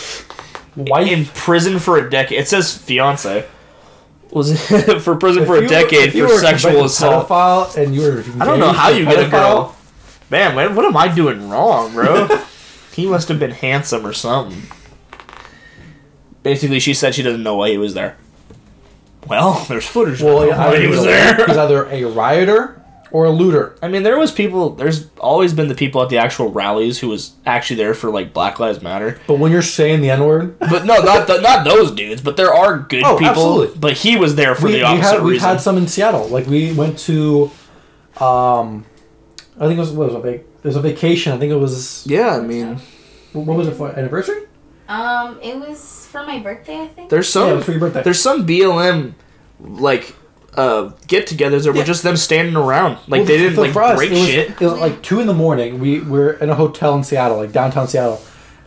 Wife 0.76 1.08
in 1.08 1.26
prison 1.26 1.80
for 1.80 1.98
a 1.98 2.10
decade. 2.10 2.40
It 2.40 2.48
says 2.48 2.78
fiance 2.78 3.46
was 4.32 4.62
for 5.04 5.16
prison 5.16 5.44
If 5.44 5.48
for 5.48 5.58
a 5.58 5.68
decade 5.68 6.14
you 6.14 6.28
for 6.28 6.38
sexual 6.38 6.86
assault. 6.86 7.28
pedophile 7.28 7.76
and 7.76 7.96
you 7.96 8.02
were 8.02 8.24
I 8.40 8.46
don't 8.46 8.60
know 8.60 8.72
how 8.72 8.90
you 8.90 9.06
get 9.06 9.26
a 9.26 9.30
girl. 9.30 9.76
Man, 10.30 10.56
man, 10.56 10.76
what 10.76 10.86
am 10.86 10.96
I 10.96 11.08
doing 11.14 11.50
wrong, 11.50 11.94
bro? 11.94 12.28
he 12.94 13.08
must 13.08 13.28
have 13.30 13.40
been 13.40 13.52
handsome 13.52 14.06
or 14.06 14.14
something. 14.14 14.64
Basically, 16.44 16.80
she 16.80 16.94
said 16.94 17.16
she 17.16 17.24
doesn't 17.24 17.44
know 17.44 17.56
why 17.56 17.70
he 17.70 17.78
was 17.78 17.94
there. 17.94 18.18
Well, 19.28 19.66
there's 19.70 19.88
footage 19.88 20.22
Well, 20.22 20.44
of 20.44 20.50
yeah, 20.50 20.68
why 20.68 20.80
he 20.80 20.88
was 20.88 21.04
there. 21.04 21.36
He's 21.46 21.58
either 21.58 21.86
a 21.90 22.06
rioter 22.06 22.76
or 23.12 23.26
a 23.26 23.32
looter. 23.32 23.76
I 23.82 23.88
mean, 23.88 24.04
there 24.04 24.18
was 24.20 24.32
people. 24.32 24.70
There's 24.70 25.08
always 25.18 25.52
been 25.54 25.68
the 25.68 25.76
people 25.76 26.02
at 26.04 26.10
the 26.10 26.18
actual 26.20 26.52
rallies 26.52 27.00
who 27.00 27.10
was 27.10 27.34
actually 27.46 27.78
there 27.78 27.94
for 27.96 28.12
like 28.12 28.34
Black 28.34 28.60
Lives 28.60 28.82
Matter. 28.84 29.20
But 29.28 29.40
when 29.40 29.52
you're 29.52 29.62
saying 29.64 30.02
the 30.02 30.12
N 30.12 30.24
word, 30.26 30.58
But 30.60 30.86
no, 30.86 30.98
not 31.02 31.28
not 31.42 31.66
those 31.66 31.92
dudes. 31.92 32.22
But 32.22 32.38
there 32.38 32.54
are 32.54 32.78
good 32.78 33.04
Oh, 33.04 33.14
people. 33.18 33.28
absolutely. 33.28 33.80
But 33.80 33.94
he 33.98 34.16
was 34.16 34.36
there 34.36 34.54
for 34.56 34.66
we, 34.68 34.74
the 34.74 34.78
we 34.80 34.84
opposite 34.84 35.04
had 35.12 35.24
we've 35.24 35.32
reason. 35.34 35.50
had 35.50 35.60
some 35.62 35.78
in 35.78 35.88
Seattle. 35.88 36.28
Like 36.28 36.46
we 36.46 36.72
went 36.74 37.00
to, 37.00 37.50
um, 38.22 38.86
I 39.60 39.68
think 39.68 39.78
it 39.78 39.82
was 39.82 39.92
what 39.92 40.08
was 40.08 40.16
a 40.16 40.20
vac- 40.22 40.40
it 40.42 40.64
was 40.64 40.76
a 40.76 40.82
vacation. 40.82 41.34
I 41.34 41.38
think 41.38 41.52
it 41.52 41.58
was 41.58 42.06
yeah, 42.08 42.38
I 42.38 42.42
mean, 42.42 42.78
what 43.34 43.58
was 43.58 43.68
it 43.68 43.74
for 43.76 43.90
anniversary? 43.90 44.44
Um, 44.88 45.38
it 45.44 45.56
was 45.60 46.08
for 46.08 46.26
my 46.26 46.40
birthday, 46.40 46.82
I 46.82 46.88
think. 46.88 47.10
there's 47.10 47.34
yeah, 47.36 47.42
it 47.44 47.48
some 47.48 47.56
was 47.58 47.66
for 47.66 47.72
your 47.72 47.80
birthday. 47.80 48.02
there's 48.04 48.20
some 48.22 48.48
BLM 48.48 49.14
like 49.60 50.16
uh 50.56 50.90
get-togethers 51.08 51.66
that 51.66 51.74
were 51.74 51.84
just 51.84 52.02
them 52.04 52.18
standing 52.18 52.56
around. 52.56 52.94
Like 53.08 53.20
Well, 53.20 53.26
they 53.26 53.38
didn't 53.38 53.58
like 53.58 53.72
for 53.74 53.84
us, 53.84 53.98
break 53.98 54.12
it 54.12 54.18
was, 54.18 54.28
shit. 54.28 54.50
It 54.50 54.62
was 54.62 54.74
like 54.80 55.04
two 55.04 55.20
in 55.20 55.28
the 55.28 55.34
morning. 55.34 55.80
We 55.80 56.00
were 56.00 56.32
in 56.34 56.50
a 56.50 56.56
hotel 56.56 56.96
in 56.96 57.04
Seattle, 57.04 57.38
like 57.38 57.52
downtown 57.52 57.88
Seattle, 57.88 58.20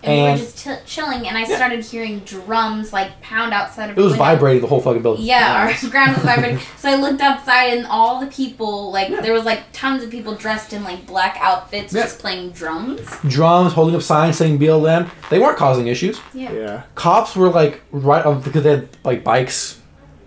and, 0.04 0.24
we 0.24 0.30
were 0.30 0.36
just 0.36 0.58
ch- 0.64 0.84
chilling, 0.86 1.26
and 1.28 1.36
I 1.38 1.44
started 1.44 1.84
hearing 1.84 2.20
drums 2.20 2.92
like 2.92 3.20
pound 3.20 3.52
outside 3.54 3.90
of 3.90 3.98
it 3.98 4.00
was 4.00 4.12
the 4.12 4.18
window. 4.18 4.24
vibrating 4.34 4.60
the 4.62 4.66
whole 4.68 4.80
fucking 4.80 5.02
building. 5.02 5.24
Yeah, 5.24 5.72
our 5.82 5.90
ground 5.90 6.14
was 6.16 6.24
vibrating. 6.24 6.58
So 6.78 6.88
I 6.90 6.94
looked 6.96 7.20
outside, 7.20 7.76
and 7.78 7.86
all 7.86 8.20
the 8.20 8.26
people, 8.26 8.90
like, 8.92 9.08
there 9.22 9.32
was 9.32 9.44
like 9.44 9.62
tons 9.72 10.02
of 10.02 10.10
people 10.10 10.34
dressed 10.34 10.72
in 10.72 10.82
like 10.84 11.06
black 11.06 11.36
outfits, 11.40 11.92
Yeah. 11.92 12.02
just 12.02 12.18
playing 12.18 12.50
drums. 12.50 13.00
Drums, 13.28 13.72
holding 13.72 13.94
up 13.94 14.02
signs 14.02 14.36
saying 14.36 14.58
BLM. 14.58 15.08
They 15.30 15.38
weren't 15.38 15.56
causing 15.58 15.86
issues. 15.86 16.20
Yeah. 16.34 16.52
Yeah. 16.52 16.82
cops 16.94 17.36
were 17.36 17.48
like 17.50 17.80
right 17.92 18.24
um, 18.26 18.40
because 18.40 18.62
they 18.64 18.70
had 18.70 18.88
like 19.04 19.22
bikes 19.24 19.80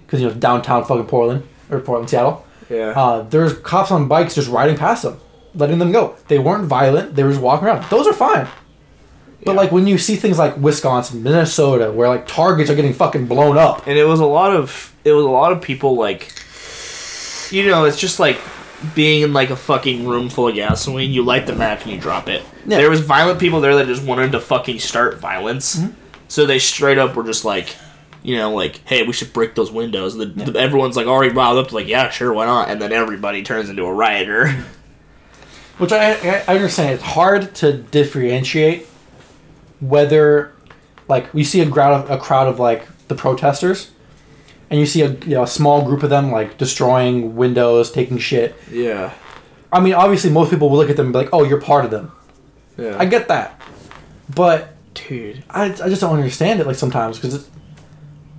because 0.06 0.22
you 0.22 0.28
know 0.28 0.34
downtown 0.34 0.86
fucking 0.86 1.06
Portland 1.08 1.44
or 1.70 1.80
Portland 1.80 2.10
Seattle. 2.10 2.46
Yeah. 2.70 2.90
Uh, 2.96 3.22
there's 3.24 3.54
cops 3.60 3.92
on 3.92 4.08
bikes 4.08 4.36
just 4.36 4.50
riding 4.50 4.76
past 4.78 5.04
them, 5.04 5.20
letting 5.54 5.78
them 5.80 5.92
go. 5.92 6.16
They 6.28 6.40
weren't 6.40 6.66
violent. 6.66 7.16
They 7.16 7.24
were 7.24 7.30
just 7.32 7.42
walking 7.42 7.68
around. 7.68 7.88
Those 7.90 8.08
are 8.08 8.14
fine. 8.14 8.48
But 9.46 9.52
Yeah. 9.54 9.58
like 9.58 9.72
when 9.72 9.86
you 9.88 9.98
see 9.98 10.16
things 10.16 10.38
like 10.40 10.58
Wisconsin, 10.58 11.22
Minnesota, 11.24 11.92
where 11.92 12.10
like 12.10 12.28
targets 12.28 12.70
are 12.70 12.76
getting 12.76 12.94
fucking 12.94 13.28
blown 13.28 13.58
up. 13.58 13.86
and 13.88 13.98
it 13.98 14.06
was 14.06 14.20
a 14.20 14.26
lot 14.26 14.54
of 14.56 14.92
it 15.06 15.12
was 15.14 15.24
a 15.24 15.30
lot 15.30 15.52
of 15.52 15.62
people 15.62 15.96
like 15.96 16.34
you 17.52 17.66
know 17.70 17.86
it's 17.86 18.00
just 18.00 18.20
like 18.20 18.40
being 18.96 19.22
in 19.22 19.34
like 19.34 19.52
a 19.52 19.56
fucking 19.56 20.08
room 20.08 20.30
full 20.30 20.48
of 20.48 20.56
gasoline 20.56 21.12
you 21.12 21.24
light 21.24 21.46
the 21.46 21.54
match 21.56 21.84
and 21.84 21.92
you 21.92 22.00
drop 22.00 22.28
it 22.28 22.42
Yeah. 22.66 22.78
there 22.78 22.90
was 22.90 23.02
violent 23.02 23.40
people 23.40 23.62
there 23.62 23.76
that 23.76 23.86
just 23.88 24.04
wanted 24.04 24.32
to 24.34 24.40
fucking 24.40 24.80
start 24.80 25.20
violence 25.20 25.76
Mm-hmm. 25.78 25.92
so 26.28 26.46
they 26.46 26.58
straight 26.60 26.98
up 26.98 27.16
were 27.16 27.24
just 27.24 27.46
like 27.46 27.76
you 28.24 28.36
know 28.36 28.52
like 28.54 28.82
hey 28.86 29.04
we 29.04 29.14
should 29.14 29.32
break 29.32 29.54
those 29.56 29.72
windows 29.72 30.16
the, 30.18 30.26
the- 30.26 30.60
everyone's 30.60 30.96
like 30.98 31.06
already 31.08 31.32
riled 31.34 31.60
up 31.64 31.72
like 31.72 31.88
yeah 31.88 32.10
sure 32.10 32.34
why 32.34 32.46
not 32.46 32.70
and 32.70 32.82
then 32.82 32.92
everybody 32.92 33.44
turns 33.44 33.70
into 33.70 33.84
a 33.86 33.94
rioter 33.94 34.52
Which 35.78 35.92
I 35.92 36.14
I 36.48 36.56
understand. 36.56 36.94
It's 36.96 37.04
hard 37.04 37.54
to 37.56 37.74
differentiate 37.74 38.88
whether, 39.80 40.54
like, 41.08 41.34
we 41.34 41.44
see 41.44 41.62
a 41.62 41.70
crowd 41.70 42.06
of 42.06 42.10
a 42.12 42.18
crowd 42.18 42.48
of 42.48 42.60
like 42.60 42.86
the 43.08 43.16
protesters, 43.16 43.92
and 44.70 44.80
you 44.80 44.86
see 44.86 45.02
a 45.02 45.10
you 45.10 45.36
know, 45.36 45.44
a 45.44 45.48
small 45.48 45.84
group 45.84 46.04
of 46.04 46.10
them 46.10 46.32
like 46.32 46.58
destroying 46.58 47.36
windows, 47.36 47.92
taking 47.92 48.18
shit. 48.18 48.56
yeah 48.72 49.14
I 49.72 49.80
mean, 49.82 49.94
obviously, 49.94 50.30
most 50.30 50.52
people 50.52 50.70
will 50.70 50.78
look 50.78 50.90
at 50.90 50.96
them 50.96 51.08
and 51.08 51.14
be 51.14 51.20
like, 51.20 51.30
"Oh, 51.34 51.44
you're 51.44 51.60
part 51.62 51.86
of 51.86 51.92
them." 51.92 52.12
yeah 52.78 52.96
I 53.00 53.06
get 53.06 53.28
that, 53.30 53.62
but 54.34 54.70
dude 54.94 55.44
I, 55.50 55.66
I 55.66 55.90
just 55.90 56.02
don't 56.02 56.16
understand 56.16 56.60
it. 56.60 56.68
Like 56.68 56.78
sometimes 56.78 57.18
because 57.18 57.34
it's 57.36 57.50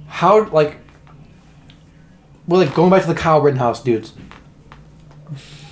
how 0.08 0.48
like 0.48 0.78
well 2.46 2.60
like 2.60 2.74
going 2.74 2.90
back 2.90 3.02
to 3.02 3.08
the 3.08 3.14
Kyle 3.14 3.40
Rittenhouse 3.40 3.82
dudes, 3.82 4.12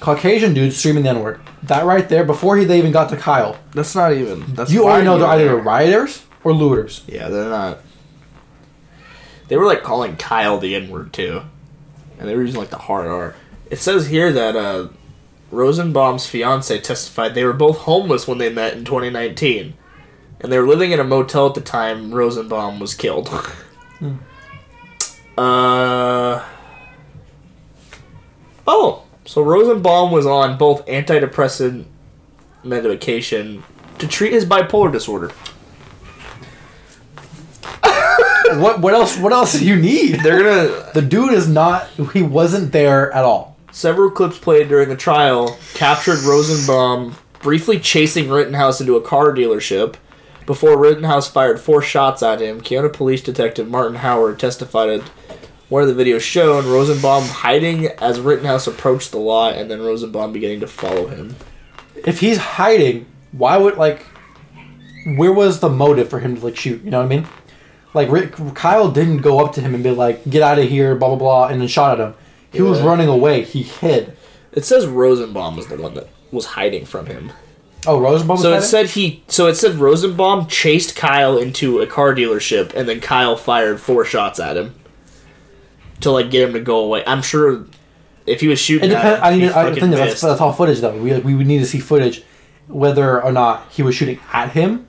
Caucasian 0.00 0.54
dudes 0.54 0.76
streaming 0.76 1.02
the 1.04 1.10
N 1.10 1.20
word. 1.20 1.40
That 1.64 1.84
right 1.84 2.08
there 2.08 2.24
before 2.24 2.56
he 2.56 2.64
they 2.64 2.78
even 2.78 2.92
got 2.92 3.08
to 3.10 3.16
Kyle, 3.16 3.58
that's 3.72 3.94
not 3.94 4.12
even 4.12 4.54
that's 4.54 4.70
you 4.70 4.84
already 4.84 5.04
know 5.04 5.18
they're 5.18 5.28
either 5.28 5.56
rioters 5.56 6.24
or 6.42 6.52
looters. 6.52 7.02
Yeah, 7.06 7.28
they're 7.28 7.48
not. 7.48 7.78
They 9.48 9.56
were 9.56 9.64
like 9.64 9.82
calling 9.82 10.16
Kyle 10.16 10.58
the 10.58 10.74
N 10.74 10.90
word 10.90 11.12
too, 11.12 11.42
and 12.18 12.28
they 12.28 12.34
were 12.36 12.42
using 12.42 12.60
like 12.60 12.70
the 12.70 12.78
hard 12.78 13.06
R. 13.06 13.34
It 13.70 13.78
says 13.78 14.08
here 14.08 14.32
that 14.32 14.56
uh, 14.56 14.88
Rosenbaum's 15.50 16.26
fiance 16.26 16.80
testified 16.80 17.34
they 17.34 17.44
were 17.44 17.52
both 17.52 17.78
homeless 17.78 18.28
when 18.28 18.38
they 18.38 18.52
met 18.52 18.74
in 18.74 18.84
2019, 18.84 19.74
and 20.40 20.52
they 20.52 20.58
were 20.58 20.66
living 20.66 20.92
in 20.92 21.00
a 21.00 21.04
motel 21.04 21.46
at 21.46 21.54
the 21.54 21.60
time 21.60 22.14
Rosenbaum 22.14 22.78
was 22.78 22.94
killed. 22.94 23.30
Uh. 25.36 26.44
Oh, 28.68 29.03
so 29.24 29.42
Rosenbaum 29.42 30.10
was 30.10 30.26
on 30.26 30.58
both 30.58 30.84
antidepressant 30.86 31.86
medication 32.62 33.64
to 33.98 34.08
treat 34.08 34.32
his 34.32 34.44
bipolar 34.44 34.92
disorder. 34.92 35.28
what 38.60 38.80
what 38.80 38.94
else? 38.94 39.16
What 39.18 39.32
else 39.32 39.58
do 39.58 39.64
you 39.64 39.76
need? 39.76 40.20
They're 40.20 40.42
gonna 40.42 40.92
The 40.92 41.02
dude 41.02 41.32
is 41.32 41.48
not. 41.48 41.88
He 42.12 42.22
wasn't 42.22 42.72
there 42.72 43.12
at 43.12 43.24
all. 43.24 43.56
Several 43.72 44.10
clips 44.10 44.38
played 44.38 44.68
during 44.68 44.88
the 44.88 44.96
trial 44.96 45.58
captured 45.74 46.20
Rosenbaum 46.20 47.16
briefly 47.40 47.80
chasing 47.80 48.28
Rittenhouse 48.28 48.80
into 48.80 48.96
a 48.96 49.02
car 49.02 49.32
dealership. 49.34 49.96
Before 50.46 50.78
Rittenhouse 50.78 51.28
fired 51.28 51.58
four 51.58 51.80
shots 51.80 52.22
at 52.22 52.40
him, 52.40 52.60
Kenosha 52.60 52.90
Police 52.90 53.22
Detective 53.22 53.68
Martin 53.68 53.96
Howard 53.96 54.38
testified 54.38 55.02
one 55.74 55.82
of 55.82 55.96
the 55.96 56.04
videos 56.04 56.20
shown 56.20 56.68
Rosenbaum 56.68 57.24
hiding 57.24 57.86
as 57.98 58.20
Rittenhouse 58.20 58.68
approached 58.68 59.10
the 59.10 59.18
lot 59.18 59.54
and 59.56 59.68
then 59.68 59.82
Rosenbaum 59.82 60.32
beginning 60.32 60.60
to 60.60 60.68
follow 60.68 61.08
him. 61.08 61.34
If 61.96 62.20
he's 62.20 62.38
hiding, 62.38 63.06
why 63.32 63.56
would 63.56 63.76
like? 63.76 64.06
Where 65.16 65.32
was 65.32 65.58
the 65.58 65.68
motive 65.68 66.08
for 66.08 66.20
him 66.20 66.36
to 66.36 66.44
like 66.44 66.56
shoot? 66.56 66.80
You 66.84 66.92
know 66.92 66.98
what 66.98 67.06
I 67.06 67.08
mean? 67.08 67.26
Like 67.92 68.08
Rick, 68.08 68.36
Kyle 68.54 68.88
didn't 68.88 69.18
go 69.18 69.44
up 69.44 69.52
to 69.54 69.60
him 69.60 69.74
and 69.74 69.82
be 69.82 69.90
like, 69.90 70.22
"Get 70.30 70.42
out 70.42 70.60
of 70.60 70.68
here," 70.68 70.94
blah 70.94 71.08
blah 71.08 71.16
blah, 71.18 71.46
and 71.48 71.60
then 71.60 71.66
shot 71.66 71.98
at 72.00 72.06
him. 72.06 72.14
He 72.52 72.62
was 72.62 72.80
running 72.80 73.08
away. 73.08 73.42
He 73.42 73.64
hid. 73.64 74.16
It 74.52 74.64
says 74.64 74.86
Rosenbaum 74.86 75.56
was 75.56 75.66
the 75.66 75.76
one 75.76 75.94
that 75.94 76.08
was 76.30 76.44
hiding 76.46 76.84
from 76.86 77.06
him. 77.06 77.32
Oh, 77.84 77.98
Rosenbaum. 77.98 78.36
was 78.36 78.42
So 78.42 78.50
it 78.50 78.54
hiding? 78.54 78.68
said 78.68 78.86
he 78.90 79.24
so 79.26 79.48
it 79.48 79.56
said 79.56 79.74
Rosenbaum 79.74 80.46
chased 80.46 80.94
Kyle 80.94 81.36
into 81.36 81.80
a 81.80 81.86
car 81.88 82.14
dealership 82.14 82.72
and 82.74 82.88
then 82.88 83.00
Kyle 83.00 83.34
fired 83.36 83.80
four 83.80 84.04
shots 84.04 84.38
at 84.38 84.56
him 84.56 84.76
to 86.00 86.10
like 86.10 86.30
get 86.30 86.48
him 86.48 86.54
to 86.54 86.60
go 86.60 86.78
away. 86.80 87.02
I'm 87.06 87.22
sure 87.22 87.66
if 88.26 88.40
he 88.40 88.48
was 88.48 88.58
shooting 88.58 88.90
It 88.90 88.94
at 88.94 89.02
depends. 89.02 89.18
him, 89.18 89.24
I 89.24 89.30
mean. 89.36 89.48
I 89.50 89.80
think 89.80 89.94
that's, 89.94 90.20
that's 90.20 90.40
all 90.40 90.52
footage 90.52 90.80
though. 90.80 90.96
We 90.96 91.18
we 91.18 91.34
would 91.34 91.46
need 91.46 91.58
to 91.58 91.66
see 91.66 91.78
footage, 91.80 92.22
whether 92.68 93.22
or 93.22 93.32
not 93.32 93.66
he 93.70 93.82
was 93.82 93.94
shooting 93.94 94.18
at 94.32 94.50
him, 94.50 94.86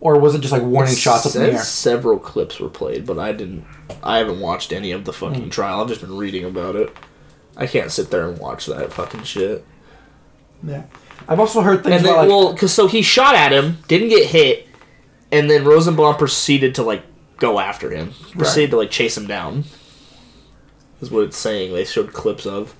or 0.00 0.18
was 0.18 0.34
it 0.34 0.40
just 0.40 0.52
like 0.52 0.62
warning 0.62 0.94
shots 0.94 1.26
up 1.26 1.34
in 1.34 1.42
the 1.42 1.52
air? 1.54 1.58
Several 1.58 2.18
clips 2.18 2.60
were 2.60 2.68
played, 2.68 3.06
but 3.06 3.18
I 3.18 3.32
didn't. 3.32 3.64
I 4.02 4.18
haven't 4.18 4.40
watched 4.40 4.72
any 4.72 4.92
of 4.92 5.04
the 5.04 5.12
fucking 5.12 5.44
Hmm. 5.44 5.48
trial. 5.50 5.80
I've 5.80 5.88
just 5.88 6.00
been 6.00 6.16
reading 6.16 6.44
about 6.44 6.76
it. 6.76 6.94
I 7.56 7.66
can't 7.66 7.90
sit 7.90 8.10
there 8.10 8.28
and 8.28 8.38
watch 8.38 8.66
that 8.66 8.92
fucking 8.92 9.24
shit. 9.24 9.64
Yeah. 10.62 10.84
I've 11.26 11.40
also 11.40 11.60
heard 11.60 11.82
things 11.82 11.96
And 11.96 12.04
then, 12.04 12.12
about 12.12 12.20
like, 12.22 12.28
well, 12.28 12.52
because 12.52 12.72
so 12.72 12.86
he 12.86 13.02
shot 13.02 13.34
at 13.34 13.52
him, 13.52 13.78
didn't 13.88 14.08
get 14.10 14.26
hit, 14.26 14.66
and 15.32 15.50
then 15.50 15.64
Rosenbaum 15.64 16.16
proceeded 16.16 16.74
to 16.76 16.82
like 16.84 17.02
go 17.38 17.58
after 17.58 17.90
him, 17.90 18.12
proceeded 18.36 18.70
to 18.70 18.76
like 18.76 18.90
chase 18.90 19.16
him 19.16 19.26
down. 19.26 19.64
Is 21.00 21.10
what 21.10 21.24
it's 21.24 21.36
saying. 21.36 21.72
They 21.72 21.84
showed 21.84 22.12
clips 22.12 22.44
of. 22.46 22.74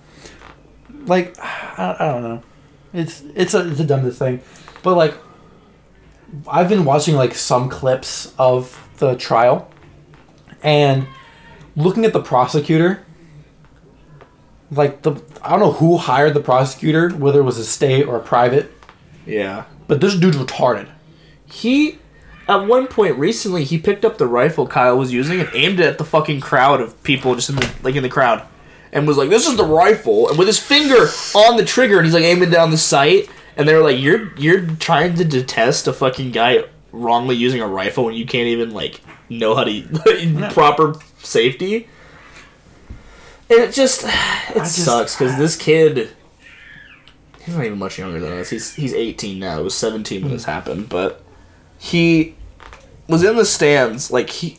like 1.06 1.38
I, 1.38 1.96
I 1.98 2.06
don't 2.12 2.22
know. 2.22 2.42
It's 2.92 3.22
it's 3.34 3.54
a 3.54 3.68
it's 3.70 3.80
a 3.80 3.84
dumbest 3.84 4.18
thing, 4.18 4.40
but 4.82 4.96
like 4.96 5.14
I've 6.48 6.68
been 6.68 6.84
watching 6.84 7.14
like 7.14 7.34
some 7.34 7.68
clips 7.68 8.34
of 8.38 8.88
the 8.98 9.14
trial, 9.16 9.70
and 10.62 11.06
looking 11.76 12.04
at 12.04 12.12
the 12.12 12.22
prosecutor. 12.22 13.04
Like 14.70 15.00
the 15.02 15.12
I 15.42 15.50
don't 15.50 15.60
know 15.60 15.72
who 15.72 15.96
hired 15.96 16.34
the 16.34 16.40
prosecutor, 16.40 17.08
whether 17.10 17.40
it 17.40 17.44
was 17.44 17.56
a 17.58 17.64
state 17.64 18.06
or 18.06 18.16
a 18.16 18.20
private, 18.20 18.70
Yeah. 19.26 19.64
but 19.86 20.00
this 20.02 20.14
dude's 20.14 20.36
retarded. 20.36 20.88
He, 21.46 21.98
at 22.48 22.66
one 22.66 22.86
point 22.86 23.16
recently, 23.18 23.64
he 23.64 23.78
picked 23.78 24.04
up 24.04 24.16
the 24.18 24.26
rifle 24.26 24.66
Kyle 24.66 24.96
was 24.96 25.12
using 25.12 25.40
and 25.40 25.50
aimed 25.52 25.80
it 25.80 25.86
at 25.86 25.98
the 25.98 26.04
fucking 26.04 26.40
crowd 26.40 26.80
of 26.80 27.00
people 27.02 27.34
just 27.34 27.50
in 27.50 27.56
the 27.56 27.70
like 27.82 27.94
in 27.94 28.02
the 28.02 28.08
crowd, 28.08 28.42
and 28.92 29.06
was 29.06 29.16
like, 29.18 29.28
"This 29.28 29.46
is 29.46 29.56
the 29.56 29.64
rifle," 29.64 30.28
and 30.28 30.38
with 30.38 30.46
his 30.46 30.58
finger 30.58 31.08
on 31.34 31.56
the 31.56 31.64
trigger, 31.64 31.98
and 31.98 32.06
he's 32.06 32.14
like 32.14 32.24
aiming 32.24 32.50
down 32.50 32.70
the 32.70 32.78
sight, 32.78 33.28
and 33.56 33.68
they 33.68 33.74
were 33.74 33.82
like, 33.82 33.98
"You're 33.98 34.34
you're 34.36 34.66
trying 34.66 35.14
to 35.16 35.24
detest 35.24 35.86
a 35.86 35.92
fucking 35.92 36.32
guy 36.32 36.64
wrongly 36.90 37.36
using 37.36 37.60
a 37.60 37.66
rifle 37.68 38.04
when 38.06 38.14
you 38.14 38.24
can't 38.24 38.46
even 38.48 38.70
like 38.70 39.00
know 39.28 39.54
how 39.54 39.64
to 39.64 40.48
proper 40.52 40.94
safety." 41.18 41.86
And 43.50 43.60
it 43.60 43.74
just 43.74 44.04
it 44.50 44.54
just- 44.54 44.84
sucks 44.84 45.16
because 45.16 45.36
this 45.36 45.54
kid. 45.68 46.10
He's 47.44 47.56
not 47.56 47.64
even 47.64 47.78
much 47.78 47.98
younger 47.98 48.20
than 48.20 48.32
us. 48.32 48.50
He's 48.50 48.74
he's 48.74 48.92
18 48.92 49.38
now. 49.38 49.58
It 49.60 49.62
was 49.64 49.74
17 49.74 50.22
when 50.22 50.32
this 50.32 50.44
happened, 50.44 50.90
but 50.90 51.22
he 51.78 52.34
was 53.08 53.24
in 53.24 53.36
the 53.36 53.44
stands 53.44 54.10
like 54.10 54.30
he 54.30 54.58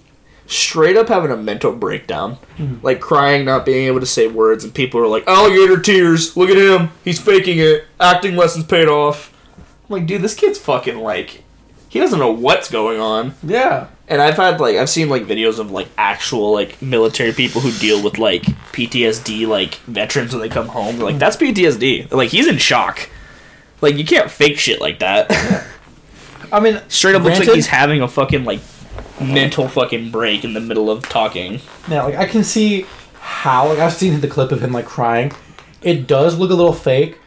straight 0.50 0.98
up 0.98 1.08
having 1.08 1.32
a 1.32 1.38
mental 1.38 1.72
breakdown. 1.72 2.38
Mm-hmm. 2.58 2.84
Like 2.84 3.00
crying 3.00 3.46
not 3.46 3.66
being 3.66 3.86
able 3.88 4.00
to 4.00 4.06
say 4.06 4.28
words 4.28 4.64
and 4.64 4.74
people 4.74 5.00
are 5.00 5.08
like 5.08 5.24
oh, 5.28 5.46
alligator 5.46 5.80
tears. 5.80 6.36
Look 6.36 6.50
at 6.50 6.58
him. 6.58 6.90
He's 7.06 7.20
faking 7.20 7.60
it. 7.60 7.86
Acting 8.00 8.36
lessons 8.36 8.66
paid 8.66 8.88
off. 8.88 9.34
I'm 9.58 9.94
like 9.94 10.08
dude 10.08 10.22
this 10.22 10.36
kid's 10.36 10.60
fucking 10.60 10.98
like 10.98 11.44
he 11.88 12.00
doesn't 12.00 12.20
know 12.20 12.32
what's 12.32 12.70
going 12.70 13.00
on. 13.00 13.36
Yeah. 13.44 13.88
and 14.08 14.22
i've 14.22 14.38
had 14.38 14.60
like 14.60 14.76
i've 14.76 14.90
seen 14.90 15.10
like 15.10 15.24
videos 15.24 15.60
of 15.60 15.72
like 15.72 15.88
actual 15.98 16.52
like 16.52 16.82
military 16.82 17.32
people 17.32 17.62
who 17.62 17.72
deal 17.80 18.04
with 18.04 18.18
like 18.18 18.44
ptsd 18.74 19.48
like 19.48 19.76
veterans 19.82 20.34
when 20.34 20.42
they 20.42 20.50
come 20.50 20.68
home. 20.68 20.98
They're 20.98 21.06
like 21.06 21.16
mm. 21.16 21.20
that's 21.20 21.38
ptsd 21.38 22.12
like 22.12 22.30
he's 22.30 22.48
in 22.48 22.58
shock. 22.58 23.10
Like 23.82 23.96
you 23.96 24.06
can't 24.06 24.30
fake 24.32 24.58
shit 24.58 24.82
like 24.82 25.00
that 25.00 25.30
I 26.52 26.60
mean, 26.60 26.82
Straight 26.88 27.16
up 27.16 27.24
looks 27.24 27.40
like 27.40 27.50
he's 27.50 27.68
having 27.68 28.02
a 28.02 28.08
fucking 28.08 28.44
like 28.46 28.60
mental 29.22 29.68
fucking 29.68 30.12
break 30.12 30.44
in 30.44 30.54
the 30.54 30.60
middle 30.60 30.90
of 30.90 31.04
talking. 31.08 31.60
Yeah, 31.90 32.04
like 32.04 32.16
I 32.16 32.26
can 32.26 32.44
see 32.44 32.86
how 33.20 33.70
like 33.70 33.80
I've 33.80 33.94
seen 33.94 34.20
the 34.22 34.28
clip 34.28 34.52
of 34.52 34.62
him 34.62 34.72
like 34.72 34.86
crying. 34.86 35.32
It 35.82 36.08
does 36.08 36.38
look 36.38 36.52
a 36.52 36.56
little 36.56 36.74
fake, 36.74 37.18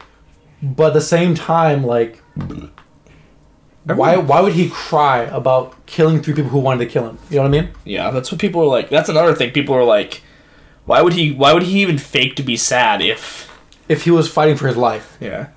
but 0.61 0.87
at 0.87 0.93
the 0.93 1.01
same 1.01 1.35
time, 1.35 1.83
like 1.83 2.21
why 3.85 4.17
why 4.17 4.39
would 4.39 4.53
he 4.53 4.69
cry 4.69 5.23
about 5.23 5.85
killing 5.85 6.21
three 6.21 6.33
people 6.33 6.49
who 6.49 6.59
wanted 6.59 6.85
to 6.85 6.91
kill 6.91 7.07
him? 7.07 7.17
You 7.29 7.37
know 7.37 7.43
what 7.43 7.47
I 7.49 7.61
mean? 7.61 7.69
Yeah, 7.83 8.11
that's 8.11 8.31
what 8.31 8.39
people 8.39 8.61
are 8.61 8.67
like. 8.67 8.89
That's 8.89 9.09
another 9.09 9.35
thing. 9.35 9.51
People 9.51 9.75
are 9.75 9.83
like, 9.83 10.21
why 10.85 11.01
would 11.01 11.13
he? 11.13 11.31
Why 11.31 11.53
would 11.53 11.63
he 11.63 11.81
even 11.81 11.97
fake 11.97 12.35
to 12.37 12.43
be 12.43 12.55
sad 12.57 13.01
if? 13.01 13.49
If 13.89 14.03
he 14.03 14.11
was 14.11 14.29
fighting 14.31 14.55
for 14.55 14.67
his 14.67 14.77
life, 14.77 15.17
Yeah. 15.19 15.47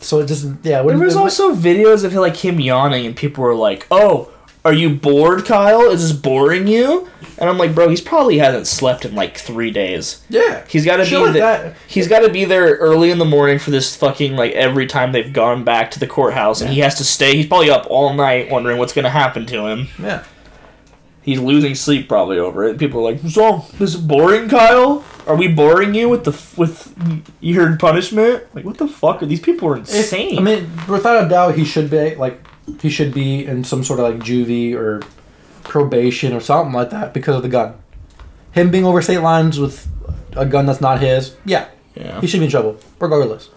So 0.00 0.20
it 0.20 0.26
just 0.26 0.46
yeah. 0.62 0.82
There 0.82 0.98
was 0.98 1.16
also 1.16 1.54
videos 1.54 2.04
of 2.04 2.12
like 2.14 2.36
him 2.36 2.60
yawning, 2.60 3.06
and 3.06 3.16
people 3.16 3.44
were 3.44 3.54
like, 3.54 3.86
"Oh, 3.90 4.30
are 4.64 4.72
you 4.72 4.90
bored, 4.90 5.44
Kyle? 5.44 5.82
Is 5.90 6.08
this 6.08 6.18
boring 6.18 6.66
you?" 6.66 7.08
And 7.38 7.48
I'm 7.48 7.58
like, 7.58 7.74
"Bro, 7.74 7.88
he's 7.90 8.00
probably 8.00 8.38
hasn't 8.38 8.66
slept 8.66 9.04
in 9.04 9.14
like 9.14 9.36
three 9.38 9.70
days. 9.70 10.22
yeah. 10.28 10.64
He's 10.68 10.84
got 10.84 10.96
to 10.96 11.04
be 11.08 11.16
like 11.16 11.32
the- 11.34 11.38
that. 11.40 11.76
He's 11.86 12.08
got 12.08 12.20
to 12.20 12.28
be 12.28 12.44
there 12.44 12.74
early 12.76 13.10
in 13.10 13.18
the 13.18 13.24
morning 13.24 13.58
for 13.58 13.70
this 13.70 13.94
fucking 13.96 14.34
like 14.36 14.52
every 14.52 14.86
time 14.86 15.12
they've 15.12 15.32
gone 15.32 15.62
back 15.64 15.90
to 15.92 16.00
the 16.00 16.06
courthouse, 16.06 16.60
and 16.60 16.70
he 16.70 16.80
has 16.80 16.96
to 16.96 17.04
stay. 17.04 17.36
He's 17.36 17.46
probably 17.46 17.70
up 17.70 17.86
all 17.88 18.12
night 18.14 18.50
wondering 18.50 18.78
what's 18.78 18.92
gonna 18.92 19.10
happen 19.10 19.46
to 19.46 19.66
him. 19.66 19.88
Yeah. 20.02 20.24
He's 21.22 21.38
losing 21.40 21.74
sleep 21.74 22.08
probably 22.08 22.38
over 22.38 22.64
it. 22.64 22.78
People 22.78 23.00
are 23.00 23.12
like, 23.12 23.20
"What's 23.22 23.36
wrong? 23.36 23.64
This 23.78 23.94
is 23.94 24.00
boring, 24.00 24.48
Kyle. 24.48 25.04
Are 25.28 25.36
we 25.36 25.46
boring 25.48 25.94
you 25.94 26.08
with 26.08 26.24
the 26.24 26.32
f- 26.32 26.56
with 26.56 26.94
your 27.40 27.76
punishment? 27.76 28.44
Like, 28.54 28.64
what 28.64 28.78
the 28.78 28.88
fuck 28.88 29.22
are 29.22 29.26
these 29.26 29.40
people 29.40 29.68
are 29.68 29.76
If- 29.76 29.94
insane? 29.94 30.38
I 30.38 30.42
mean, 30.42 30.70
without 30.88 31.24
a 31.24 31.28
doubt, 31.28 31.54
he 31.54 31.64
should 31.64 31.90
be 31.90 32.14
like 32.16 32.40
he 32.80 32.88
should 32.90 33.12
be 33.14 33.44
in 33.44 33.62
some 33.64 33.84
sort 33.84 34.00
of 34.00 34.06
like 34.10 34.18
juvie 34.20 34.74
or 34.74 35.02
probation 35.64 36.32
or 36.32 36.40
something 36.40 36.72
like 36.72 36.90
that 36.90 37.12
because 37.12 37.36
of 37.36 37.42
the 37.42 37.48
gun. 37.48 37.74
Him 38.52 38.70
being 38.70 38.84
over 38.84 39.02
state 39.02 39.18
lines 39.20 39.60
with 39.60 39.86
a 40.34 40.46
gun 40.46 40.64
that's 40.66 40.80
not 40.80 41.00
his, 41.00 41.36
yeah, 41.44 41.66
yeah, 41.94 42.20
he 42.20 42.26
should 42.26 42.40
be 42.40 42.46
in 42.46 42.50
trouble 42.50 42.78
regardless. 42.98 43.50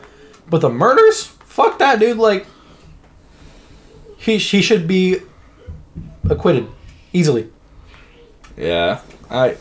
But 0.49 0.59
the 0.61 0.69
murders, 0.69 1.23
fuck 1.45 1.79
that 1.79 1.99
dude. 1.99 2.17
Like 2.17 2.45
he 4.17 4.37
he 4.37 4.61
should 4.61 4.87
be 4.87 5.19
acquitted 6.29 6.67
easily. 7.13 7.47
yeah. 8.57 8.99
I 9.29 9.55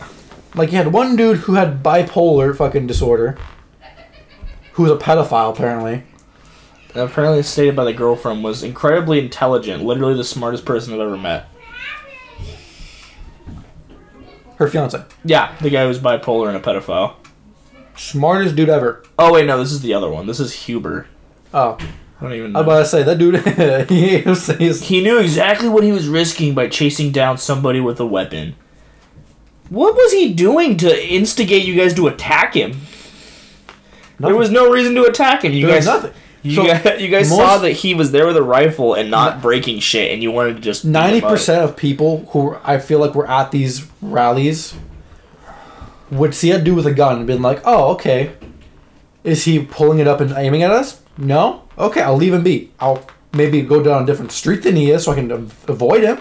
Like 0.55 0.73
you 0.73 0.79
had 0.79 0.93
one 0.93 1.17
dude 1.17 1.39
who 1.39 1.55
had 1.55 1.83
bipolar 1.83 2.57
fucking 2.57 2.87
disorder, 2.87 3.39
who 4.73 4.83
was 4.85 4.93
a 4.93 4.97
pedophile 4.97 5.53
apparently. 5.53 6.03
apparently 6.95 7.43
stated 7.43 7.77
by 7.77 7.85
the 7.85 7.93
girlfriend 7.93 8.43
was 8.43 8.63
incredibly 8.63 9.21
intelligent, 9.21 9.85
literally 9.85 10.15
the 10.17 10.25
smartest 10.25 10.65
person 10.65 10.93
I've 10.95 11.01
ever 11.01 11.17
met. 11.17 11.47
Her 14.57 14.69
fiance, 14.69 15.03
Yeah, 15.25 15.55
the 15.61 15.71
guy 15.71 15.87
who's 15.87 15.99
bipolar 15.99 16.49
and 16.49 16.57
a 16.57 16.61
pedophile. 16.61 17.15
smartest 17.97 18.57
dude 18.57 18.69
ever. 18.69 19.03
Oh 19.19 19.33
wait, 19.33 19.47
no, 19.47 19.59
this 19.59 19.73
is 19.73 19.81
the 19.81 19.95
other 19.95 20.11
one. 20.11 20.27
This 20.27 20.41
is 20.41 20.53
Huber. 20.53 21.07
Oh, 21.55 21.79
I 22.21 22.23
don't 22.25 22.33
even 22.35 22.53
know. 22.53 22.59
I 22.61 22.63
was 22.63 22.67
know. 22.67 22.73
about 22.73 22.79
to 22.83 22.89
say 22.89 23.03
that 23.05 23.19
dude. 23.19 23.89
he 23.89 24.21
was, 24.29 24.47
he's, 24.59 24.83
He 24.89 25.03
knew 25.03 25.19
exactly 25.19 25.69
what 25.69 25.83
he 25.85 25.93
was 25.93 26.09
risking 26.09 26.55
by 26.55 26.69
chasing 26.69 27.11
down 27.13 27.39
somebody 27.39 27.81
with 27.81 27.99
a 28.01 28.07
weapon. 28.07 28.55
What 29.71 29.95
was 29.95 30.13
he 30.13 30.33
doing 30.35 30.77
to 30.79 31.09
instigate 31.15 31.65
you 31.65 31.75
guys 31.77 31.95
to 31.95 32.09
attack 32.09 32.55
him? 32.55 32.83
There 34.19 34.37
was 34.37 34.51
no 34.51 34.71
reason 34.71 34.95
to 34.97 35.05
attack 35.05 35.45
him. 35.45 35.53
You 35.53 35.67
There 35.67 35.77
guys, 35.77 35.87
nothing. 35.87 36.13
You 36.43 36.57
So, 36.57 36.67
guys, 36.67 37.01
you 37.01 37.09
guys 37.09 37.31
most- 37.31 37.39
saw 37.39 37.59
that 37.59 37.73
he 37.73 37.95
was 37.95 38.13
there 38.13 38.27
with 38.27 38.37
a 38.37 38.43
rifle 38.43 38.95
and 38.95 39.11
not 39.11 39.41
breaking 39.41 39.81
shit, 39.81 40.11
and 40.13 40.23
you 40.23 40.31
wanted 40.31 40.57
to 40.57 40.61
just 40.61 40.85
ninety 40.85 41.21
percent 41.21 41.63
of 41.65 41.77
people 41.77 42.27
who 42.33 42.57
I 42.65 42.79
feel 42.79 42.99
like 42.99 43.15
were 43.15 43.29
at 43.31 43.51
these 43.51 43.87
rallies 44.03 44.75
would 46.11 46.35
see 46.35 46.51
a 46.51 46.59
dude 46.59 46.77
with 46.77 46.87
a 46.87 46.93
gun 46.93 47.19
and 47.19 47.27
been 47.27 47.41
like, 47.43 47.61
"Oh, 47.65 47.93
okay, 47.93 48.31
is 49.23 49.45
he 49.45 49.59
pulling 49.61 49.99
it 50.01 50.09
up 50.09 50.21
and 50.21 50.33
aiming 50.37 50.63
at 50.63 50.71
us? 50.71 51.01
No. 51.17 51.63
Okay, 51.79 52.01
I'll 52.03 52.17
leave 52.17 52.35
him 52.35 52.43
be. 52.43 52.71
I'll 52.81 53.03
maybe 53.33 53.63
go 53.63 53.83
down 53.83 54.03
a 54.03 54.07
different 54.07 54.33
street 54.33 54.63
than 54.63 54.77
he 54.77 54.91
is 54.91 55.05
so 55.05 55.13
I 55.13 55.15
can 55.17 55.31
avoid 55.69 56.03
him." 56.03 56.19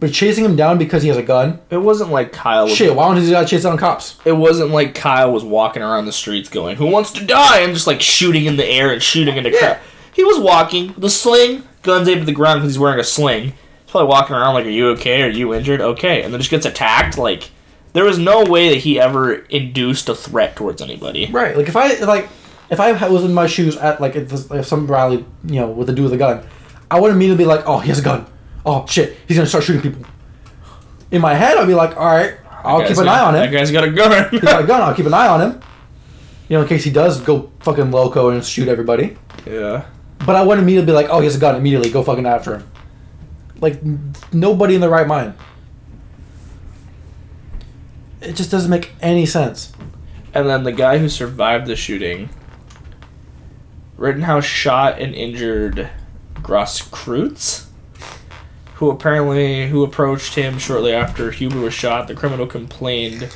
But 0.00 0.12
chasing 0.12 0.44
him 0.44 0.56
down 0.56 0.76
because 0.76 1.02
he 1.02 1.08
has 1.08 1.16
a 1.16 1.22
gun. 1.22 1.60
It 1.70 1.78
wasn't 1.78 2.10
like 2.10 2.32
Kyle. 2.32 2.64
Was, 2.64 2.74
Shit, 2.74 2.94
why 2.94 3.06
don't 3.06 3.22
he 3.22 3.30
just 3.30 3.48
chase 3.50 3.62
down 3.62 3.78
cops? 3.78 4.18
It 4.24 4.32
wasn't 4.32 4.70
like 4.70 4.94
Kyle 4.94 5.32
was 5.32 5.44
walking 5.44 5.82
around 5.82 6.04
the 6.06 6.12
streets 6.12 6.48
going, 6.48 6.76
"Who 6.76 6.86
wants 6.86 7.10
to 7.12 7.24
die?" 7.24 7.60
and 7.60 7.72
just 7.72 7.86
like 7.86 8.00
shooting 8.02 8.44
in 8.44 8.56
the 8.56 8.66
air 8.66 8.92
and 8.92 9.02
shooting 9.02 9.36
into 9.36 9.50
Yeah. 9.50 9.58
crowd. 9.58 9.78
He 10.12 10.22
was 10.24 10.38
walking 10.38 10.94
the 10.98 11.08
sling, 11.08 11.62
guns 11.82 12.08
aimed 12.08 12.20
at 12.20 12.26
the 12.26 12.32
ground 12.32 12.60
because 12.60 12.74
he's 12.74 12.78
wearing 12.78 13.00
a 13.00 13.04
sling. 13.04 13.44
He's 13.44 13.90
probably 13.90 14.08
walking 14.08 14.34
around 14.36 14.54
like, 14.54 14.66
"Are 14.66 14.70
you 14.70 14.88
okay? 14.90 15.22
Are 15.22 15.28
you 15.28 15.54
injured? 15.54 15.80
Okay," 15.80 16.22
and 16.22 16.32
then 16.34 16.40
just 16.40 16.50
gets 16.50 16.66
attacked. 16.66 17.16
Like 17.16 17.50
there 17.94 18.04
was 18.04 18.18
no 18.18 18.44
way 18.44 18.68
that 18.70 18.78
he 18.78 19.00
ever 19.00 19.34
induced 19.48 20.08
a 20.08 20.14
threat 20.14 20.56
towards 20.56 20.82
anybody. 20.82 21.28
Right. 21.32 21.56
Like 21.56 21.68
if 21.68 21.76
I 21.76 21.94
like 22.04 22.28
if 22.70 22.80
I 22.80 23.08
was 23.08 23.24
in 23.24 23.32
my 23.32 23.46
shoes 23.46 23.76
at 23.76 24.00
like 24.00 24.16
if, 24.16 24.50
if 24.50 24.66
some 24.66 24.86
rally, 24.88 25.24
you 25.46 25.60
know, 25.60 25.68
with 25.68 25.88
a 25.88 25.92
dude 25.92 26.04
with 26.04 26.12
a 26.12 26.16
gun, 26.18 26.42
I 26.90 27.00
would 27.00 27.12
immediately 27.12 27.44
be 27.44 27.48
like, 27.48 27.62
"Oh, 27.66 27.78
he 27.78 27.88
has 27.88 28.00
a 28.00 28.02
gun. 28.02 28.26
Oh 28.66 28.86
shit, 28.86 29.16
he's 29.28 29.36
gonna 29.36 29.48
start 29.48 29.64
shooting 29.64 29.82
people." 29.82 30.04
In 31.10 31.20
my 31.20 31.34
head, 31.34 31.56
I'd 31.56 31.66
be 31.66 31.74
like, 31.74 31.96
"All 31.96 32.06
right, 32.06 32.34
I'll 32.64 32.80
keep 32.86 32.96
an 32.98 33.08
eye 33.08 33.18
got- 33.18 33.26
on 33.28 33.34
That 33.34 33.46
him. 33.46 33.52
guy's 33.52 33.70
got 33.70 33.84
a 33.84 33.90
gun. 33.90 34.28
He's 34.30 34.40
got 34.40 34.62
a 34.62 34.66
gun. 34.72 34.80
I'll 34.82 34.94
keep 34.94 35.06
an 35.06 35.14
eye 35.14 35.28
on 35.28 35.40
him." 35.40 35.60
You 36.48 36.56
know, 36.56 36.62
in 36.62 36.68
case 36.68 36.84
he 36.84 36.90
does 36.90 37.20
go 37.20 37.50
fucking 37.60 37.90
loco 37.90 38.28
and 38.30 38.44
shoot 38.44 38.68
everybody. 38.68 39.16
yeah. 39.46 39.84
But 40.26 40.36
I 40.36 40.42
wouldn't 40.42 40.62
immediately 40.62 40.86
be 40.86 40.92
like, 40.92 41.08
"Oh, 41.10 41.18
he 41.20 41.24
has 41.26 41.36
a 41.36 41.38
gun." 41.38 41.56
Immediately 41.56 41.90
go 41.90 42.02
fucking 42.02 42.26
after 42.26 42.56
him. 42.58 42.68
Like 43.60 43.80
nobody 44.32 44.74
in 44.74 44.80
their 44.80 44.90
right 44.90 45.06
mind. 45.06 45.34
It 48.20 48.34
just 48.36 48.50
doesn't 48.50 48.70
make 48.70 48.92
any 49.00 49.26
sense. 49.26 49.72
And 50.32 50.48
then 50.48 50.64
the 50.64 50.72
guy 50.72 50.98
who 50.98 51.08
survived 51.08 51.66
the 51.66 51.76
shooting, 51.76 52.30
Rittenhouse 53.96 54.44
shot 54.44 54.98
and 54.98 55.14
injured 55.14 55.90
Grosskreutz, 56.36 57.66
who 58.84 58.90
apparently 58.90 59.68
who 59.68 59.82
approached 59.82 60.34
him 60.34 60.58
shortly 60.58 60.92
after 60.92 61.30
Huber 61.30 61.58
was 61.60 61.72
shot. 61.72 62.06
The 62.06 62.14
criminal 62.14 62.46
complained 62.46 63.30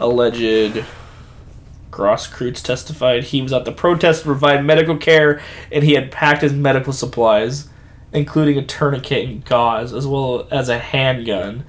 alleged 0.00 0.84
Grosskreutz 1.92 2.60
testified 2.60 3.22
he 3.24 3.40
was 3.40 3.52
at 3.52 3.64
the 3.64 3.70
protest 3.70 4.22
to 4.22 4.26
provide 4.26 4.64
medical 4.64 4.96
care 4.96 5.40
and 5.70 5.84
he 5.84 5.92
had 5.92 6.10
packed 6.10 6.42
his 6.42 6.52
medical 6.52 6.92
supplies, 6.92 7.68
including 8.12 8.58
a 8.58 8.64
tourniquet 8.64 9.28
and 9.28 9.44
gauze, 9.44 9.92
as 9.92 10.06
well 10.08 10.48
as 10.50 10.68
a 10.68 10.80
handgun, 10.80 11.64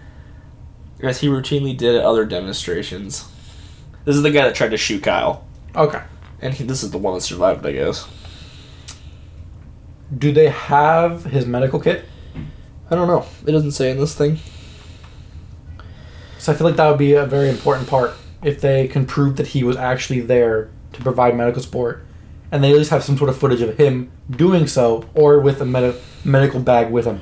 as 1.01 1.20
he 1.22 1.28
routinely 1.28 1.78
did 1.78 1.93
at 1.93 2.03
other 2.03 2.26
demonstrations. 2.26 3.28
This 4.03 4.16
is 4.16 4.24
the 4.24 4.32
guy 4.32 4.45
that 4.45 4.56
tried 4.56 4.72
to 4.72 4.78
shoot 4.78 5.03
Kyle, 5.03 5.45
Okay. 5.76 6.01
and 6.41 6.56
he, 6.56 6.64
this 6.64 6.82
is 6.82 6.89
the 6.89 6.97
one 6.97 7.14
that 7.14 7.22
survived, 7.22 7.64
I 7.66 7.74
guess. 7.74 8.08
Do 10.18 10.32
they 10.32 10.49
have 10.49 11.26
his 11.26 11.45
medical 11.45 11.80
kit? 11.80 12.06
I 12.90 12.96
don't 12.96 13.08
know. 13.08 13.26
It 13.46 13.52
doesn't 13.52 13.72
say 13.72 13.92
in 13.92 13.98
this 13.98 14.14
thing. 14.16 14.40
So 16.38 16.52
I 16.52 16.56
feel 16.56 16.68
like 16.68 16.76
that 16.76 16.88
would 16.88 17.00
be 17.00 17.14
a 17.14 17.26
very 17.26 17.50
important 17.50 17.88
part 17.90 18.14
if 18.44 18.62
they 18.62 18.88
can 18.88 19.06
prove 19.06 19.38
that 19.38 19.48
he 19.48 19.64
was 19.64 19.76
actually 19.78 20.20
there 20.22 20.70
to 20.94 21.02
provide 21.02 21.36
medical 21.36 21.62
support, 21.62 22.06
and 22.52 22.64
they 22.64 22.72
at 22.72 22.78
least 22.78 22.92
have 22.92 23.04
some 23.04 23.18
sort 23.18 23.30
of 23.30 23.38
footage 23.38 23.62
of 23.62 23.78
him 23.78 24.12
doing 24.30 24.68
so, 24.68 25.06
or 25.16 25.40
with 25.40 25.60
a 25.62 25.66
med- 25.66 25.96
medical 26.24 26.60
bag 26.60 26.92
with 26.92 27.06
him. 27.06 27.22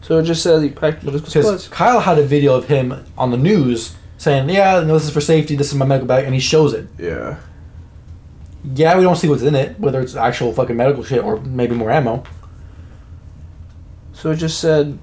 So 0.00 0.18
it 0.18 0.24
just 0.24 0.42
says 0.42 0.62
he 0.62 0.70
packed 0.70 1.02
medical 1.04 1.26
Because 1.26 1.32
supplies. 1.32 1.68
Kyle 1.68 2.00
had 2.00 2.18
a 2.18 2.24
video 2.24 2.54
of 2.54 2.66
him 2.66 3.04
on 3.18 3.30
the 3.30 3.36
news 3.36 3.94
saying, 4.16 4.48
"Yeah, 4.48 4.80
no, 4.80 4.94
this 4.94 5.04
is 5.04 5.10
for 5.10 5.20
safety. 5.20 5.56
This 5.56 5.68
is 5.68 5.74
my 5.74 5.84
medical 5.84 6.06
bag," 6.08 6.24
and 6.24 6.32
he 6.34 6.40
shows 6.40 6.72
it. 6.72 6.86
Yeah. 6.98 7.36
Yeah, 8.74 8.96
we 8.96 9.02
don't 9.04 9.16
see 9.16 9.28
what's 9.28 9.42
in 9.42 9.54
it, 9.54 9.78
whether 9.78 10.00
it's 10.00 10.16
actual 10.16 10.52
fucking 10.54 10.76
medical 10.76 11.04
shit 11.04 11.22
or 11.22 11.38
maybe 11.40 11.74
more 11.74 11.90
ammo. 11.90 12.24
So 14.24 14.30
it 14.30 14.36
just 14.36 14.58
said 14.58 14.98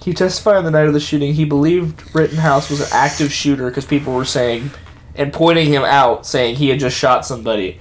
he 0.00 0.14
testified 0.14 0.54
on 0.54 0.64
the 0.64 0.70
night 0.70 0.86
of 0.86 0.92
the 0.92 1.00
shooting. 1.00 1.34
He 1.34 1.44
believed 1.44 2.14
Rittenhouse 2.14 2.70
was 2.70 2.80
an 2.80 2.86
active 2.92 3.32
shooter 3.32 3.68
because 3.68 3.84
people 3.84 4.14
were 4.14 4.24
saying 4.24 4.70
and 5.16 5.32
pointing 5.32 5.66
him 5.66 5.82
out, 5.82 6.24
saying 6.24 6.54
he 6.54 6.68
had 6.68 6.78
just 6.78 6.96
shot 6.96 7.26
somebody. 7.26 7.80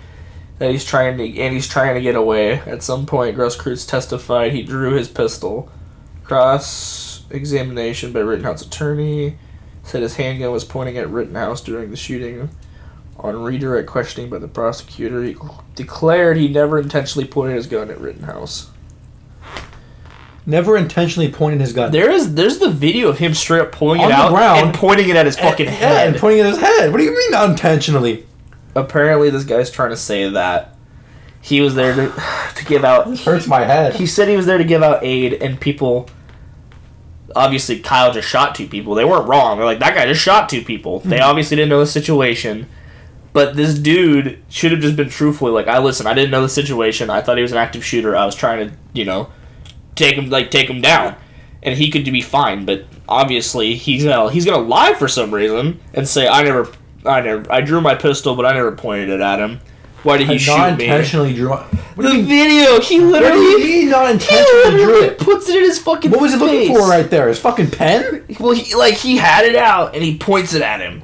That 0.58 0.72
he's 0.72 0.84
trying 0.84 1.20
to 1.20 1.40
and 1.40 1.54
he's 1.54 1.68
trying 1.68 1.94
to 1.94 2.02
get 2.02 2.16
away. 2.16 2.62
At 2.62 2.82
some 2.82 3.06
point, 3.06 3.38
Grosskreutz 3.38 3.88
testified 3.88 4.52
he 4.52 4.64
drew 4.64 4.96
his 4.96 5.08
pistol. 5.08 5.72
Cross 6.24 7.26
examination 7.30 8.12
by 8.12 8.22
Rittenhouse 8.22 8.64
attorney 8.64 9.38
said 9.84 10.02
his 10.02 10.16
handgun 10.16 10.52
was 10.52 10.66
pointing 10.66 10.98
at 10.98 11.12
Rittenhouse 11.12 11.62
during 11.62 11.92
the 11.92 11.96
shooting. 11.96 12.50
On 13.18 13.44
redirect 13.44 13.88
questioning 13.88 14.32
by 14.32 14.40
the 14.40 14.48
prosecutor, 14.48 15.22
he 15.22 15.36
declared 15.76 16.38
he 16.38 16.48
never 16.48 16.80
intentionally 16.80 17.28
pointed 17.28 17.56
his 17.56 17.68
gun 17.68 17.92
at 17.92 18.02
Rittenhouse. 18.02 18.72
Never 20.46 20.78
intentionally 20.78 21.32
pointing 21.32 21.60
his 21.60 21.74
gun. 21.74 21.92
There 21.92 22.10
is 22.10 22.34
there's 22.34 22.60
the 22.60 22.70
video 22.70 23.10
of 23.10 23.20
him 23.20 23.34
straight 23.34 23.62
up 23.62 23.72
pulling 23.72 24.02
On 24.02 24.08
it 24.08 24.10
the 24.10 24.16
out 24.16 24.30
ground. 24.30 24.60
and 24.60 24.76
pointing 24.76 25.10
it 25.10 25.16
at 25.16 25.26
his 25.26 25.38
fucking 25.38 25.66
yeah, 25.66 25.72
head. 25.72 26.08
and 26.08 26.18
pointing 26.18 26.42
at 26.42 26.48
his 26.48 26.58
head. 26.58 26.92
What 26.92 26.98
do 26.98 27.04
you 27.04 27.12
mean 27.12 27.32
not 27.32 27.50
intentionally? 27.50 28.26
Apparently, 28.76 29.30
this 29.30 29.44
guy's 29.44 29.70
trying 29.70 29.90
to 29.92 29.98
say 29.98 30.30
that 30.30 30.76
he 31.42 31.62
was 31.62 31.76
there 31.76 31.96
to 31.96 32.24
to 32.56 32.66
give 32.66 32.84
out. 32.84 33.08
This 33.10 33.24
hurts 33.24 33.48
my 33.48 33.62
head. 33.62 33.96
He 33.96 34.06
said 34.06 34.28
he 34.28 34.36
was 34.36 34.46
there 34.46 34.58
to 34.58 34.64
give 34.64 34.84
out 34.84 35.04
aid, 35.04 35.34
and 35.34 35.60
people. 35.60 36.10
Obviously, 37.36 37.80
Kyle 37.80 38.12
just 38.12 38.28
shot 38.28 38.56
two 38.56 38.68
people. 38.68 38.96
They 38.96 39.06
weren't 39.06 39.28
wrong. 39.28 39.58
They're 39.58 39.66
like 39.66 39.80
that 39.80 39.94
guy 39.94 40.08
just 40.08 40.22
shot 40.22 40.50
two 40.50 40.64
people. 40.64 41.00
They 41.02 41.18
hmm. 41.18 41.24
obviously 41.24 41.58
didn't 41.58 41.70
know 41.70 41.80
the 41.80 41.88
situation. 41.88 42.68
But 43.32 43.56
this 43.56 43.78
dude 43.78 44.42
should 44.50 44.72
have 44.72 44.82
just 44.82 44.96
been 44.96 45.10
truthfully 45.10 45.52
like, 45.52 45.68
I 45.68 45.78
listen. 45.78 46.08
I 46.08 46.16
didn't 46.16 46.32
know 46.32 46.42
the 46.42 46.50
situation. 46.50 47.12
I 47.12 47.22
thought 47.22 47.38
he 47.38 47.44
was 47.44 47.52
an 47.52 47.60
active 47.60 47.86
shooter. 47.86 48.16
I 48.16 48.26
was 48.26 48.34
trying 48.34 48.68
to, 48.68 48.76
you 48.94 49.06
know, 49.06 49.30
take 50.00 50.16
him 50.16 50.30
like 50.30 50.50
take 50.52 50.70
him 50.70 50.82
down, 50.82 51.16
and 51.62 51.78
he 51.78 51.92
could 51.92 52.06
be 52.06 52.22
fine. 52.22 52.66
But 52.66 52.86
obviously, 53.08 53.76
he's 53.76 54.04
gonna 54.04 54.32
he's 54.32 54.46
gonna 54.46 54.66
lie 54.66 54.94
for 54.96 55.08
some 55.08 55.32
reason 55.34 55.80
and 55.94 56.08
say, 56.08 56.28
I 56.28 56.42
never, 56.44 56.72
I 57.06 57.22
never, 57.22 57.52
I 57.52 57.62
drew 57.62 57.82
my 57.82 57.94
pistol, 57.96 58.36
but 58.36 58.46
I 58.46 58.54
never 58.54 58.72
pointed 58.72 59.10
it 59.10 59.22
at 59.22 59.40
him. 59.40 59.60
Why 60.04 60.18
did 60.18 60.30
I 60.30 60.34
he 60.34 60.40
shoot 60.40 60.56
not 60.56 60.78
me? 60.78 60.86
intentionally 60.86 61.34
drew. 61.34 61.50
What 61.50 61.68
The 61.98 62.04
mean? 62.14 62.26
video, 62.26 62.80
he 62.80 63.02
What 63.02 63.20
do 63.20 63.26
you 63.26 63.52
literally, 63.52 63.56
mean 63.64 63.90
not 63.90 64.06
he 64.08 64.14
intentionally 64.14 64.72
drew 64.72 64.86
literally 64.86 65.08
it? 65.08 65.18
puts 65.20 65.50
it 65.50 65.56
in 65.58 65.64
his 65.64 65.78
fucking. 65.80 66.10
What 66.12 66.22
was 66.22 66.32
he 66.34 66.38
looking 66.40 66.68
for 66.74 66.88
right 66.88 67.10
there? 67.10 67.28
His 67.28 67.38
fucking 67.40 67.72
pen? 67.72 68.24
Well, 68.40 68.54
he 68.54 68.74
like 68.76 68.94
he 68.94 69.18
had 69.18 69.44
it 69.44 69.58
out 69.58 69.94
and 69.96 70.04
he 70.04 70.18
points 70.18 70.54
it 70.54 70.62
at 70.62 70.80
him. 70.80 71.04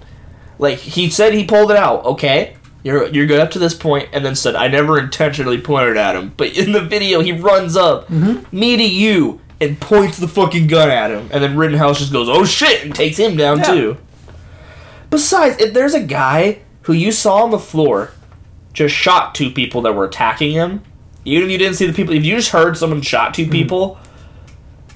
Like 0.58 0.78
he 0.78 1.10
said 1.10 1.34
he 1.34 1.44
pulled 1.46 1.72
it 1.72 1.78
out. 1.78 2.06
Okay, 2.06 2.56
you're 2.86 3.08
you're 3.08 3.26
good 3.26 3.40
up 3.40 3.50
to 3.52 3.60
this 3.60 3.74
point, 3.74 4.10
and 4.14 4.24
then 4.24 4.36
said 4.36 4.56
I 4.56 4.68
never 4.68 5.00
intentionally 5.00 5.60
pointed 5.60 5.98
at 5.98 6.16
him. 6.16 6.34
But 6.38 6.56
in 6.56 6.72
the 6.72 6.82
video, 6.82 7.20
he 7.20 7.32
runs 7.32 7.76
up, 7.76 8.08
mm-hmm. 8.08 8.56
me 8.56 8.78
to 8.78 8.84
you, 8.84 9.42
and 9.60 9.82
points 9.82 10.20
the 10.20 10.28
fucking 10.28 10.68
gun 10.68 10.92
at 10.92 11.10
him, 11.10 11.28
and 11.34 11.44
then 11.44 11.58
Rittenhouse 11.58 11.98
just 11.98 12.14
goes, 12.14 12.30
"Oh 12.30 12.46
shit!" 12.46 12.86
and 12.86 12.94
takes 12.94 13.18
him 13.18 13.36
down 13.36 13.58
Yeah. 13.58 13.74
too. 13.74 13.98
Besides, 15.10 15.60
if 15.60 15.74
there's 15.74 15.96
a 15.96 16.00
guy 16.00 16.60
who 16.84 16.94
you 16.94 17.12
saw 17.12 17.44
on 17.44 17.50
the 17.50 17.58
floor 17.58 18.12
just 18.72 18.94
shot 18.94 19.34
two 19.34 19.50
people 19.50 19.82
that 19.82 19.96
were 19.96 20.06
attacking 20.06 20.52
him, 20.52 20.84
even 21.24 21.46
if 21.46 21.52
you 21.52 21.58
didn't 21.58 21.78
see 21.78 21.88
the 21.88 21.94
people, 21.94 22.14
if 22.14 22.24
you 22.24 22.36
just 22.36 22.52
heard 22.52 22.78
someone 22.78 23.02
shot 23.02 23.34
two 23.34 23.44
mm-hmm. 23.44 23.52
people, 23.52 23.98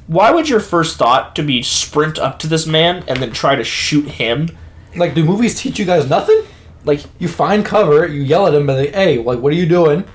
why 0.05 0.29
would 0.29 0.47
your 0.47 0.59
first 0.59 0.97
thought 0.97 1.35
to 1.37 1.41
be 1.41 1.63
sprint 1.63 2.19
up 2.19 2.37
to 2.39 2.47
this 2.47 2.67
man 2.67 3.03
and 3.07 3.17
then 3.19 3.31
try 3.31 3.55
to 3.55 3.63
shoot 3.63 4.07
him? 4.07 4.55
Like, 4.95 5.15
do 5.15 5.23
movies 5.23 5.59
teach 5.59 5.79
you 5.79 5.85
guys 5.85 6.07
nothing? 6.07 6.43
Like, 6.85 7.01
You 7.19 7.27
find 7.27 7.65
cover, 7.65 8.07
you 8.07 8.21
yell 8.21 8.47
at 8.47 8.53
him, 8.53 8.65
but 8.65 8.77
like, 8.77 8.93
hey, 8.93 9.17
like, 9.17 9.39
what 9.39 9.53
are 9.53 9.57
you 9.57 9.65
doing? 9.65 10.05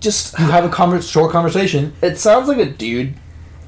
just 0.00 0.38
You 0.38 0.46
have 0.46 0.64
a 0.64 0.68
conver- 0.68 1.08
short 1.08 1.32
conversation. 1.32 1.92
it 2.02 2.18
sounds 2.18 2.48
like 2.48 2.58
a 2.58 2.66
dude 2.66 3.14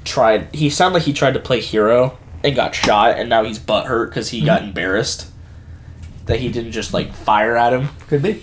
tried. 0.04 0.54
He 0.54 0.70
sounded 0.70 0.94
like 0.98 1.02
he 1.02 1.12
tried 1.12 1.34
to 1.34 1.40
play 1.40 1.60
hero 1.60 2.18
and 2.44 2.54
got 2.54 2.74
shot, 2.74 3.18
and 3.18 3.28
now 3.28 3.44
he's 3.44 3.58
butthurt 3.58 4.08
because 4.08 4.30
he 4.30 4.38
mm-hmm. 4.38 4.46
got 4.46 4.62
embarrassed 4.62 5.30
that 6.26 6.40
he 6.40 6.48
didn't 6.48 6.72
just 6.72 6.94
like 6.94 7.12
fire 7.12 7.56
at 7.56 7.72
him. 7.72 7.88
Could 8.08 8.22
be. 8.22 8.42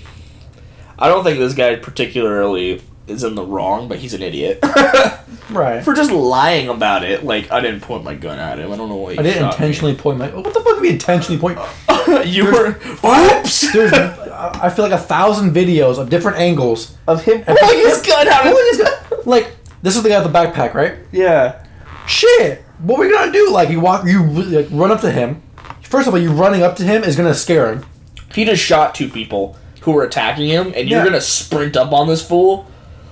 I 1.00 1.08
don't 1.08 1.24
think 1.24 1.40
this 1.40 1.54
guy 1.54 1.76
particularly 1.76 2.82
is 3.08 3.24
in 3.24 3.36
the 3.36 3.44
wrong, 3.44 3.88
but 3.88 4.00
he's 4.00 4.14
an 4.14 4.22
idiot 4.22 4.60
Right. 5.50 5.82
for 5.84 5.94
just 5.94 6.12
lying 6.12 6.68
about 6.68 7.04
it. 7.04 7.24
Like 7.24 7.52
I 7.52 7.62
didn't 7.62 7.82
point 7.82 8.04
my 8.04 8.14
gun 8.16 8.38
at 8.40 8.60
him. 8.60 8.72
I 8.72 8.76
don't 8.78 8.90
know 8.90 8.96
why. 8.98 9.14
He 9.14 9.20
I 9.20 9.24
didn't 9.24 9.40
shot 9.40 9.60
me. 9.60 9.66
intentionally 9.66 9.96
point 9.96 10.18
my. 10.20 10.28
What 10.30 10.54
the 10.54 10.60
fuck 10.60 10.76
do 10.76 10.82
we 10.82 10.90
intentionally 10.90 11.40
point? 11.40 11.58
you 12.28 12.46
were 12.46 12.78
oops 13.06 13.72
There's, 13.72 13.94
I 13.94 14.60
I 14.64 14.70
feel 14.70 14.84
like 14.84 14.92
a 14.94 14.98
thousand 14.98 15.54
videos 15.54 15.98
of 15.98 16.10
different 16.10 16.38
angles. 16.38 16.98
of 17.08 17.24
him 17.24 17.44
pulling 17.44 17.78
his 17.80 18.02
gun 18.02 18.28
out. 18.28 18.44
Pulling 18.44 18.66
his 18.72 18.78
gun- 18.80 19.20
Like, 19.26 19.56
this 19.82 19.96
is 19.96 20.04
the 20.04 20.10
guy 20.10 20.22
with 20.22 20.32
the 20.32 20.38
backpack, 20.38 20.74
right? 20.74 20.96
Yeah. 21.12 21.64
Shit! 22.08 22.64
What 22.80 23.00
are 23.00 23.02
we 23.08 23.12
gonna 23.12 23.32
do? 23.32 23.50
Like, 23.52 23.70
you 23.70 23.80
walk, 23.80 24.06
you 24.06 24.24
like 24.24 24.68
run 24.72 24.92
up 24.92 25.02
to 25.02 25.12
him. 25.12 25.42
First 25.82 26.08
of 26.08 26.14
all, 26.14 26.20
you 26.20 26.32
running 26.32 26.62
up 26.64 26.76
to 26.78 26.84
him 26.84 27.04
is 27.04 27.16
gonna 27.16 27.34
scare 27.34 27.72
him. 27.74 27.86
He 28.34 28.44
just 28.46 28.62
shot 28.62 28.94
two 28.96 29.10
people 29.10 29.58
who 29.82 29.92
were 29.94 30.04
attacking 30.04 30.48
him, 30.50 30.74
and 30.76 30.90
you're 30.90 31.04
gonna 31.04 31.22
sprint 31.22 31.76
up 31.78 31.92
on 31.94 32.08
this 32.08 32.26
fool. 32.28 32.68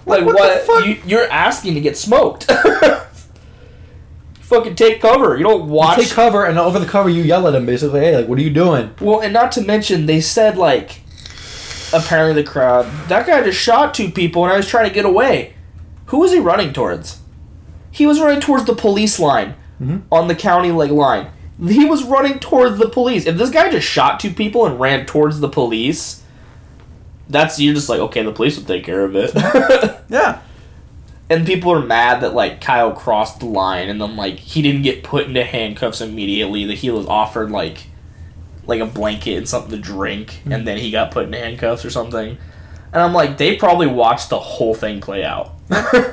Like 0.06 0.26
what 0.26 0.36
what? 0.36 0.60
the 0.62 0.66
fuck? 0.66 0.86
You, 0.86 0.98
you're 1.06 1.30
asking 1.32 1.74
to 1.76 1.82
get 1.82 1.98
smoked. 1.98 2.50
fucking 4.42 4.76
take 4.76 5.02
cover. 5.02 5.38
You 5.38 5.44
don't 5.44 5.68
watch. 5.68 5.98
Take 6.00 6.10
cover, 6.12 6.46
and 6.46 6.58
over 6.60 6.80
the 6.80 6.86
cover, 6.86 7.10
you 7.10 7.24
yell 7.24 7.48
at 7.48 7.56
him 7.56 7.66
basically. 7.66 8.02
Hey, 8.02 8.16
like, 8.18 8.28
what 8.28 8.38
are 8.38 8.42
you 8.44 8.52
doing? 8.52 8.94
well, 9.02 9.22
and 9.22 9.34
not 9.34 9.52
to 9.54 9.62
mention, 9.62 10.06
they 10.06 10.22
said 10.22 10.58
like, 10.58 11.02
apparently 11.94 12.42
the 12.42 12.48
crowd 12.50 12.86
that 13.08 13.26
guy 13.28 13.44
just 13.44 13.60
shot 13.60 13.94
two 13.94 14.10
people, 14.12 14.44
and 14.44 14.54
I 14.54 14.58
was 14.58 14.68
trying 14.68 14.88
to 14.88 14.94
get 14.94 15.06
away. 15.06 15.54
Who 16.08 16.20
was 16.20 16.32
he 16.32 16.40
running 16.40 16.72
towards? 16.74 17.20
He 17.92 18.06
was 18.06 18.20
running 18.20 18.42
towards 18.42 18.66
the 18.66 18.76
police 18.76 19.20
line 19.20 19.56
Mhm. 19.82 20.04
on 20.12 20.28
the 20.28 20.36
county 20.36 20.72
like 20.72 20.92
line. 20.92 21.28
He 21.68 21.86
was 21.86 22.04
running 22.04 22.40
towards 22.40 22.78
the 22.78 22.90
police. 22.90 23.26
If 23.26 23.38
this 23.38 23.50
guy 23.50 23.70
just 23.72 23.88
shot 23.88 24.20
two 24.20 24.30
people 24.32 24.66
and 24.66 24.78
ran 24.80 25.06
towards 25.06 25.40
the 25.40 25.48
police, 25.50 26.22
that's 27.30 27.60
you're 27.60 27.74
just 27.74 27.90
like 27.90 28.00
okay, 28.00 28.24
the 28.24 28.32
police 28.32 28.58
will 28.58 28.66
take 28.66 28.84
care 28.84 29.04
of 29.04 29.16
it. 29.16 29.32
Yeah. 30.08 30.42
and 31.32 31.48
people 31.48 31.72
are 31.72 31.82
mad 31.82 32.22
that 32.22 32.36
like 32.36 32.62
Kyle 32.62 32.92
crossed 32.92 33.40
the 33.40 33.48
line 33.48 33.90
and 33.90 34.00
then 34.00 34.16
like 34.16 34.38
he 34.38 34.62
didn't 34.62 34.84
get 34.84 35.04
put 35.04 35.26
into 35.26 35.44
handcuffs 35.44 36.00
immediately. 36.00 36.66
That 36.66 36.76
he 36.76 36.92
was 36.92 37.08
offered 37.08 37.50
like 37.50 37.88
like 38.68 38.82
a 38.82 38.86
blanket 38.86 39.38
and 39.38 39.50
something 39.50 39.72
to 39.72 39.78
drink, 39.78 40.42
hmm. 40.44 40.52
and 40.52 40.68
then 40.68 40.78
he 40.78 40.92
got 40.92 41.12
put 41.12 41.26
in 41.26 41.34
handcuffs 41.34 41.86
or 41.86 41.90
something. 41.90 42.38
And 42.94 43.04
I'm 43.04 43.14
like, 43.14 43.38
they 43.38 43.58
probably 43.58 43.88
watched 43.88 44.30
the 44.30 44.40
whole 44.40 44.74
thing 44.74 45.02
play 45.02 45.24
out. 45.24 45.52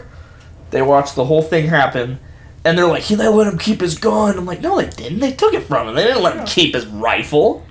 they 0.71 0.83
watched 0.83 1.15
the 1.15 1.25
whole 1.25 1.43
thing 1.43 1.69
happen, 1.69 2.19
and 2.65 2.77
they're 2.77 2.87
like, 2.87 3.05
"He 3.05 3.15
they 3.15 3.29
let 3.29 3.47
him 3.47 3.59
keep 3.59 3.81
his 3.81 3.99
gun." 3.99 4.37
I'm 4.37 4.47
like, 4.47 4.61
"No, 4.61 4.81
they 4.81 4.89
didn't. 4.89 5.21
They 5.21 5.33
took 5.33 5.55
it 5.55 5.65
from 5.65 5.89
him. 5.89 5.95
They 5.95 6.05
didn't 6.05 6.23
let 6.23 6.37
him 6.37 6.47
keep 6.47 6.75
his 6.75 6.87
rifle." 6.87 7.65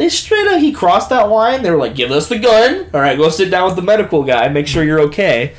They 0.00 0.08
straight 0.08 0.46
up 0.46 0.62
he 0.62 0.72
crossed 0.72 1.10
that 1.10 1.28
line. 1.28 1.62
They 1.62 1.70
were 1.70 1.76
like, 1.76 1.94
"Give 1.94 2.10
us 2.10 2.26
the 2.26 2.38
gun. 2.38 2.86
All 2.94 3.02
right, 3.02 3.18
go 3.18 3.28
sit 3.28 3.50
down 3.50 3.66
with 3.66 3.76
the 3.76 3.82
medical 3.82 4.22
guy. 4.22 4.48
Make 4.48 4.66
sure 4.66 4.82
you're 4.82 5.00
okay." 5.00 5.52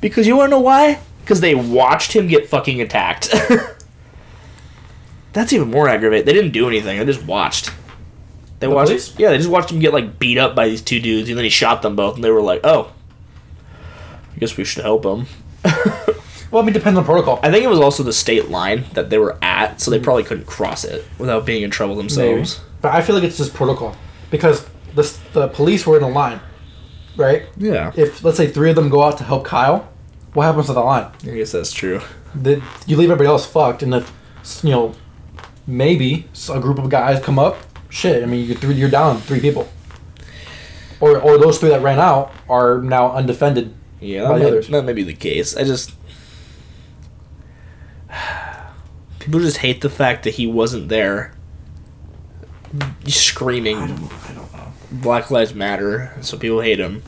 Because 0.00 0.26
you 0.26 0.36
want 0.36 0.50
to 0.50 0.56
know 0.56 0.60
why? 0.60 0.98
Because 1.20 1.40
they 1.40 1.54
watched 1.54 2.12
him 2.12 2.26
get 2.26 2.48
fucking 2.48 2.80
attacked. 2.80 3.32
That's 5.32 5.52
even 5.52 5.70
more 5.70 5.88
aggravating. 5.88 6.26
They 6.26 6.32
didn't 6.32 6.50
do 6.50 6.66
anything. 6.66 6.98
They 6.98 7.04
just 7.04 7.24
watched. 7.24 7.70
They 8.58 8.66
The 8.66 8.74
watched. 8.74 8.88
police? 8.88 9.18
Yeah, 9.20 9.30
they 9.30 9.36
just 9.36 9.50
watched 9.50 9.70
him 9.70 9.78
get 9.78 9.92
like 9.92 10.18
beat 10.18 10.36
up 10.36 10.56
by 10.56 10.68
these 10.68 10.82
two 10.82 10.98
dudes, 10.98 11.28
and 11.28 11.38
then 11.38 11.44
he 11.44 11.48
shot 11.48 11.82
them 11.82 11.94
both, 11.94 12.16
and 12.16 12.24
they 12.24 12.30
were 12.30 12.42
like, 12.42 12.62
"Oh, 12.64 12.90
I 14.34 14.38
guess 14.40 14.56
we 14.56 14.64
should 14.64 14.82
help 14.82 15.06
him." 15.06 15.26
Well, 16.52 16.62
I 16.62 16.64
mean, 16.64 16.74
depends 16.74 16.96
on 16.96 17.04
protocol. 17.04 17.40
I 17.42 17.50
think 17.50 17.64
it 17.64 17.68
was 17.68 17.80
also 17.80 18.04
the 18.04 18.12
state 18.12 18.50
line 18.50 18.84
that 18.94 19.10
they 19.10 19.18
were 19.18 19.36
at, 19.42 19.80
so 19.80 19.90
they 19.90 19.98
hmm. 19.98 20.04
probably 20.04 20.22
couldn't 20.22 20.46
cross 20.46 20.84
it 20.84 21.04
without 21.18 21.44
being 21.44 21.64
in 21.64 21.72
trouble 21.72 21.96
themselves. 21.96 22.60
But 22.86 22.94
I 22.94 23.02
feel 23.02 23.16
like 23.16 23.24
it's 23.24 23.36
just 23.36 23.52
protocol 23.52 23.96
because 24.30 24.64
the 24.94 25.02
the 25.32 25.48
police 25.48 25.84
were 25.84 25.96
in 25.96 26.04
a 26.04 26.08
line, 26.08 26.38
right? 27.16 27.42
Yeah, 27.56 27.90
If 27.96 28.22
let's 28.22 28.36
say 28.36 28.46
three 28.46 28.70
of 28.70 28.76
them 28.76 28.88
go 28.90 29.02
out 29.02 29.18
to 29.18 29.24
help 29.24 29.44
Kyle, 29.44 29.88
what 30.34 30.44
happens 30.44 30.66
to 30.66 30.72
the 30.72 30.82
line? 30.82 31.10
I 31.24 31.30
guess 31.30 31.50
that's 31.50 31.72
true. 31.72 32.00
The, 32.32 32.62
you 32.86 32.96
leave 32.96 33.10
everybody 33.10 33.26
else 33.26 33.44
fucked, 33.44 33.82
and 33.82 33.92
if 33.92 34.12
you 34.62 34.70
know, 34.70 34.94
maybe 35.66 36.28
a 36.48 36.60
group 36.60 36.78
of 36.78 36.88
guys 36.90 37.20
come 37.20 37.40
up, 37.40 37.56
shit. 37.88 38.22
I 38.22 38.26
mean, 38.26 38.46
you're 38.46 38.56
three, 38.56 38.76
you're 38.76 38.88
down 38.88 39.18
three 39.20 39.40
people, 39.40 39.68
or 41.00 41.18
or 41.18 41.38
those 41.38 41.58
three 41.58 41.70
that 41.70 41.82
ran 41.82 41.98
out 41.98 42.32
are 42.48 42.80
now 42.80 43.10
undefended. 43.10 43.74
Yeah, 44.00 44.28
By 44.28 44.38
that 44.38 44.62
the 44.64 44.70
that 44.70 44.84
may 44.84 44.92
be 44.92 45.02
the 45.02 45.12
case. 45.12 45.56
I 45.56 45.64
just 45.64 45.92
people 49.18 49.40
just 49.40 49.56
hate 49.56 49.80
the 49.80 49.90
fact 49.90 50.22
that 50.22 50.34
he 50.34 50.46
wasn't 50.46 50.88
there, 50.88 51.35
screaming 53.06 53.76
I 53.78 53.86
don't 53.88 54.52
know. 54.52 54.72
Black 54.92 55.30
Lives 55.30 55.54
Matter. 55.54 56.12
So 56.20 56.38
people 56.38 56.60
hate 56.60 56.78
him. 56.80 57.02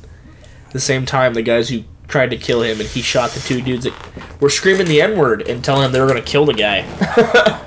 At 0.66 0.73
the 0.73 0.81
same 0.81 1.07
time, 1.07 1.35
the 1.35 1.43
guys 1.43 1.69
who 1.69 1.85
tried 2.09 2.31
to 2.31 2.37
kill 2.37 2.62
him 2.62 2.81
and 2.81 2.89
he 2.89 3.03
shot 3.03 3.31
the 3.31 3.41
two 3.41 3.61
dudes 3.62 3.85
that 3.85 3.95
were 4.41 4.51
screaming 4.51 4.87
the 4.87 5.01
N 5.03 5.16
word 5.19 5.43
and 5.49 5.62
telling 5.64 5.85
him 5.85 5.93
they 5.93 6.01
were 6.01 6.07
gonna 6.07 6.21
kill 6.23 6.45
the 6.45 6.55
guy. 6.55 6.85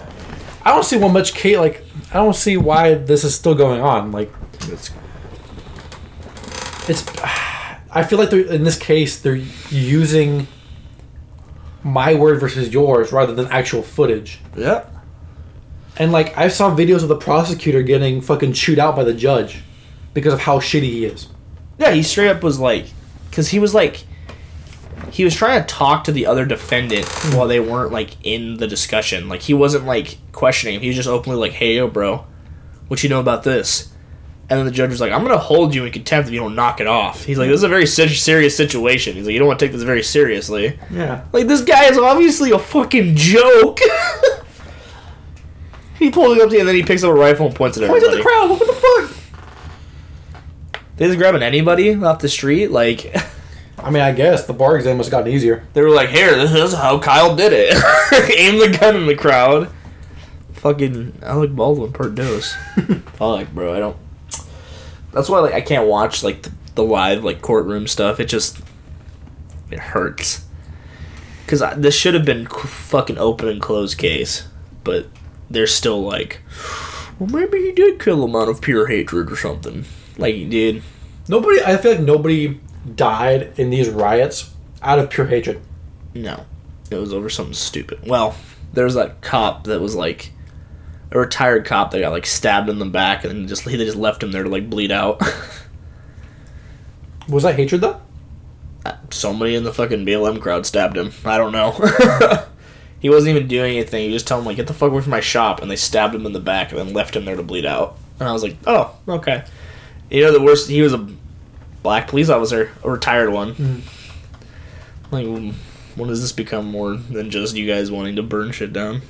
I 0.64 0.72
don't 0.72 0.84
see 0.86 0.98
one 0.98 1.14
much 1.14 1.34
Kate 1.34 1.58
like. 1.58 1.84
I 2.12 2.16
don't 2.16 2.36
see 2.36 2.58
why 2.58 2.94
this 2.96 3.24
is 3.24 3.34
still 3.34 3.56
going 3.56 3.82
on. 3.82 4.12
Like 4.12 4.32
It's- 4.64 4.92
it's. 6.88 7.06
I 7.94 8.04
feel 8.04 8.20
like 8.20 8.32
in 8.32 8.64
this 8.64 8.78
case 8.78 9.20
they're 9.20 9.36
using 9.70 10.48
my 11.84 12.14
word 12.14 12.40
versus 12.40 12.72
yours 12.74 13.12
rather 13.12 13.34
than 13.34 13.48
actual 13.48 13.82
footage. 13.82 14.40
yeah. 14.56 14.86
And 16.02 16.12
like 16.12 16.36
I 16.36 16.48
saw 16.48 16.76
videos 16.76 17.04
of 17.04 17.10
the 17.10 17.16
prosecutor 17.16 17.84
getting 17.84 18.22
fucking 18.22 18.54
chewed 18.54 18.80
out 18.80 18.96
by 18.96 19.04
the 19.04 19.14
judge 19.14 19.62
because 20.16 20.34
of 20.34 20.40
how 20.40 20.58
shitty 20.58 20.82
he 20.82 21.06
is. 21.06 21.28
Yeah, 21.78 21.92
he 21.92 22.02
straight 22.02 22.30
up 22.30 22.42
was 22.42 22.60
like, 22.60 22.88
because 23.30 23.50
he 23.50 23.60
was 23.60 23.76
like, 23.76 24.04
he 25.12 25.24
was 25.24 25.36
trying 25.36 25.62
to 25.62 25.68
talk 25.68 26.04
to 26.06 26.12
the 26.12 26.26
other 26.26 26.44
defendant 26.44 27.06
hmm. 27.08 27.38
while 27.38 27.48
they 27.48 27.60
weren't 27.60 27.92
like 27.92 28.18
in 28.24 28.58
the 28.58 28.66
discussion. 28.68 29.30
Like 29.30 29.44
he 29.44 29.54
wasn't 29.54 29.86
like 29.86 30.18
questioning 30.32 30.74
him. 30.74 30.82
He 30.82 30.88
was 30.88 30.96
just 30.96 31.08
openly 31.08 31.38
like, 31.38 31.52
"Hey, 31.52 31.76
yo, 31.76 31.88
bro, 31.88 32.26
what 32.88 33.04
you 33.04 33.10
know 33.10 33.20
about 33.20 33.44
this?" 33.44 33.94
And 34.50 34.58
then 34.58 34.66
the 34.66 34.72
judge 34.72 34.90
was 34.90 35.02
like, 35.02 35.12
"I'm 35.12 35.22
gonna 35.22 35.38
hold 35.38 35.76
you 35.76 35.86
in 35.86 35.92
contempt 35.92 36.28
if 36.28 36.34
you 36.34 36.40
don't 36.40 36.56
knock 36.56 36.82
it 36.82 36.88
off." 36.88 37.26
He's 37.26 37.38
like, 37.38 37.50
"This 37.50 37.60
is 37.60 37.64
a 37.64 37.70
very 37.70 37.86
serious 37.86 38.58
situation." 38.58 39.14
He's 39.14 39.28
like, 39.28 39.34
"You 39.34 39.40
don't 39.40 39.48
want 39.48 39.60
to 39.60 39.66
take 39.68 39.72
this 39.72 39.84
very 39.84 40.02
seriously." 40.02 40.80
Yeah. 40.90 41.26
Like 41.32 41.46
this 41.46 41.62
guy 41.62 41.86
is 41.86 42.00
obviously 42.00 42.50
a 42.50 42.58
fucking 42.58 43.16
joke. 43.16 43.78
he 46.04 46.12
pulls 46.12 46.36
it 46.38 46.42
up 46.44 46.50
to 46.50 46.56
you 46.56 46.60
and 46.62 46.68
then 46.68 46.76
he 46.76 46.84
picks 46.84 47.04
up 47.04 47.12
a 47.12 47.14
rifle 47.14 47.48
and 47.48 47.56
points 47.56 47.78
it 47.78 47.84
at 47.84 47.90
Point 47.90 48.04
at 48.04 48.10
everybody. 48.10 48.24
the 48.24 48.30
crowd. 48.30 48.50
What 48.50 48.68
the 48.68 48.74
fuck? 50.74 50.82
They 50.98 51.08
just 51.08 51.18
grabbing 51.18 51.42
anybody 51.44 51.96
off 51.96 52.20
the 52.20 52.30
street, 52.30 52.68
like. 52.72 53.16
I 53.80 53.90
mean, 53.90 54.04
I 54.04 54.12
guess 54.12 54.46
the 54.46 54.54
bar 54.54 54.76
exam 54.78 54.98
must 54.98 55.08
have 55.10 55.20
gotten 55.20 55.34
easier. 55.34 55.66
They 55.74 55.82
were 55.82 55.90
like, 55.90 56.10
"Here, 56.10 56.36
this 56.36 56.52
is 56.54 56.74
how 56.78 57.00
Kyle 57.00 57.36
did 57.36 57.52
it." 57.54 57.74
Aim 58.38 58.60
the 58.60 58.78
gun 58.78 58.96
in 58.96 59.08
the 59.08 59.16
crowd. 59.16 59.70
Fucking 60.54 61.18
Alec 61.24 61.56
Baldwin 61.56 61.92
per 61.92 62.10
dose. 62.10 62.54
Fuck, 63.14 63.50
bro. 63.52 63.74
I 63.74 63.80
don't. 63.80 63.98
That's 65.12 65.30
why 65.30 65.40
like 65.40 65.54
I 65.56 65.62
can't 65.62 65.88
watch 65.88 66.24
like 66.24 66.44
the, 66.44 66.52
the 66.76 66.84
live 66.84 67.24
like 67.24 67.42
courtroom 67.42 67.88
stuff. 67.88 68.20
It 68.20 68.26
just 68.26 68.62
it 69.72 69.80
hurts. 69.80 70.46
Cause 71.48 71.62
I, 71.64 71.74
this 71.74 71.96
should 71.96 72.14
have 72.14 72.24
been 72.26 72.46
c- 72.48 72.68
fucking 72.68 73.18
open 73.18 73.48
and 73.50 73.60
closed 73.60 73.98
case, 73.98 74.48
but 74.84 75.08
they're 75.54 75.68
still 75.68 76.02
like, 76.02 76.42
well, 77.20 77.30
maybe 77.30 77.62
he 77.62 77.72
did 77.72 78.00
kill 78.00 78.24
him 78.24 78.36
out 78.36 78.50
of 78.50 78.62
pure 78.62 78.88
hatred 78.88 79.32
or 79.32 79.36
something. 79.36 79.86
Like 80.18 80.36
he 80.36 80.46
did. 80.46 80.84
Nobody. 81.28 81.62
I 81.62 81.78
feel 81.78 81.94
like 81.94 82.02
nobody 82.02 82.60
died 82.96 83.54
in 83.58 83.70
these 83.70 83.90
riots 83.90 84.54
out 84.82 85.00
of 85.00 85.10
pure 85.10 85.28
hatred. 85.28 85.62
No, 86.14 86.46
it 86.90 86.98
was 86.98 87.14
over 87.14 87.30
something 87.30 87.54
stupid. 87.54 88.08
Well, 88.08 88.36
there 88.74 88.86
was 88.86 88.96
that 88.96 89.22
cop 89.22 89.66
that 89.66 89.80
was 89.80 89.96
like 89.96 90.32
a 91.12 91.20
retired 91.20 91.66
cop 91.66 91.92
that 91.92 92.02
got 92.02 92.12
like 92.12 92.26
stabbed 92.26 92.70
in 92.70 92.80
the 92.80 92.86
back, 92.86 93.24
and 93.24 93.48
just 93.48 93.66
they 93.66 93.78
just 93.78 93.98
left 93.98 94.24
him 94.24 94.32
there 94.32 94.44
to 94.44 94.50
like 94.50 94.70
bleed 94.70 94.92
out. 94.92 95.22
Was 97.30 97.44
that 97.44 97.56
hatred 97.56 97.82
though? 97.82 98.02
Uh, 98.86 98.96
somebody 99.12 99.56
in 99.56 99.64
the 99.64 99.74
fucking 99.74 100.06
BLM 100.06 100.42
crowd 100.42 100.66
stabbed 100.66 100.98
him. 100.98 101.12
I 101.24 101.38
don't 101.38 101.52
know. 101.52 101.72
he 103.02 103.10
wasn't 103.10 103.36
even 103.36 103.50
doing 103.50 103.76
anything. 103.76 104.06
He 104.08 104.14
just 104.14 104.28
told 104.28 104.40
him 104.42 104.46
like, 104.46 104.56
"Get 104.56 104.68
the 104.68 104.74
fuck 104.74 104.92
away 104.92 105.02
from 105.02 105.12
my 105.12 105.20
shop," 105.20 105.62
and 105.62 105.70
they 105.70 105.76
stabbed 105.76 106.16
him 106.16 106.26
in 106.26 106.32
the 106.32 106.40
back, 106.40 106.72
and 106.72 106.80
then 106.80 106.94
left 106.94 107.16
him 107.16 107.26
there 107.26 107.36
to 107.36 107.44
bleed 107.44 107.66
out. 107.66 107.98
And 108.20 108.30
I 108.30 108.32
was 108.32 108.44
like, 108.44 108.56
"Oh, 108.66 108.96
okay." 109.08 109.44
You 110.10 110.22
know 110.24 110.32
the 110.32 110.42
worst? 110.42 110.70
He 110.70 110.82
was 110.82 110.94
a 110.94 111.06
black 111.84 112.08
police 112.08 112.30
officer, 112.30 112.72
a 112.84 112.90
retired 112.90 113.32
one. 113.32 113.56
Mhm. 113.56 113.82
Like, 115.12 115.26
when 115.96 116.08
does 116.08 116.22
this 116.22 116.32
become 116.32 116.66
more 116.68 116.96
than 116.96 117.30
just 117.30 117.56
you 117.56 117.68
guys 117.68 117.92
wanting 117.92 118.16
to 118.16 118.24
burn 118.24 118.52
shit 118.52 118.72
down? 118.72 119.02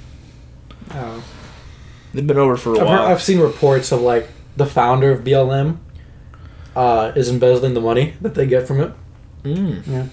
Oh. 0.94 1.24
They've 2.14 2.26
been 2.26 2.38
over 2.38 2.58
for 2.58 2.72
a 2.72 2.74
I've, 2.74 2.80
heard, 2.80 2.86
while. 2.88 3.08
I've 3.08 3.22
seen 3.22 3.40
reports 3.40 3.92
of 3.92 4.02
like 4.02 4.30
the 4.58 4.66
founder 4.66 5.12
of 5.12 5.24
BLM 5.24 5.78
uh, 6.76 7.12
is 7.16 7.30
embezzling 7.30 7.74
the 7.74 7.82
money 7.82 8.14
that 8.22 8.36
they 8.36 8.46
get 8.46 8.68
from 8.68 8.82
it. 8.82 8.92
Mm. 9.44 10.10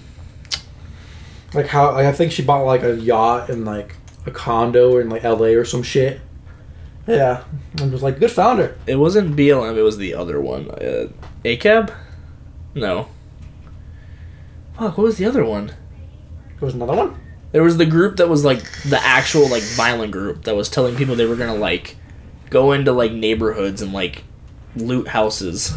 Like 1.53 1.67
how 1.67 1.93
like, 1.93 2.05
I 2.05 2.11
think 2.11 2.31
she 2.31 2.43
bought 2.43 2.65
like 2.65 2.83
a 2.83 2.95
yacht 2.95 3.49
and 3.49 3.65
like 3.65 3.95
a 4.25 4.31
condo 4.31 4.97
in 4.97 5.09
like 5.09 5.23
LA 5.23 5.47
or 5.47 5.65
some 5.65 5.83
shit. 5.83 6.21
Yeah, 7.07 7.43
and 7.79 7.91
was 7.91 8.03
like 8.03 8.19
good 8.19 8.31
founder. 8.31 8.77
It 8.85 8.97
wasn't 8.97 9.35
BLM. 9.35 9.75
It 9.75 9.81
was 9.81 9.97
the 9.97 10.13
other 10.13 10.39
one. 10.39 10.69
Uh, 10.69 11.07
ACAB? 11.43 11.91
No. 12.75 13.07
Fuck. 14.77 14.97
What 14.97 15.05
was 15.05 15.17
the 15.17 15.25
other 15.25 15.43
one? 15.43 15.67
There 15.67 16.65
was 16.65 16.75
another 16.75 16.95
one. 16.95 17.19
There 17.51 17.63
was 17.63 17.77
the 17.77 17.85
group 17.85 18.17
that 18.17 18.29
was 18.29 18.45
like 18.45 18.61
the 18.83 18.99
actual 19.01 19.49
like 19.49 19.63
violent 19.63 20.11
group 20.11 20.43
that 20.43 20.55
was 20.55 20.69
telling 20.69 20.95
people 20.95 21.15
they 21.15 21.25
were 21.25 21.35
gonna 21.35 21.55
like 21.55 21.97
go 22.51 22.73
into 22.73 22.91
like 22.91 23.11
neighborhoods 23.11 23.81
and 23.81 23.91
like 23.91 24.23
loot 24.75 25.07
houses. 25.07 25.73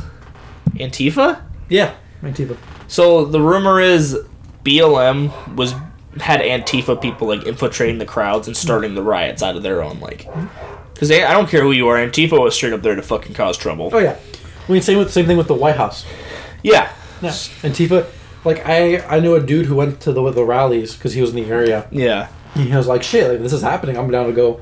Antifa. 0.72 1.42
Yeah, 1.70 1.94
Antifa. 2.22 2.58
So 2.88 3.24
the 3.24 3.40
rumor 3.40 3.80
is 3.80 4.18
BLM 4.64 5.56
was 5.56 5.74
had 6.20 6.40
Antifa 6.40 7.00
people 7.00 7.28
like 7.28 7.46
infiltrating 7.46 7.98
the 7.98 8.04
crowds 8.04 8.46
and 8.46 8.56
starting 8.56 8.94
the 8.94 9.02
riots 9.02 9.42
out 9.42 9.56
of 9.56 9.62
their 9.62 9.82
own 9.82 9.98
like. 10.00 10.28
Because 10.92 11.10
I 11.10 11.32
don't 11.32 11.48
care 11.48 11.62
who 11.62 11.72
you 11.72 11.88
are, 11.88 11.96
Antifa 11.96 12.40
was 12.40 12.54
straight 12.54 12.72
up 12.72 12.82
there 12.82 12.94
to 12.94 13.02
fucking 13.02 13.34
cause 13.34 13.56
trouble. 13.56 13.90
Oh 13.92 13.98
yeah, 13.98 14.16
I 14.68 14.72
mean 14.72 14.82
same 14.82 14.98
with 14.98 15.12
same 15.12 15.26
thing 15.26 15.36
with 15.36 15.48
the 15.48 15.54
White 15.54 15.76
House. 15.76 16.04
Yeah, 16.62 16.92
Yeah, 17.20 17.30
Antifa. 17.30 18.06
Like 18.44 18.66
I 18.66 18.98
I 19.06 19.20
knew 19.20 19.34
a 19.34 19.40
dude 19.40 19.66
who 19.66 19.76
went 19.76 20.00
to 20.02 20.12
the 20.12 20.30
the 20.30 20.44
rallies 20.44 20.94
because 20.94 21.14
he 21.14 21.20
was 21.20 21.30
in 21.30 21.36
the 21.36 21.50
area, 21.50 21.88
yeah. 21.90 22.28
he 22.54 22.74
was 22.74 22.88
like, 22.88 23.02
"Shit, 23.02 23.30
like 23.30 23.40
this 23.40 23.52
is 23.52 23.62
happening. 23.62 23.96
I'm 23.96 24.10
down 24.10 24.26
to 24.26 24.32
go," 24.32 24.60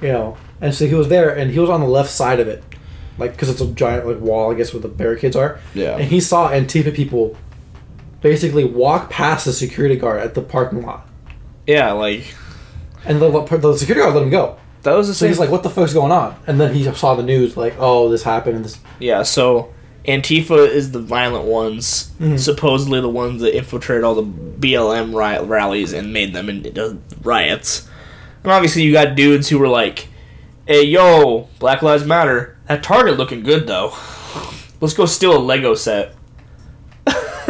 you 0.00 0.08
know. 0.08 0.36
And 0.60 0.74
so 0.74 0.86
he 0.86 0.94
was 0.94 1.08
there, 1.08 1.34
and 1.36 1.50
he 1.50 1.58
was 1.58 1.70
on 1.70 1.80
the 1.80 1.86
left 1.86 2.10
side 2.10 2.40
of 2.40 2.48
it, 2.48 2.64
like 3.18 3.32
because 3.32 3.48
it's 3.48 3.60
a 3.60 3.66
giant 3.66 4.06
like 4.06 4.18
wall, 4.20 4.50
I 4.50 4.54
guess, 4.54 4.72
where 4.72 4.80
the 4.80 4.88
barricades 4.88 5.36
are. 5.36 5.60
Yeah. 5.74 5.96
And 5.96 6.04
he 6.04 6.20
saw 6.20 6.50
Antifa 6.50 6.94
people 6.94 7.36
basically 8.20 8.64
walk 8.64 9.10
past 9.10 9.44
the 9.44 9.52
security 9.52 9.96
guard 9.96 10.20
at 10.20 10.34
the 10.34 10.42
parking 10.42 10.82
lot, 10.82 11.06
Yeah, 11.66 11.92
like 11.92 12.34
and 13.04 13.20
the, 13.20 13.30
the 13.30 13.76
security 13.76 14.02
guard 14.02 14.14
let 14.14 14.22
him 14.24 14.30
go. 14.30 14.56
that 14.82 14.94
was 14.94 15.08
the 15.08 15.14
So 15.14 15.20
same. 15.20 15.28
he's 15.30 15.38
like, 15.38 15.50
"What 15.50 15.62
the 15.62 15.70
fuck's 15.70 15.92
going 15.94 16.12
on?" 16.12 16.34
And 16.46 16.60
then 16.60 16.74
he 16.74 16.84
saw 16.92 17.14
the 17.14 17.22
news, 17.22 17.56
like, 17.56 17.74
"Oh, 17.78 18.08
this 18.08 18.22
happened." 18.24 18.56
And 18.56 18.64
this, 18.64 18.78
Yeah, 18.98 19.22
so 19.22 19.68
Antifa 20.06 20.66
is 20.68 20.92
the 20.92 21.00
violent 21.00 21.44
ones, 21.44 22.10
Mhm. 22.20 22.38
supposedly 22.38 23.00
the 23.00 23.08
ones 23.08 23.42
that 23.42 23.54
infiltrated 23.56 24.04
all 24.04 24.14
the 24.14 24.22
BLM 24.22 25.14
ri- 25.14 25.44
rallies 25.46 25.92
and 25.92 26.12
made 26.12 26.32
them 26.34 26.48
into 26.48 26.96
riots. 27.22 27.86
And 28.42 28.52
obviously, 28.52 28.82
you 28.82 28.92
got 28.92 29.14
dudes 29.16 29.48
who 29.48 29.58
were 29.58 29.68
like, 29.68 30.08
"Hey, 30.66 30.84
yo, 30.84 31.48
Black 31.58 31.82
Lives 31.82 32.04
Matter. 32.04 32.56
That 32.68 32.82
Target 32.82 33.16
looking 33.18 33.42
good 33.42 33.66
though. 33.66 33.92
Let's 34.80 34.94
go 34.94 35.06
steal 35.06 35.36
a 35.36 35.38
Lego 35.40 35.74
set." 35.74 36.14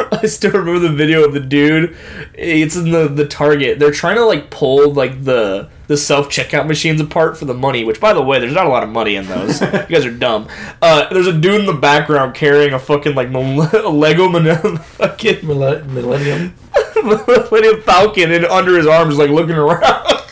I 0.22 0.26
still 0.26 0.52
remember 0.52 0.78
the 0.80 0.92
video 0.94 1.24
of 1.24 1.32
the 1.32 1.40
dude. 1.40 1.96
It's 2.34 2.76
in 2.76 2.90
the 2.90 3.08
the 3.08 3.26
Target. 3.26 3.78
They're 3.78 3.90
trying 3.92 4.16
to 4.16 4.24
like 4.24 4.50
pull 4.50 4.92
like 4.92 5.24
the 5.24 5.68
the 5.86 5.96
self 5.96 6.28
checkout 6.28 6.66
machines 6.66 7.00
apart 7.00 7.36
for 7.38 7.44
the 7.46 7.54
money. 7.54 7.84
Which, 7.84 8.00
by 8.00 8.12
the 8.12 8.22
way, 8.22 8.38
there's 8.38 8.52
not 8.54 8.66
a 8.66 8.70
lot 8.70 8.82
of 8.82 8.88
money 8.90 9.16
in 9.16 9.26
those. 9.26 9.60
you 9.62 9.68
guys 9.68 10.04
are 10.04 10.10
dumb. 10.10 10.48
Uh, 10.82 11.08
there's 11.12 11.26
a 11.26 11.32
dude 11.38 11.60
in 11.60 11.66
the 11.66 11.72
background 11.72 12.34
carrying 12.34 12.72
a 12.74 12.78
fucking 12.78 13.14
like 13.14 13.28
a 13.32 13.88
Lego 13.88 14.28
mon- 14.28 14.76
fucking 14.78 15.46
Mille- 15.46 15.84
Millennium. 15.84 16.54
Millennium 16.96 17.80
Falcon 17.82 18.32
and 18.32 18.44
under 18.46 18.76
his 18.76 18.86
arm, 18.86 19.08
just 19.08 19.18
like 19.20 19.30
looking 19.30 19.54
around. 19.56 19.82
I 19.84 20.22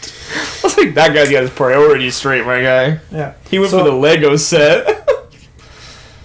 was 0.64 0.76
like, 0.78 0.94
that 0.94 1.14
guy's 1.14 1.30
got 1.30 1.42
his 1.42 1.50
priorities 1.50 2.16
straight, 2.16 2.44
my 2.44 2.60
guy. 2.60 3.00
Yeah. 3.12 3.34
He 3.48 3.58
went 3.58 3.70
So- 3.70 3.78
for 3.78 3.84
the 3.90 3.96
Lego 3.96 4.36
set. 4.36 5.04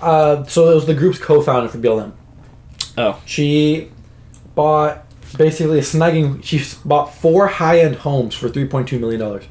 Uh, 0.01 0.43
so 0.45 0.71
it 0.71 0.73
was 0.75 0.87
the 0.87 0.95
group's 0.95 1.19
co-founder 1.19 1.69
for 1.69 1.77
BLM. 1.77 2.13
Oh, 3.01 3.19
She 3.25 3.89
bought 4.55 5.05
basically 5.37 5.79
a 5.79 5.81
snagging. 5.81 6.43
She 6.43 6.63
bought 6.85 7.13
four 7.13 7.47
high-end 7.47 7.95
homes 7.97 8.35
for 8.35 8.49
three 8.49 8.65
point 8.67 8.87
two 8.87 8.99
million 8.99 9.19
dollars, 9.19 9.45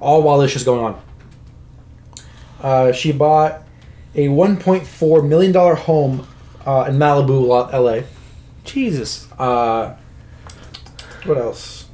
all 0.00 0.22
while 0.22 0.38
this 0.38 0.54
was 0.54 0.64
going 0.64 0.84
on. 0.84 1.02
Uh, 2.60 2.92
she 2.92 3.12
bought 3.12 3.62
a 4.14 4.28
one 4.28 4.56
point 4.56 4.86
four 4.86 5.22
million 5.22 5.52
dollar 5.52 5.74
home 5.74 6.26
uh, 6.64 6.86
in 6.88 6.96
Malibu, 6.96 7.46
LA. 7.72 8.06
Jesus. 8.64 9.30
Uh, 9.38 9.96
what 11.24 11.38
else? 11.38 11.84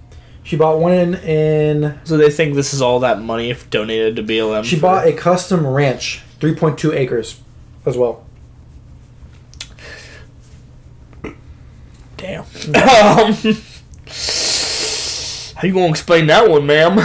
She 0.44 0.56
bought 0.56 0.80
one 0.80 0.92
in, 0.92 1.14
in 1.14 2.00
So 2.04 2.16
they 2.16 2.30
think 2.30 2.54
this 2.54 2.74
is 2.74 2.82
all 2.82 3.00
that 3.00 3.20
money 3.22 3.50
if 3.50 3.70
donated 3.70 4.16
to 4.16 4.22
BLM. 4.22 4.64
she 4.64 4.76
for- 4.76 4.82
bought 4.82 5.06
a 5.06 5.12
custom 5.12 5.66
ranch, 5.66 6.22
three 6.40 6.54
point 6.54 6.78
two 6.78 6.92
acres, 6.92 7.40
as 7.86 7.96
well. 7.96 8.24
Damn. 12.22 12.44
um, 12.44 13.34
how 15.56 15.66
you 15.66 15.72
gonna 15.74 15.88
explain 15.90 16.26
that 16.28 16.48
one, 16.48 16.66
ma'am? 16.66 16.98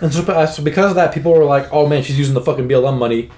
And 0.00 0.12
so, 0.12 0.22
uh, 0.22 0.46
so 0.46 0.62
because 0.62 0.90
of 0.90 0.96
that, 0.96 1.12
people 1.14 1.32
were 1.32 1.44
like, 1.44 1.68
"Oh 1.72 1.86
man, 1.86 2.02
she's 2.02 2.18
using 2.18 2.34
the 2.34 2.40
fucking 2.40 2.68
BLM 2.68 2.98
money 2.98 3.30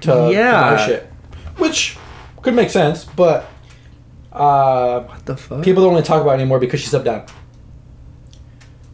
to, 0.00 0.30
Yeah. 0.32 0.70
to 0.70 0.76
buy 0.76 0.86
shit," 0.86 1.12
which 1.58 1.96
could 2.42 2.54
make 2.54 2.70
sense, 2.70 3.04
but 3.04 3.48
uh, 4.32 5.00
what 5.02 5.26
the 5.26 5.36
fuck? 5.36 5.62
people 5.64 5.82
don't 5.84 5.92
want 5.92 6.04
to 6.04 6.08
talk 6.08 6.20
about 6.22 6.32
it 6.32 6.42
anymore 6.42 6.58
because 6.58 6.80
she 6.80 6.88
stepped 6.88 7.04
down. 7.04 7.24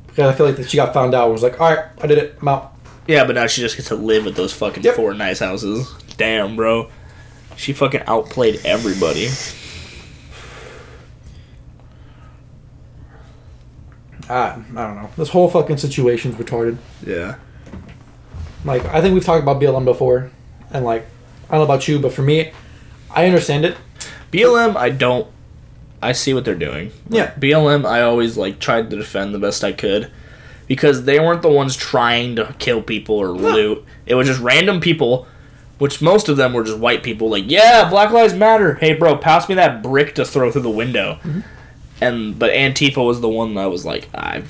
Because 0.08 0.34
I 0.34 0.36
feel 0.36 0.46
like 0.46 0.56
that 0.56 0.68
she 0.68 0.76
got 0.76 0.92
found 0.92 1.14
out 1.14 1.24
and 1.24 1.32
was 1.32 1.42
like, 1.42 1.60
"All 1.60 1.70
right, 1.74 1.86
I 2.02 2.06
did 2.06 2.18
it. 2.18 2.36
I'm 2.42 2.48
out." 2.48 2.74
Yeah, 3.06 3.24
but 3.24 3.34
now 3.34 3.46
she 3.46 3.62
just 3.62 3.76
gets 3.76 3.88
to 3.88 3.94
live 3.96 4.26
at 4.26 4.34
those 4.34 4.52
fucking 4.52 4.82
Yep. 4.82 4.96
four 4.96 5.14
nice 5.14 5.38
houses. 5.38 5.90
Damn, 6.16 6.54
bro. 6.56 6.88
She 7.56 7.72
fucking 7.72 8.02
outplayed 8.06 8.60
everybody. 8.64 9.28
I, 14.30 14.50
I 14.50 14.54
don't 14.54 14.74
know. 14.74 15.10
This 15.16 15.30
whole 15.30 15.48
fucking 15.48 15.78
situation's 15.78 16.36
retarded. 16.36 16.78
Yeah. 17.06 17.36
Like, 18.64 18.84
I 18.86 19.00
think 19.00 19.14
we've 19.14 19.24
talked 19.24 19.42
about 19.42 19.60
BLM 19.60 19.84
before, 19.84 20.30
and 20.70 20.84
like, 20.84 21.06
I 21.48 21.52
don't 21.52 21.60
know 21.60 21.64
about 21.64 21.88
you, 21.88 21.98
but 21.98 22.12
for 22.12 22.22
me, 22.22 22.52
I 23.10 23.26
understand 23.26 23.64
it. 23.64 23.76
BLM, 24.32 24.76
I 24.76 24.90
don't. 24.90 25.26
I 26.02 26.12
see 26.12 26.32
what 26.32 26.44
they're 26.44 26.54
doing. 26.54 26.92
Yeah. 27.08 27.34
BLM, 27.34 27.84
I 27.84 28.02
always 28.02 28.36
like 28.36 28.58
tried 28.58 28.88
to 28.90 28.96
defend 28.96 29.34
the 29.34 29.38
best 29.38 29.64
I 29.64 29.72
could 29.72 30.10
because 30.66 31.04
they 31.04 31.18
weren't 31.18 31.42
the 31.42 31.50
ones 31.50 31.76
trying 31.76 32.36
to 32.36 32.54
kill 32.58 32.80
people 32.80 33.16
or 33.16 33.28
loot. 33.28 33.84
It 34.06 34.14
was 34.14 34.28
just 34.28 34.40
random 34.40 34.80
people, 34.80 35.26
which 35.78 36.00
most 36.00 36.28
of 36.28 36.36
them 36.36 36.52
were 36.52 36.64
just 36.64 36.78
white 36.78 37.02
people. 37.02 37.28
Like, 37.28 37.44
yeah, 37.48 37.88
Black 37.90 38.12
Lives 38.12 38.34
Matter. 38.34 38.76
Hey, 38.76 38.94
bro, 38.94 39.16
pass 39.16 39.48
me 39.48 39.56
that 39.56 39.82
brick 39.82 40.14
to 40.14 40.24
throw 40.24 40.50
through 40.50 40.62
the 40.62 40.70
window. 40.70 41.18
Mm-hmm. 41.22 41.40
And 42.00 42.38
but 42.38 42.50
Antifa 42.52 43.04
was 43.04 43.20
the 43.20 43.28
one 43.28 43.54
that 43.54 43.70
was 43.70 43.84
like, 43.84 44.08
I. 44.14 44.42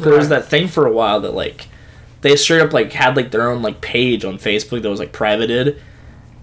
There 0.00 0.16
was 0.16 0.28
that 0.28 0.48
thing 0.48 0.68
for 0.68 0.86
a 0.86 0.92
while 0.92 1.20
that 1.20 1.34
like 1.34 1.68
they 2.20 2.34
straight 2.36 2.60
up 2.60 2.72
like 2.72 2.92
had 2.92 3.16
like 3.16 3.30
their 3.30 3.50
own 3.50 3.62
like 3.62 3.80
page 3.80 4.24
on 4.24 4.38
Facebook 4.38 4.82
that 4.82 4.90
was 4.90 5.00
like 5.00 5.12
privated. 5.12 5.80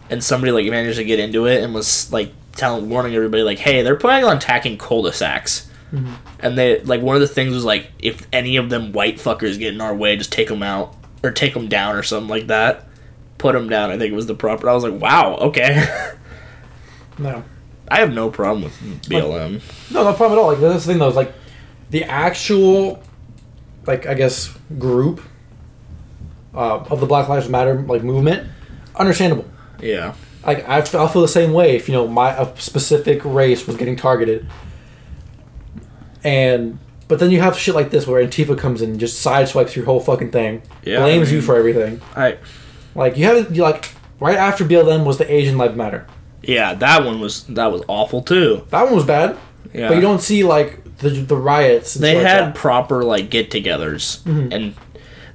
And 0.10 0.24
somebody 0.24 0.52
like 0.52 0.66
managed 0.68 0.98
to 0.98 1.06
get 1.06 1.20
into 1.20 1.46
it 1.46 1.64
and 1.64 1.74
was 1.74 2.12
like 2.12 2.34
telling 2.54 2.90
warning 2.90 3.16
everybody 3.16 3.44
like 3.44 3.60
hey 3.60 3.82
they're 3.82 3.96
planning 3.96 4.26
on 4.26 4.38
attacking 4.38 4.78
cul-de-sacs. 4.78 5.70
Mm-hmm. 5.94 6.14
And 6.40 6.58
they 6.58 6.82
like 6.82 7.02
one 7.02 7.16
of 7.16 7.22
the 7.22 7.28
things 7.28 7.54
was 7.54 7.66
like 7.66 7.92
if 8.00 8.28
any 8.34 8.58
of 8.58 8.70
them 8.70 8.92
white 8.92 9.18
fuckers 9.18 9.58
get 9.58 9.74
in 9.74 9.82
our 9.82 9.96
way 9.96 10.16
just 10.18 10.32
take 10.32 10.48
them 10.50 10.64
out 10.64 10.96
or 11.24 11.32
take 11.32 11.54
them 11.54 11.68
down 11.68 11.96
or 11.96 12.04
something 12.04 12.30
like 12.30 12.48
that. 12.48 12.88
Put 13.38 13.54
them 13.54 13.70
down 13.70 13.90
i 13.90 13.98
think 13.98 14.12
it 14.12 14.16
was 14.16 14.28
the 14.28 14.36
proper 14.36 14.70
i 14.70 14.74
was 14.74 14.84
like 14.84 15.02
wow 15.02 15.36
okay. 15.38 16.12
No. 17.18 17.44
I 17.92 17.98
have 17.98 18.14
no 18.14 18.30
problem 18.30 18.64
with 18.64 18.76
blm 19.10 19.62
No, 19.92 20.04
no 20.04 20.14
problem 20.14 20.40
at 20.40 20.42
all. 20.42 20.50
Like 20.52 20.60
that's 20.60 20.86
the 20.86 20.92
thing 20.92 21.00
though, 21.00 21.10
is 21.10 21.16
like 21.16 21.34
the 21.90 22.04
actual, 22.06 23.04
like 23.86 24.06
I 24.08 24.14
guess 24.14 24.56
group 24.80 25.22
uh, 26.56 26.78
of 26.92 27.00
the 27.02 27.06
Black 27.06 27.28
Lives 27.28 27.50
Matter 27.50 27.76
like 27.82 28.04
movement, 28.04 28.48
understandable. 28.96 29.46
yeah 29.82 30.14
Like 30.46 30.68
I, 30.68 30.78
I'll 30.98 31.08
feel 31.10 31.22
the 31.22 31.28
same 31.28 31.52
way 31.54 31.76
if 31.76 31.88
you 31.90 31.94
know 31.94 32.08
my 32.08 32.30
a 32.44 32.46
specific 32.60 33.20
race 33.26 33.68
was 33.68 33.76
getting 33.78 33.96
targeted, 33.98 34.48
and 36.24 36.80
but 37.08 37.20
then 37.20 37.30
you 37.32 37.42
have 37.42 37.58
shit 37.58 37.76
like 37.76 37.90
this 37.92 38.08
where 38.08 38.26
Antifa 38.26 38.58
comes 38.58 38.82
in 38.82 38.92
and 38.92 39.00
just 39.00 39.26
sideswipes 39.26 39.76
your 39.76 39.84
whole 39.86 40.00
fucking 40.00 40.32
thing, 40.32 40.62
Yeah, 40.86 41.00
blames 41.00 41.30
I 41.30 41.36
you 41.36 41.42
for 41.42 41.56
everything. 41.58 42.00
i 42.16 42.38
Like 42.96 43.18
you 43.18 43.48
you 43.52 43.64
like 43.64 43.92
right 44.20 44.38
after 44.38 44.64
BLM 44.64 45.06
was 45.06 45.18
the 45.18 45.30
Asian 45.32 45.58
Lives 45.58 45.76
Matter. 45.76 46.08
Yeah 46.44 46.74
that 46.74 47.04
one 47.06 47.20
was 47.20 47.44
that 47.46 47.72
was 47.72 47.82
awful 47.88 48.22
too 48.22 48.66
That 48.70 48.84
one 48.86 48.96
was 48.96 49.06
bad, 49.06 49.38
yeah 49.74 49.88
but 49.88 49.96
you 49.96 50.02
don't 50.02 50.22
see 50.22 50.44
like 50.44 50.98
the 50.98 51.10
the 51.10 51.36
riots. 51.38 51.94
They 51.96 52.16
like 52.16 52.26
had 52.26 52.46
that. 52.48 52.56
proper 52.56 53.04
like 53.04 53.30
get-togethers 53.30 54.22
Mhm. 54.24 54.54
and 54.54 54.74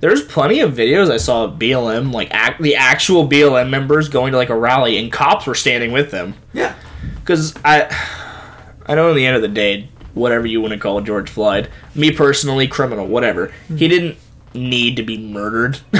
there's 0.01 0.23
plenty 0.23 0.61
of 0.61 0.73
videos 0.75 1.11
i 1.11 1.17
saw 1.17 1.45
of 1.45 1.59
blm 1.59 2.13
like 2.13 2.29
act, 2.31 2.61
the 2.63 2.77
actual 2.77 3.27
blm 3.29 3.71
members 3.71 4.09
going 4.09 4.33
to 4.33 4.37
like 4.39 4.51
a 4.51 4.57
rally 4.57 4.97
and 4.99 5.11
cops 5.11 5.47
were 5.47 5.55
standing 5.55 5.91
with 5.93 6.11
them 6.11 6.35
yeah. 6.53 6.75
because 7.21 7.55
i 7.65 7.89
i 8.87 8.95
know 8.95 9.11
in 9.11 9.17
the 9.17 9.27
end 9.27 9.35
of 9.37 9.43
the 9.43 9.49
day 9.49 9.89
whatever 10.15 10.47
you 10.47 10.61
want 10.61 10.73
to 10.73 10.79
call 10.79 11.01
george 11.01 11.29
floyd 11.31 11.69
me 11.95 12.11
personally 12.13 12.69
criminal 12.69 13.07
whatever 13.07 13.53
Hmm. 13.69 13.77
he 13.79 13.89
didn't 13.89 14.17
need 14.57 14.97
to 14.97 15.03
be 15.03 15.17
murdered 15.19 15.79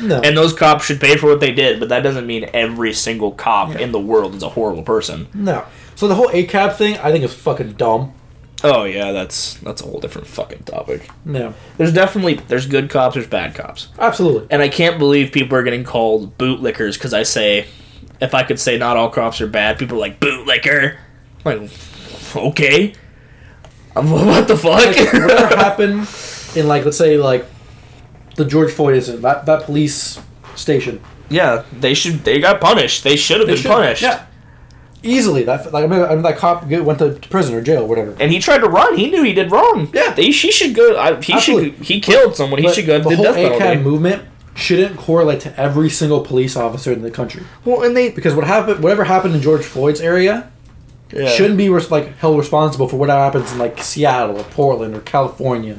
No. 0.00 0.20
and 0.22 0.36
those 0.36 0.52
cops 0.52 0.84
should 0.86 1.00
pay 1.00 1.16
for 1.16 1.28
what 1.28 1.40
they 1.40 1.52
did 1.52 1.78
but 1.78 1.88
that 1.90 2.00
doesn't 2.02 2.26
mean 2.26 2.48
every 2.52 2.92
single 2.92 3.30
cop 3.32 3.70
Yeah. 3.74 3.78
in 3.80 3.92
the 3.92 4.00
world 4.00 4.34
is 4.34 4.42
a 4.42 4.48
horrible 4.48 4.82
person 4.82 5.28
No. 5.34 5.64
So 5.94 6.08
the 6.08 6.14
whole 6.16 6.28
ACAB 6.28 6.74
thing, 6.76 6.96
I 6.98 7.12
think 7.12 7.24
is 7.24 7.32
fucking 7.34 7.74
dumb. 7.74 8.12
oh 8.64 8.84
yeah 8.84 9.12
that's 9.12 9.54
that's 9.54 9.82
a 9.82 9.84
whole 9.84 10.00
different 10.00 10.26
fucking 10.26 10.64
topic 10.64 11.08
No. 11.24 11.54
there's 11.76 11.92
definitely 11.92 12.34
there's 12.48 12.66
good 12.66 12.90
cops 12.90 13.14
there's 13.14 13.26
bad 13.28 13.54
cops 13.54 13.88
Absolutely. 13.98 14.48
And 14.50 14.60
I 14.62 14.68
can't 14.68 14.98
believe 14.98 15.30
people 15.32 15.56
are 15.58 15.62
getting 15.62 15.84
called 15.84 16.36
bootlickers 16.38 16.94
because 16.94 17.12
I 17.14 17.22
say, 17.24 17.66
if 18.20 18.34
I 18.34 18.42
could 18.44 18.58
say 18.58 18.78
not 18.78 18.96
all 18.96 19.10
cops 19.10 19.40
are 19.40 19.46
bad, 19.46 19.78
people 19.78 19.96
are 19.96 20.00
like 20.00 20.18
bootlicker. 20.20 20.96
I'm 21.44 21.60
like, 21.62 21.70
okay. 22.36 22.94
I'm, 23.96 24.10
what 24.10 24.48
the 24.48 24.56
fuck? 24.56 24.72
Like, 24.96 25.12
whatever 25.12 25.56
happened 25.56 26.08
in 26.56 26.66
like 26.68 26.84
let's 26.84 26.96
say 26.96 27.16
like 27.18 27.44
the 28.42 28.48
George 28.50 28.72
Floyd 28.72 28.94
incident, 28.96 29.22
that 29.22 29.46
that 29.46 29.62
police 29.64 30.18
station. 30.54 31.00
yeah, 31.30 31.64
they 31.80 31.94
should. 31.94 32.24
They 32.24 32.40
got 32.40 32.60
punished. 32.60 33.04
They 33.04 33.16
should 33.16 33.38
have 33.40 33.46
They 33.46 33.54
been 33.54 33.62
should- 33.62 33.70
punished. 33.70 34.02
Yeah. 34.02 34.26
Easily. 35.04 35.42
That 35.42 35.72
like 35.72 35.84
I 35.84 35.86
mean, 35.88 36.00
I 36.00 36.14
mean 36.14 36.22
that 36.22 36.36
cop 36.38 36.68
get- 36.68 36.84
went 36.84 36.98
to 37.00 37.10
prison 37.28 37.54
or 37.56 37.60
jail 37.60 37.82
or 37.82 37.88
whatever. 37.88 38.14
And 38.20 38.30
he 38.30 38.38
tried 38.38 38.58
to 38.58 38.68
run. 38.68 38.96
He 38.96 39.10
knew 39.10 39.24
he 39.24 39.32
did 39.32 39.50
wrong. 39.50 39.88
Yeah. 39.92 40.12
They, 40.14 40.26
he 40.26 40.52
should 40.52 40.74
go. 40.76 40.96
I, 40.96 41.20
he 41.20 41.32
Absolutely. 41.32 41.70
should. 41.76 41.84
He 41.86 42.00
killed 42.00 42.36
someone. 42.36 42.60
He 42.60 42.66
But 42.66 42.74
should 42.76 42.86
go 42.86 42.98
to 42.98 43.02
the 43.04 43.10
the 43.10 43.16
whole 43.16 43.24
death 43.24 43.60
ACAB 43.60 43.82
movement 43.82 44.22
shouldn't 44.54 44.96
correlate 44.98 45.40
to 45.40 45.60
every 45.60 45.88
single 45.90 46.20
police 46.20 46.56
officer 46.56 46.92
in 46.92 47.00
the 47.00 47.10
country 47.10 47.42
Well, 47.64 47.82
and 47.84 47.96
they 47.96 48.10
because 48.10 48.34
what 48.34 48.44
happened, 48.46 48.82
whatever 48.82 49.02
happened 49.04 49.34
in 49.34 49.40
George 49.40 49.64
Floyd's 49.64 50.00
area, 50.00 50.52
yeah. 51.10 51.26
shouldn't 51.30 51.56
be 51.56 51.68
res- 51.70 51.90
like 51.90 52.18
held 52.18 52.38
responsible 52.38 52.86
for 52.86 52.96
what 52.96 53.08
happens 53.08 53.50
in 53.50 53.58
like 53.58 53.82
Seattle 53.82 54.38
or 54.38 54.44
Portland 54.44 54.94
or 54.94 55.00
California. 55.00 55.78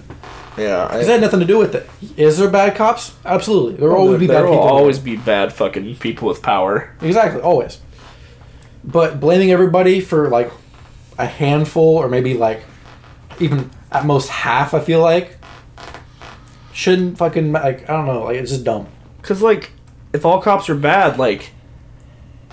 Yeah, 0.58 0.88
Because 0.88 1.08
that 1.08 1.14
had 1.14 1.22
nothing 1.22 1.39
to 1.39 1.45
do 1.45 1.58
with 1.58 1.76
it. 1.76 1.89
Is 2.16 2.38
there 2.38 2.49
bad 2.49 2.76
cops? 2.76 3.16
Absolutely. 3.26 3.76
There 3.76 3.89
will 3.89 3.97
always 3.97 4.20
be 4.20 4.28
bad 4.28 4.36
there 4.36 4.45
will 4.45 4.51
people. 4.54 4.68
always 4.68 4.99
be 4.99 5.16
bad 5.16 5.54
fucking 5.54 5.95
people 5.95 6.28
with 6.28 6.41
power. 6.41 6.95
Exactly, 7.01 7.41
always. 7.41 7.80
But 8.84 9.20
blaming 9.20 9.51
everybody 9.51 10.01
for 10.01 10.30
like 10.30 10.51
a 11.18 11.26
handful 11.26 11.97
or 11.97 12.08
maybe 12.08 12.36
like 12.36 12.64
even 13.39 13.72
at 13.91 14.06
most 14.06 14.30
half, 14.30 14.74
I 14.74 14.80
feel 14.80 15.01
like 15.01 15.38
shouldn't 16.72 17.18
fucking 17.18 17.51
like 17.51 17.89
I 17.89 17.93
don't 17.93 18.06
know, 18.06 18.24
like 18.24 18.38
it's 18.38 18.51
just 18.51 18.64
dumb. 18.64 18.88
Cause 19.22 19.41
like, 19.41 19.72
if 20.12 20.26
all 20.26 20.41
cops 20.41 20.70
are 20.70 20.76
bad, 20.76 21.18
like, 21.18 21.51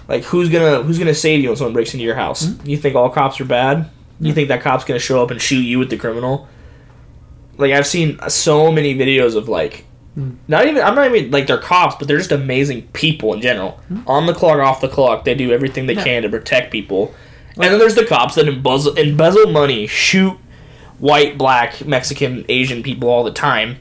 like 0.09 0.25
who's 0.25 0.49
gonna 0.49 0.83
who's 0.83 0.99
gonna 0.99 1.15
save 1.15 1.43
you 1.43 1.49
when 1.49 1.57
someone 1.57 1.75
breaks 1.75 1.93
into 1.93 2.05
your 2.05 2.15
house? 2.15 2.47
Mm-hmm. 2.47 2.69
You 2.69 2.77
think 2.77 2.95
all 2.95 3.11
cops 3.11 3.41
are 3.41 3.45
bad? 3.45 3.91
You 4.21 4.29
mm-hmm. 4.29 4.35
think 4.35 4.49
that 4.49 4.63
cop's 4.63 4.85
gonna 4.85 5.01
show 5.01 5.23
up 5.23 5.31
and 5.31 5.41
shoot 5.43 5.61
you 5.61 5.79
with 5.79 5.91
the 5.91 5.97
criminal? 5.97 6.49
Like 7.61 7.73
I've 7.73 7.87
seen 7.87 8.19
so 8.29 8.71
many 8.73 8.95
videos 8.97 9.37
of 9.37 9.49
like, 9.49 9.85
hmm. 10.15 10.33
not 10.49 10.67
even 10.67 10.83
I'm 10.83 10.95
not 10.95 11.13
even 11.15 11.31
like 11.31 11.47
they're 11.47 11.59
cops, 11.59 11.97
but 11.97 12.09
they're 12.09 12.19
just 12.19 12.33
amazing 12.33 12.89
people 12.89 13.33
in 13.35 13.41
general. 13.41 13.73
Hmm. 13.89 14.01
On 14.07 14.27
the 14.27 14.35
clock, 14.35 14.59
off 14.59 14.81
the 14.81 14.89
clock, 14.89 15.25
they 15.25 15.35
do 15.35 15.53
everything 15.53 15.87
they 15.87 15.95
Yeah. 15.95 16.05
can 16.05 16.23
to 16.23 16.29
protect 16.29 16.73
people. 16.73 17.15
and 17.57 17.65
then 17.65 17.79
there's 17.79 17.97
the 17.97 18.07
cops 18.07 18.37
that 18.37 18.49
embezzle, 18.49 18.95
embezzle 18.95 19.51
money, 19.51 19.87
shoot 19.87 20.39
white, 20.99 21.37
black, 21.37 21.85
Mexican, 21.85 22.45
Asian 22.49 22.83
people 22.83 23.09
all 23.09 23.25
the 23.25 23.33
time 23.33 23.77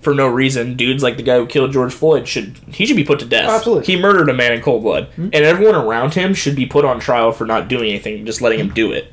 for 0.00 0.14
no 0.14 0.28
reason. 0.28 0.76
Dudes 0.76 1.02
like 1.02 1.16
the 1.16 1.22
guy 1.22 1.36
who 1.36 1.46
killed 1.46 1.72
George 1.72 1.92
Floyd 1.92 2.28
should 2.28 2.58
he 2.68 2.86
should 2.86 2.94
be 2.96 3.04
put 3.04 3.18
to 3.20 3.24
death. 3.24 3.48
Absolutely. 3.48 3.86
He 3.86 4.00
murdered 4.00 4.28
a 4.28 4.34
man 4.34 4.52
in 4.52 4.60
cold 4.62 4.82
blood. 4.82 5.08
Hmm. 5.16 5.30
And 5.32 5.44
everyone 5.44 5.74
around 5.74 6.14
him 6.14 6.34
should 6.34 6.54
be 6.54 6.66
put 6.66 6.84
on 6.84 7.00
trial 7.00 7.32
for 7.32 7.46
not 7.46 7.68
doing 7.68 7.88
anything, 7.90 8.24
just 8.26 8.40
letting 8.40 8.60
him 8.60 8.72
do 8.72 8.92
it. 8.92 9.12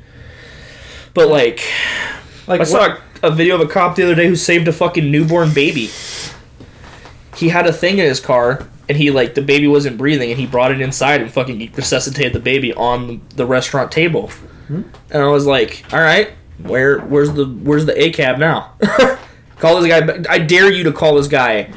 But 1.14 1.28
like 1.28 1.60
Like 2.46 2.60
I 2.60 2.64
saw 2.64 2.96
a 3.22 3.30
video 3.30 3.54
of 3.54 3.60
a 3.62 3.66
cop 3.66 3.96
the 3.96 4.02
other 4.04 4.14
day 4.14 4.28
who 4.28 4.36
saved 4.36 4.68
a 4.68 4.72
fucking 4.72 5.10
newborn 5.10 5.52
baby. 5.54 5.90
He 7.36 7.48
had 7.48 7.66
a 7.66 7.72
thing 7.72 7.98
in 7.98 8.04
his 8.04 8.20
car 8.20 8.66
and 8.88 8.98
he 8.98 9.10
like 9.10 9.34
the 9.34 9.42
baby 9.42 9.66
wasn't 9.66 9.96
breathing 9.98 10.30
and 10.30 10.38
he 10.38 10.46
brought 10.46 10.70
it 10.72 10.80
inside 10.80 11.20
and 11.20 11.32
fucking 11.32 11.72
resuscitated 11.74 12.32
the 12.32 12.40
baby 12.40 12.72
on 12.74 13.22
the 13.34 13.46
restaurant 13.46 13.90
table. 13.90 14.30
And 14.68 14.84
I 15.12 15.26
was 15.26 15.46
like, 15.46 15.84
"All 15.92 16.00
right, 16.00 16.30
where 16.62 17.00
where's 17.00 17.32
the 17.32 17.44
where's 17.46 17.86
the 17.86 17.92
ACAB 17.92 18.38
now? 18.38 18.72
call 19.58 19.80
this 19.80 19.88
guy. 19.88 20.24
I 20.32 20.38
dare 20.38 20.72
you 20.72 20.84
to 20.84 20.92
call 20.92 21.16
this 21.16 21.28
guy 21.28 21.70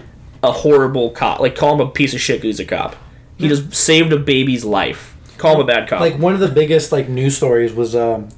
a 0.44 0.52
horrible 0.52 1.12
cop. 1.12 1.40
Like 1.40 1.56
call 1.56 1.74
him 1.76 1.82
a 1.82 1.90
piece 1.90 2.14
of 2.14 2.22
shit. 2.22 2.44
He's 2.44 2.60
a 2.60 2.66
cop. 2.66 2.96
He 3.38 3.48
just 3.48 3.74
saved 3.74 4.14
a 4.14 4.18
baby's 4.18 4.64
life. 4.64 5.16
Call 5.38 5.56
him 5.56 5.62
a 5.62 5.66
bad 5.66 5.88
cop. 5.88 6.00
like 6.00 6.18
one 6.18 6.34
of 6.34 6.40
the 6.40 6.48
biggest 6.48 6.92
like 6.92 7.08
news 7.10 7.38
stories 7.38 7.74
was 7.74 7.96
um 7.96 8.30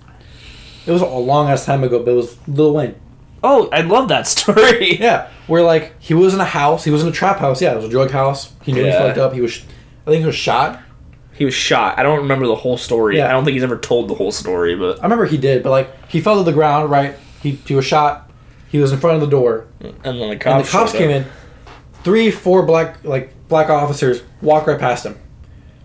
it 0.90 0.94
was 0.94 1.02
a 1.02 1.06
long 1.06 1.50
ass 1.50 1.66
time 1.66 1.84
ago, 1.84 2.00
but 2.04 2.12
it 2.12 2.16
was 2.16 2.36
Lil 2.48 2.74
Wayne. 2.74 2.96
oh, 3.44 3.70
I 3.72 3.82
love 3.82 4.08
that 4.10 4.28
story. 4.36 4.98
Yeah, 5.00 5.30
where 5.48 5.64
like 5.64 5.94
he 6.02 6.14
was 6.14 6.34
in 6.34 6.40
a 6.40 6.46
house, 6.46 6.84
he 6.84 6.92
was 6.92 7.04
in 7.04 7.08
a 7.10 7.12
trap 7.12 7.38
house. 7.40 7.62
Yeah, 7.62 7.74
it 7.74 7.76
was 7.78 7.86
a 7.86 7.90
drug 7.90 8.12
house. 8.12 8.52
He 8.64 8.72
knew 8.74 8.84
Yeah. 8.86 8.92
he 9.02 9.08
fucked 9.08 9.18
up. 9.20 9.34
He 9.34 9.42
was, 9.42 9.62
I 10.06 10.10
think 10.12 10.22
he 10.22 10.26
was 10.26 10.36
shot. 10.36 10.82
He 11.34 11.46
was 11.46 11.54
shot. 11.54 11.98
I 11.98 12.04
don't 12.04 12.18
remember 12.20 12.48
the 12.48 12.56
whole 12.56 12.76
story. 12.78 13.18
Yeah. 13.18 13.30
I 13.30 13.32
don't 13.32 13.46
think 13.46 13.54
he's 13.54 13.64
ever 13.64 13.78
told 13.78 14.10
the 14.10 14.16
whole 14.16 14.32
story, 14.32 14.76
but 14.76 15.00
I 15.00 15.04
remember 15.04 15.26
he 15.26 15.38
did, 15.38 15.64
but 15.64 15.70
like 15.70 16.10
he 16.10 16.20
fell 16.20 16.38
to 16.38 16.44
the 16.44 16.52
ground. 16.52 16.90
Right, 16.92 17.16
he 17.42 17.52
he 17.52 17.76
was 17.76 17.86
shot. 17.86 18.30
He 18.70 18.78
was 18.80 18.92
in 18.92 19.00
front 19.00 19.16
of 19.16 19.22
the 19.22 19.36
door, 19.36 19.68
and 19.80 19.96
then 20.04 20.20
the 20.20 20.26
and 20.26 20.42
cops, 20.42 20.66
the 20.68 20.72
cops 20.78 20.92
showed 20.92 20.98
came 20.98 21.10
up. 21.10 21.16
in. 21.28 21.32
Three, 22.04 22.30
four 22.32 22.64
black 22.66 23.04
like 23.04 23.34
black 23.48 23.70
officers 23.70 24.22
walked 24.42 24.68
right 24.68 24.80
past 24.80 25.06
him, 25.06 25.18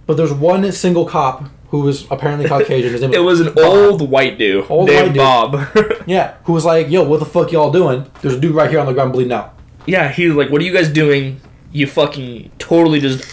but 0.06 0.16
there's 0.16 0.32
one 0.32 0.70
single 0.72 1.06
cop 1.06 1.44
who 1.74 1.80
was 1.80 2.06
apparently 2.08 2.48
Caucasian. 2.48 2.92
His 2.92 3.00
name 3.00 3.10
was 3.10 3.18
It 3.18 3.22
was 3.22 3.40
an 3.40 3.52
Bob. 3.52 3.64
old 3.64 4.08
white 4.08 4.38
dude 4.38 4.64
Old 4.70 4.88
named 4.88 5.16
white 5.16 5.16
Bob. 5.16 5.66
yeah, 6.06 6.34
who 6.44 6.52
was 6.52 6.64
like, 6.64 6.88
"Yo, 6.88 7.02
what 7.02 7.18
the 7.18 7.26
fuck 7.26 7.50
y'all 7.50 7.72
doing? 7.72 8.08
There's 8.22 8.34
a 8.34 8.38
dude 8.40 8.54
right 8.54 8.70
here 8.70 8.78
on 8.78 8.86
the 8.86 8.92
ground 8.92 9.12
bleeding 9.12 9.32
out." 9.32 9.58
yeah, 9.84 10.08
he 10.12 10.28
was 10.28 10.36
like, 10.36 10.50
"What 10.50 10.60
are 10.60 10.64
you 10.64 10.72
guys 10.72 10.88
doing? 10.88 11.40
You 11.72 11.88
fucking 11.88 12.52
totally 12.60 13.00
just 13.00 13.24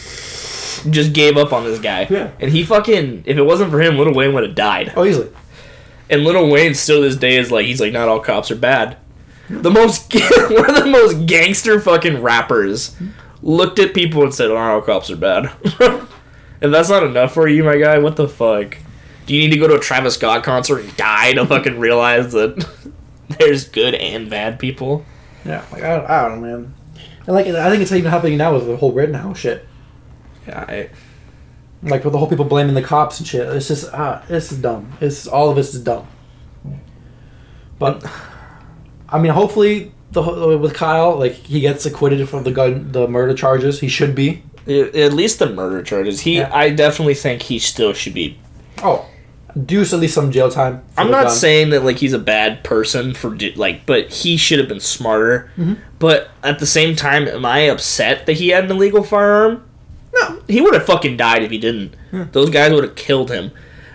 just 0.89 1.13
gave 1.13 1.37
up 1.37 1.53
on 1.53 1.65
this 1.65 1.77
guy." 1.79 2.07
Yeah. 2.09 2.31
And 2.39 2.49
he 2.49 2.63
fucking 2.63 3.25
if 3.27 3.37
it 3.37 3.43
wasn't 3.43 3.69
for 3.69 3.79
him, 3.79 3.99
Lil 3.99 4.11
Wayne 4.15 4.33
would 4.33 4.43
have 4.43 4.55
died. 4.55 4.91
Oh, 4.95 5.05
easily. 5.05 5.29
And 6.09 6.23
Lil 6.23 6.49
Wayne 6.49 6.73
still 6.73 7.03
to 7.03 7.09
this 7.09 7.15
day 7.17 7.37
is 7.37 7.51
like 7.51 7.67
he's 7.67 7.79
like 7.79 7.93
not 7.93 8.09
all 8.09 8.19
cops 8.21 8.49
are 8.49 8.55
bad. 8.55 8.97
The 9.51 9.69
most 9.69 10.11
one 10.49 10.67
of 10.67 10.75
the 10.83 10.89
most 10.89 11.27
gangster 11.27 11.79
fucking 11.79 12.23
rappers 12.23 12.95
looked 13.43 13.77
at 13.77 13.93
people 13.93 14.23
and 14.23 14.33
said, 14.33 14.47
"Not 14.49 14.71
all 14.71 14.81
cops 14.81 15.11
are 15.11 15.15
bad." 15.15 15.51
If 16.61 16.71
that's 16.71 16.89
not 16.89 17.03
enough 17.03 17.33
for 17.33 17.47
you, 17.47 17.63
my 17.63 17.77
guy, 17.77 17.97
what 17.97 18.15
the 18.15 18.27
fuck? 18.27 18.77
Do 19.25 19.35
you 19.35 19.41
need 19.41 19.53
to 19.53 19.59
go 19.59 19.67
to 19.67 19.75
a 19.75 19.79
Travis 19.79 20.15
Scott 20.15 20.43
concert 20.43 20.79
and 20.81 20.95
die 20.97 21.33
to 21.33 21.45
fucking 21.45 21.79
realize 21.79 22.31
that 22.33 22.65
there's 23.39 23.67
good 23.67 23.95
and 23.95 24.29
bad 24.29 24.59
people? 24.59 25.05
Yeah, 25.45 25.65
like 25.71 25.83
I 25.83 25.97
don't, 25.97 26.09
I 26.09 26.21
don't 26.21 26.41
know, 26.41 26.47
man. 26.47 26.73
And 27.25 27.35
like 27.35 27.47
I 27.47 27.69
think 27.69 27.81
it's 27.81 27.91
even 27.91 28.11
happening 28.11 28.37
now 28.37 28.53
with 28.53 28.67
the 28.67 28.77
whole 28.77 28.91
Rittenhouse 28.91 29.39
shit. 29.39 29.67
Yeah, 30.47 30.65
I, 30.67 30.89
Like 31.83 32.03
with 32.03 32.13
the 32.13 32.19
whole 32.19 32.27
people 32.27 32.45
blaming 32.45 32.75
the 32.75 32.81
cops 32.81 33.19
and 33.19 33.27
shit. 33.27 33.47
It's 33.47 33.67
just 33.67 33.91
ah, 33.93 34.23
this 34.27 34.51
is 34.51 34.59
dumb. 34.59 34.93
It's 35.01 35.27
all 35.27 35.49
of 35.49 35.55
this 35.55 35.73
is 35.73 35.83
dumb. 35.83 36.07
But 37.79 38.05
I 39.09 39.19
mean, 39.19 39.31
hopefully 39.31 39.91
the 40.11 40.57
with 40.57 40.73
Kyle, 40.73 41.17
like 41.17 41.33
he 41.33 41.61
gets 41.61 41.85
acquitted 41.85 42.27
from 42.29 42.43
the 42.43 42.51
gun, 42.51 42.91
the 42.91 43.07
murder 43.07 43.33
charges. 43.33 43.79
He 43.79 43.87
should 43.87 44.13
be. 44.13 44.43
At 44.67 45.13
least 45.13 45.39
the 45.39 45.49
murder 45.49 45.81
charges. 45.83 46.21
He, 46.21 46.37
Yeah. 46.37 46.49
I 46.53 46.69
definitely 46.69 47.15
think 47.15 47.43
he 47.43 47.59
still 47.59 47.93
should 47.93 48.13
be 48.13 48.37
Oh, 48.83 49.05
deuce 49.65 49.93
at 49.93 49.99
least 49.99 50.13
some 50.15 50.31
jail 50.31 50.49
time. 50.49 50.81
I'm 50.97 51.11
not 51.11 51.25
gun. 51.27 51.33
saying 51.35 51.69
that 51.71 51.83
like 51.83 51.97
he's 51.97 52.13
a 52.13 52.19
bad 52.19 52.63
person 52.63 53.13
for 53.13 53.35
like, 53.55 53.85
but 53.85 54.09
he 54.11 54.37
should 54.37 54.59
have 54.59 54.67
been 54.67 54.79
smarter. 54.79 55.51
Mm-hmm. 55.57 55.73
But 55.99 56.29
at 56.43 56.59
the 56.59 56.65
same 56.65 56.95
time, 56.95 57.27
am 57.27 57.45
I 57.45 57.61
upset 57.61 58.25
that 58.25 58.33
he 58.33 58.49
had 58.49 58.65
an 58.65 58.71
illegal 58.71 59.03
firearm? 59.03 59.63
No. 60.13 60.41
He 60.47 60.61
would 60.61 60.73
have 60.73 60.85
fucking 60.85 61.15
died 61.17 61.43
if 61.43 61.51
he 61.51 61.57
didn't. 61.57 61.95
Those 62.33 62.49
guys 62.49 62.71
would 62.73 62.83
have 62.83 62.95
killed 62.95 63.29
him. 63.31 63.51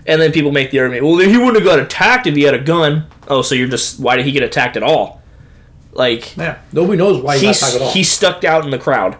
And 0.07 0.21
then 0.21 0.31
people 0.33 0.53
make 0.53 0.71
the 0.71 0.79
argument, 0.79 1.05
well, 1.05 1.19
he 1.19 1.37
wouldn't 1.37 1.57
have 1.57 1.65
got 1.65 1.79
attacked 1.81 2.27
if 2.29 2.35
he 2.37 2.43
had 2.45 2.55
a 2.55 2.61
gun. 2.63 3.07
Oh, 3.29 3.43
so 3.43 3.55
you're 3.57 3.67
just 3.69 3.99
why 3.99 4.17
did 4.17 4.25
he 4.25 4.33
get 4.33 4.43
attacked 4.45 4.77
at 4.77 4.83
all? 4.85 5.21
Like 5.93 6.37
Yeah, 6.37 6.59
nobody 6.73 6.97
knows 6.99 7.23
why 7.23 7.39
he 7.39 7.47
got 7.47 7.57
attacked 7.57 7.75
at 7.77 7.83
all. 7.83 7.91
he 7.91 8.05
stuck 8.05 8.45
out 8.45 8.65
in 8.65 8.71
the 8.71 8.79
crowd. 8.79 9.17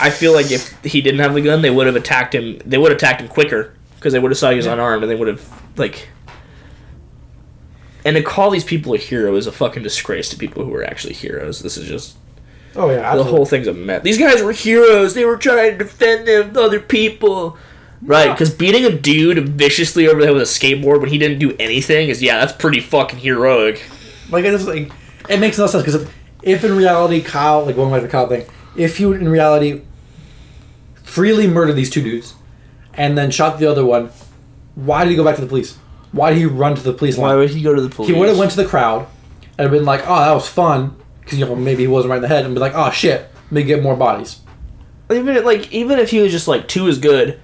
I 0.00 0.10
feel 0.10 0.32
like 0.32 0.50
if 0.50 0.82
he 0.82 1.00
didn't 1.00 1.20
have 1.20 1.34
the 1.34 1.42
gun, 1.42 1.62
they 1.62 1.70
would 1.70 1.86
have 1.86 1.96
attacked 1.96 2.34
him. 2.34 2.58
They 2.64 2.78
would 2.78 2.90
have 2.90 2.96
attacked 2.96 3.20
him 3.20 3.28
quicker 3.28 3.74
because 3.96 4.12
they 4.12 4.18
would 4.18 4.30
have 4.30 4.38
saw 4.38 4.50
he 4.50 4.56
was 4.56 4.66
unarmed, 4.66 5.02
and 5.02 5.10
they 5.10 5.16
would 5.16 5.28
have 5.28 5.62
like. 5.76 6.08
And 8.04 8.16
to 8.16 8.22
call 8.22 8.50
these 8.50 8.64
people 8.64 8.94
a 8.94 8.98
hero 8.98 9.36
is 9.36 9.46
a 9.46 9.52
fucking 9.52 9.82
disgrace 9.82 10.30
to 10.30 10.36
people 10.36 10.64
who 10.64 10.74
are 10.74 10.82
actually 10.82 11.12
heroes. 11.12 11.60
This 11.60 11.76
is 11.76 11.86
just 11.86 12.16
oh 12.76 12.90
yeah, 12.90 13.14
the 13.14 13.24
whole 13.24 13.44
thing's 13.44 13.66
a 13.66 13.74
mess. 13.74 14.02
These 14.02 14.18
guys 14.18 14.42
were 14.42 14.52
heroes. 14.52 15.14
They 15.14 15.26
were 15.26 15.36
trying 15.36 15.72
to 15.72 15.78
defend 15.78 16.26
them 16.26 16.56
other 16.56 16.80
people. 16.80 17.58
Right, 18.02 18.30
because 18.30 18.54
beating 18.54 18.86
a 18.86 18.96
dude 18.96 19.46
viciously 19.50 20.08
over 20.08 20.20
the 20.20 20.26
head 20.26 20.32
with 20.32 20.42
a 20.42 20.46
skateboard 20.46 21.00
when 21.00 21.10
he 21.10 21.18
didn't 21.18 21.38
do 21.38 21.54
anything 21.58 22.08
is 22.08 22.22
yeah, 22.22 22.38
that's 22.38 22.52
pretty 22.52 22.80
fucking 22.80 23.18
heroic. 23.18 23.82
Like 24.30 24.46
it's 24.46 24.64
like 24.64 24.90
it 25.28 25.38
makes 25.38 25.58
no 25.58 25.66
sense 25.66 25.84
because 25.84 26.02
if, 26.02 26.14
if 26.42 26.64
in 26.64 26.74
reality 26.74 27.20
Kyle, 27.20 27.66
like 27.66 27.76
one 27.76 27.90
way 27.90 28.00
the 28.00 28.08
Kyle 28.08 28.26
thing, 28.26 28.46
if 28.74 28.98
you 28.98 29.12
in 29.12 29.28
reality 29.28 29.82
freely 31.10 31.46
murdered 31.46 31.74
these 31.74 31.90
two 31.90 32.02
dudes 32.02 32.34
and 32.94 33.16
then 33.18 33.30
shot 33.30 33.58
the 33.58 33.66
other 33.66 33.84
one, 33.84 34.10
why 34.74 35.04
did 35.04 35.10
he 35.10 35.16
go 35.16 35.24
back 35.24 35.36
to 35.36 35.40
the 35.40 35.46
police? 35.46 35.76
Why 36.12 36.30
did 36.30 36.38
he 36.38 36.46
run 36.46 36.74
to 36.74 36.82
the 36.82 36.92
police 36.92 37.18
line? 37.18 37.30
Why 37.30 37.36
would 37.36 37.50
he 37.50 37.62
go 37.62 37.74
to 37.74 37.80
the 37.80 37.88
police? 37.88 38.10
he 38.10 38.18
would 38.18 38.28
have 38.28 38.38
went 38.38 38.50
to 38.52 38.56
the 38.56 38.66
crowd 38.66 39.06
and 39.58 39.70
been 39.70 39.84
like, 39.84 40.02
"Oh, 40.06 40.18
that 40.18 40.32
was 40.32 40.48
fun," 40.48 40.96
because 41.20 41.38
you 41.38 41.44
know 41.44 41.54
maybe 41.54 41.82
he 41.82 41.88
wasn't 41.88 42.10
right 42.10 42.16
in 42.16 42.22
the 42.22 42.28
head, 42.28 42.44
and 42.44 42.54
be 42.54 42.60
like, 42.60 42.72
"Oh 42.74 42.90
shit, 42.90 43.28
me 43.50 43.62
get 43.62 43.82
more 43.82 43.94
bodies." 43.94 44.40
even 45.10 45.36
if, 45.36 45.44
like 45.44 45.72
even 45.72 45.98
if 45.98 46.10
he 46.10 46.20
was 46.20 46.32
just 46.32 46.48
like 46.48 46.68
two 46.68 46.86
is 46.86 46.98
good 46.98 47.40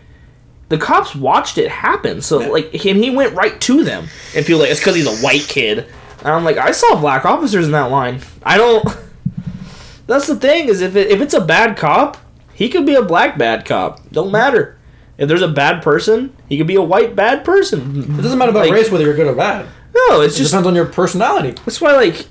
the 0.68 0.78
cops 0.78 1.14
watched 1.14 1.58
it 1.58 1.70
happen 1.70 2.20
so 2.20 2.38
like 2.38 2.72
and 2.72 3.02
he 3.02 3.10
went 3.10 3.34
right 3.34 3.60
to 3.60 3.84
them 3.84 4.06
and 4.34 4.44
feel 4.46 4.58
like 4.58 4.70
it's 4.70 4.80
because 4.80 4.94
he's 4.94 5.06
a 5.06 5.24
white 5.24 5.42
kid 5.42 5.78
and 6.20 6.28
i'm 6.28 6.44
like 6.44 6.56
i 6.56 6.70
saw 6.70 6.98
black 7.00 7.24
officers 7.24 7.66
in 7.66 7.72
that 7.72 7.90
line 7.90 8.20
i 8.42 8.56
don't 8.56 8.84
that's 10.06 10.26
the 10.26 10.36
thing 10.36 10.68
is 10.68 10.80
if, 10.80 10.96
it, 10.96 11.10
if 11.10 11.20
it's 11.20 11.34
a 11.34 11.40
bad 11.40 11.76
cop 11.76 12.16
he 12.56 12.68
could 12.68 12.84
be 12.86 12.94
a 12.94 13.02
black 13.02 13.36
bad 13.38 13.64
cop 13.64 14.00
don't 14.10 14.32
matter 14.32 14.76
if 15.18 15.28
there's 15.28 15.42
a 15.42 15.48
bad 15.48 15.82
person 15.82 16.34
he 16.48 16.56
could 16.58 16.66
be 16.66 16.74
a 16.74 16.82
white 16.82 17.14
bad 17.14 17.44
person 17.44 18.00
It 18.18 18.22
doesn't 18.22 18.38
matter 18.38 18.50
about 18.50 18.66
Like- 18.66 18.72
race 18.72 18.90
whether 18.90 19.04
you're 19.04 19.14
good 19.14 19.28
or 19.28 19.34
bad. 19.34 19.66
no 19.94 20.20
it's 20.22 20.34
It 20.36 20.38
just 20.38 20.50
depends 20.50 20.66
on 20.68 20.74
your 20.74 20.86
personality. 20.86 21.52
that's 21.64 21.80
why, 21.80 21.92
like, 21.92 22.26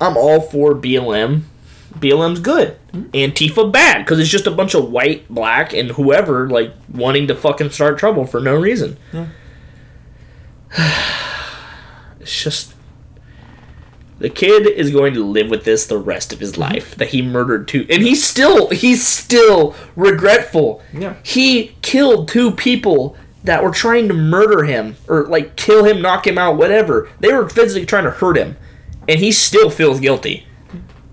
I'm 0.00 0.16
all 0.16 0.40
for 0.40 0.74
BLM. 0.74 1.42
BLM's 1.98 2.38
good. 2.38 2.76
Hmm? 2.92 3.02
Antifa 3.12 3.72
bad 3.72 4.04
because 4.04 4.20
it's 4.20 4.28
just 4.30 4.46
a 4.46 4.50
bunch 4.52 4.74
of 4.74 4.90
white, 4.92 5.28
black, 5.28 5.72
and 5.72 5.90
whoever 5.92 6.48
like 6.48 6.72
wanting 6.92 7.26
to 7.28 7.34
fucking 7.34 7.70
start 7.70 7.98
trouble 7.98 8.24
for 8.26 8.38
no 8.40 8.54
reason. 8.54 8.96
Hmm. 9.10 9.24
it's 12.20 12.42
just 12.44 12.74
the 14.18 14.30
kid 14.30 14.66
is 14.66 14.90
going 14.90 15.14
to 15.14 15.24
live 15.24 15.48
with 15.48 15.64
this 15.64 15.86
the 15.86 15.98
rest 15.98 16.32
of 16.32 16.40
his 16.40 16.52
mm-hmm. 16.52 16.62
life 16.62 16.94
that 16.96 17.08
he 17.08 17.22
murdered 17.22 17.68
two, 17.68 17.86
and 17.88 18.02
he's 18.02 18.24
still 18.24 18.70
he's 18.70 19.06
still 19.06 19.74
regretful. 19.96 20.82
Yeah. 20.92 21.16
He 21.22 21.76
killed 21.82 22.28
two 22.28 22.50
people 22.50 23.16
that 23.44 23.62
were 23.62 23.70
trying 23.70 24.08
to 24.08 24.14
murder 24.14 24.64
him 24.64 24.96
or 25.08 25.26
like 25.26 25.56
kill 25.56 25.84
him, 25.84 26.02
knock 26.02 26.26
him 26.26 26.38
out, 26.38 26.56
whatever. 26.56 27.08
They 27.20 27.32
were 27.32 27.48
physically 27.48 27.86
trying 27.86 28.04
to 28.04 28.10
hurt 28.10 28.36
him, 28.36 28.56
and 29.08 29.20
he 29.20 29.32
still 29.32 29.70
feels 29.70 30.00
guilty. 30.00 30.46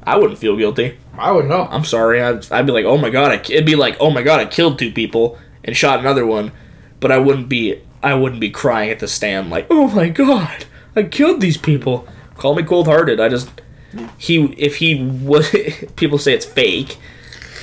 I 0.03 0.17
wouldn't 0.17 0.39
feel 0.39 0.55
guilty. 0.55 0.97
I 1.17 1.31
wouldn't 1.31 1.49
know. 1.49 1.67
I'm 1.71 1.85
sorry. 1.85 2.21
I'd, 2.21 2.51
I'd 2.51 2.65
be 2.65 2.71
like, 2.71 2.85
oh 2.85 2.97
my 2.97 3.09
god, 3.09 3.31
I, 3.31 3.35
it'd 3.35 3.65
be 3.65 3.75
like, 3.75 3.97
oh 3.99 4.11
my 4.11 4.21
god, 4.21 4.39
I 4.39 4.45
killed 4.45 4.77
two 4.77 4.91
people 4.91 5.37
and 5.63 5.75
shot 5.75 5.99
another 5.99 6.25
one, 6.25 6.51
but 6.99 7.11
I 7.11 7.17
wouldn't 7.17 7.49
be, 7.49 7.81
I 8.03 8.13
wouldn't 8.13 8.41
be 8.41 8.51
crying 8.51 8.89
at 8.91 8.99
the 8.99 9.07
stand 9.07 9.49
like, 9.49 9.67
oh 9.69 9.87
my 9.87 10.09
god, 10.09 10.65
I 10.95 11.03
killed 11.03 11.41
these 11.41 11.57
people. 11.57 12.07
Call 12.37 12.55
me 12.55 12.63
cold 12.63 12.87
hearted. 12.87 13.19
I 13.19 13.29
just, 13.29 13.49
he, 14.17 14.45
if 14.57 14.77
he 14.77 15.03
was, 15.03 15.49
people 15.95 16.17
say 16.17 16.33
it's 16.33 16.45
fake. 16.45 16.97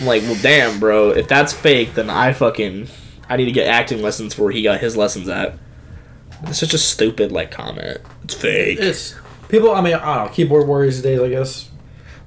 I'm 0.01 0.07
like, 0.07 0.23
well, 0.23 0.39
damn, 0.43 0.81
bro. 0.81 1.11
If 1.11 1.29
that's 1.29 1.53
fake, 1.53 1.95
then 1.95 2.11
I 2.11 2.33
fucking, 2.33 2.89
I 3.29 3.37
need 3.37 3.45
to 3.47 3.53
get 3.53 3.69
acting 3.69 4.03
lessons 4.03 4.37
where 4.39 4.51
he 4.51 4.63
got 4.63 4.81
his 4.81 4.97
lessons 4.97 5.29
at. 5.29 5.59
It's 6.45 6.59
such 6.59 6.75
a 6.75 6.79
stupid 6.79 7.31
like 7.31 7.51
comment. 7.51 7.99
It's 8.25 8.35
fake. 8.35 8.79
It's 8.81 9.15
people. 9.49 9.73
I 9.73 9.81
mean, 9.81 9.95
I 9.95 10.17
don't 10.17 10.27
know. 10.27 10.33
Keyboard 10.33 10.67
warriors 10.67 10.97
these 10.97 11.03
days, 11.03 11.21
I 11.21 11.29
guess. 11.29 11.71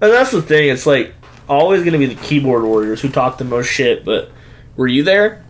And 0.02 0.12
that's 0.12 0.32
the 0.32 0.42
thing. 0.42 0.70
It's 0.70 0.86
like 0.86 1.14
always 1.50 1.82
going 1.82 1.94
to 1.94 2.00
be 2.00 2.06
the 2.06 2.22
keyboard 2.22 2.64
warriors 2.64 3.02
who 3.02 3.10
talk 3.10 3.38
the 3.38 3.44
most 3.44 3.68
shit. 3.68 4.06
But 4.06 4.32
were 4.78 4.88
you 4.88 5.04
there? 5.04 5.44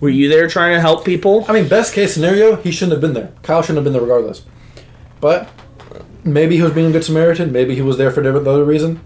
Were 0.00 0.08
you 0.08 0.28
there 0.28 0.48
trying 0.48 0.74
to 0.74 0.80
help 0.80 1.04
people? 1.04 1.44
I 1.48 1.52
mean, 1.52 1.68
best 1.68 1.94
case 1.94 2.12
scenario, 2.12 2.56
he 2.56 2.72
shouldn't 2.72 2.92
have 2.92 3.00
been 3.00 3.12
there. 3.12 3.32
Kyle 3.42 3.62
shouldn't 3.62 3.76
have 3.76 3.84
been 3.84 3.92
there 3.92 4.02
regardless. 4.02 4.44
But 5.20 5.48
maybe 6.24 6.56
he 6.56 6.62
was 6.62 6.72
being 6.72 6.88
a 6.88 6.92
good 6.92 7.04
Samaritan. 7.04 7.52
Maybe 7.52 7.74
he 7.74 7.82
was 7.82 7.98
there 7.98 8.10
for 8.10 8.22
the 8.22 8.36
other 8.36 8.64
reason. 8.64 9.00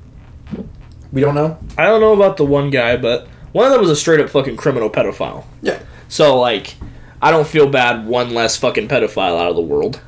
We 1.12 1.21
don't 1.21 1.35
know. 1.35 1.59
I 1.79 1.85
don't 1.85 2.01
know 2.01 2.12
about 2.12 2.37
the 2.37 2.45
one 2.45 2.71
guy, 2.71 2.97
but 2.97 3.27
one 3.53 3.67
of 3.67 3.73
them 3.73 3.81
was 3.81 3.91
a 3.91 3.97
straight 3.97 4.21
up 4.21 4.29
fucking 4.29 4.57
criminal 4.57 4.91
pedophile. 4.91 5.45
Yeah. 5.62 5.81
So 6.09 6.39
like, 6.39 6.75
I 7.23 7.31
don't 7.31 7.47
feel 7.47 7.69
bad. 7.69 8.07
One 8.07 8.35
less 8.35 8.57
fucking 8.57 8.89
pedophile 8.89 9.41
out 9.41 9.51
of 9.51 9.57
the 9.57 9.62
world. 9.62 10.01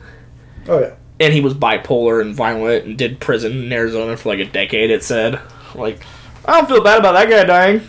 Oh 0.66 0.80
yeah. 0.80 0.94
And 1.20 1.32
he 1.32 1.40
was 1.40 1.54
bipolar 1.54 2.20
and 2.20 2.34
violent 2.34 2.84
and 2.84 2.98
did 2.98 3.20
prison 3.20 3.52
in 3.52 3.72
Arizona 3.72 4.16
for 4.16 4.28
like 4.28 4.46
a 4.46 4.50
decade. 4.50 4.90
It 4.90 5.02
said, 5.02 5.40
like, 5.74 6.00
I 6.44 6.52
don't 6.52 6.68
feel 6.68 6.82
bad 6.82 6.98
about 6.98 7.12
that 7.12 7.28
guy 7.28 7.44
dying. 7.44 7.88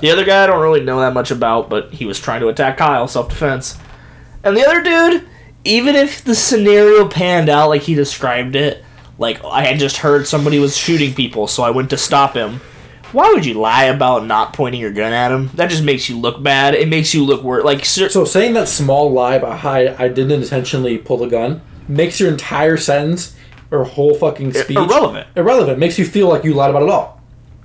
The 0.00 0.10
other 0.10 0.24
guy 0.24 0.44
I 0.44 0.46
don't 0.46 0.62
really 0.62 0.84
know 0.84 1.00
that 1.00 1.12
much 1.12 1.30
about, 1.30 1.68
but 1.68 1.92
he 1.92 2.06
was 2.06 2.20
trying 2.20 2.40
to 2.40 2.48
attack 2.48 2.78
Kyle, 2.78 3.08
self 3.08 3.28
defense. 3.28 3.78
And 4.44 4.56
the 4.56 4.66
other 4.66 4.82
dude, 4.82 5.28
even 5.64 5.94
if 5.94 6.24
the 6.24 6.34
scenario 6.34 7.08
panned 7.08 7.48
out 7.48 7.68
like 7.68 7.82
he 7.82 7.94
described 7.94 8.56
it, 8.56 8.84
like 9.18 9.44
I 9.44 9.64
had 9.64 9.78
just 9.78 9.98
heard 9.98 10.26
somebody 10.26 10.58
was 10.58 10.76
shooting 10.76 11.14
people, 11.14 11.46
so 11.46 11.62
I 11.62 11.70
went 11.70 11.90
to 11.90 11.96
stop 11.98 12.34
him. 12.34 12.60
Why 13.12 13.30
would 13.32 13.44
you 13.44 13.54
lie 13.54 13.84
about 13.84 14.26
not 14.26 14.54
pointing 14.54 14.80
your 14.80 14.90
gun 14.92 15.12
at 15.12 15.30
him? 15.30 15.50
That 15.54 15.68
just 15.68 15.84
makes 15.84 16.08
you 16.08 16.18
look 16.18 16.42
bad. 16.42 16.74
It 16.74 16.88
makes 16.88 17.12
you 17.12 17.24
look 17.24 17.42
worse. 17.42 17.62
Like, 17.62 17.84
ser- 17.84 18.08
So 18.08 18.24
saying 18.24 18.54
that 18.54 18.68
small 18.68 19.12
lie 19.12 19.34
about 19.34 19.58
how 19.58 19.72
I, 19.72 20.04
I 20.04 20.08
didn't 20.08 20.32
intentionally 20.42 20.96
pull 20.96 21.18
the 21.18 21.26
gun 21.26 21.60
makes 21.88 22.18
your 22.18 22.30
entire 22.30 22.78
sentence 22.78 23.36
or 23.70 23.84
whole 23.84 24.14
fucking 24.14 24.54
speech 24.54 24.76
irrelevant. 24.78 25.26
Irrelevant. 25.36 25.78
Makes 25.78 25.98
you 25.98 26.06
feel 26.06 26.28
like 26.28 26.42
you 26.44 26.54
lied 26.54 26.70
about 26.70 26.84
it 26.84 26.88
all. 26.88 27.20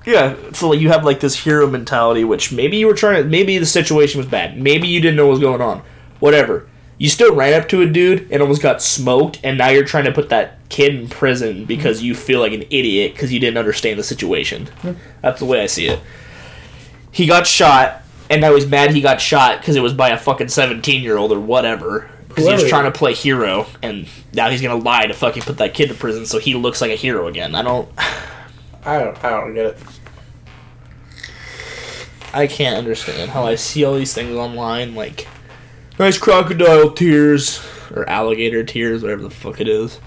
Yeah, 0.06 0.36
so 0.54 0.70
like 0.70 0.80
you 0.80 0.90
have 0.90 1.04
like 1.06 1.20
this 1.22 1.36
hero 1.36 1.68
mentality, 1.68 2.24
which 2.24 2.52
maybe 2.54 2.78
you 2.78 2.88
were 2.88 2.94
trying 2.94 3.24
to, 3.24 3.30
maybe 3.30 3.58
the 3.58 3.66
situation 3.66 4.18
was 4.18 4.28
bad, 4.28 4.58
maybe 4.58 4.88
you 4.88 5.02
didn't 5.02 5.18
know 5.18 5.26
what 5.28 5.32
was 5.32 5.40
going 5.42 5.62
on, 5.62 5.82
whatever. 6.20 6.70
You 6.98 7.10
still 7.10 7.36
ran 7.36 7.60
up 7.60 7.70
to 7.70 7.82
a 7.82 7.86
dude 7.86 8.32
and 8.32 8.42
almost 8.42 8.62
got 8.62 8.82
smoked, 8.82 9.40
and 9.44 9.58
now 9.58 9.70
you're 9.70 9.86
trying 9.86 10.06
to 10.06 10.12
put 10.12 10.30
that 10.30 10.58
kid 10.70 10.96
in 10.96 11.08
prison 11.08 11.66
because 11.66 12.02
you 12.02 12.16
feel 12.16 12.40
like 12.40 12.54
an 12.54 12.64
idiot 12.64 13.14
because 13.14 13.32
you 13.32 13.40
didn't 13.40 13.58
understand 13.58 14.00
the 14.00 14.04
situation. 14.04 14.68
Hmm. 14.82 14.94
That's 15.22 15.40
the 15.40 15.46
way 15.46 15.62
I 15.62 15.68
see 15.68 15.88
it. 15.88 16.00
He 17.12 17.28
got 17.28 17.46
shot, 17.46 18.02
and 18.30 18.42
now 18.42 18.56
he's 18.56 18.66
mad 18.66 18.92
he 18.92 19.02
got 19.02 19.22
shot 19.22 19.60
because 19.60 19.76
it 19.76 19.82
was 19.82 19.94
by 19.94 20.10
a 20.10 20.18
fucking 20.18 20.50
17 20.50 21.04
year 21.04 21.18
old 21.18 21.32
or 21.32 21.40
whatever. 21.40 22.10
Because 22.28 22.46
he 22.46 22.54
was 22.54 22.70
trying 22.70 22.92
to 22.92 22.98
play 22.98 23.14
hero, 23.14 23.68
and 23.82 24.08
now 24.34 24.50
he's 24.50 24.62
gonna 24.62 24.82
lie 24.82 25.08
to 25.08 25.14
fucking 25.14 25.44
put 25.44 25.58
that 25.58 25.74
kid 25.74 25.90
to 25.90 25.96
prison 25.96 26.26
so 26.26 26.40
he 26.40 26.54
looks 26.54 26.82
like 26.82 26.92
a 26.92 26.96
hero 26.96 27.28
again. 27.28 27.56
I 27.56 27.62
don't. 27.62 27.90
I 28.86 29.00
don't. 29.00 29.24
I 29.24 29.30
don't 29.32 29.54
get 29.54 29.66
it. 29.66 29.78
I 32.34 32.46
can't 32.48 32.78
understand 32.78 33.32
how 33.32 33.46
I 33.46 33.56
see 33.56 33.84
all 33.84 33.96
these 33.96 34.14
things 34.14 34.36
online, 34.36 34.96
like 34.96 35.28
nice 36.00 36.18
crocodile 36.18 36.92
tears 36.92 37.66
or 37.94 38.08
alligator 38.10 38.64
tears, 38.64 39.02
whatever 39.02 39.24
the 39.24 39.30
fuck 39.30 39.60
it 39.60 39.68
is. 39.68 40.00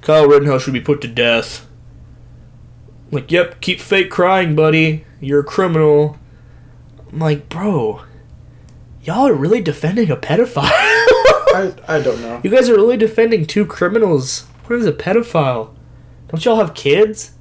Kyle 0.00 0.26
Rittenhouse 0.26 0.62
should 0.62 0.74
be 0.74 0.80
put 0.80 1.00
to 1.00 1.08
death. 1.08 1.66
Like, 3.10 3.30
yep, 3.30 3.60
keep 3.60 3.80
fake 3.80 4.10
crying, 4.10 4.54
buddy. 4.54 5.04
You're 5.20 5.40
a 5.40 5.44
criminal. 5.44 6.18
I'm 7.12 7.18
like, 7.20 7.48
bro, 7.48 8.02
y'all 9.02 9.28
are 9.28 9.34
really 9.34 9.60
defending 9.60 10.10
a 10.10 10.16
pedophile. 10.16 10.64
I, 10.66 11.72
I 11.86 12.00
don't 12.00 12.20
know. 12.20 12.40
you 12.42 12.50
guys 12.50 12.68
are 12.68 12.74
really 12.74 12.96
defending 12.96 13.46
two 13.46 13.64
criminals. 13.64 14.40
What 14.66 14.78
is 14.78 14.86
a 14.86 14.92
pedophile? 14.92 15.74
Don't 16.28 16.44
y'all 16.44 16.56
have 16.56 16.74
kids? 16.74 17.32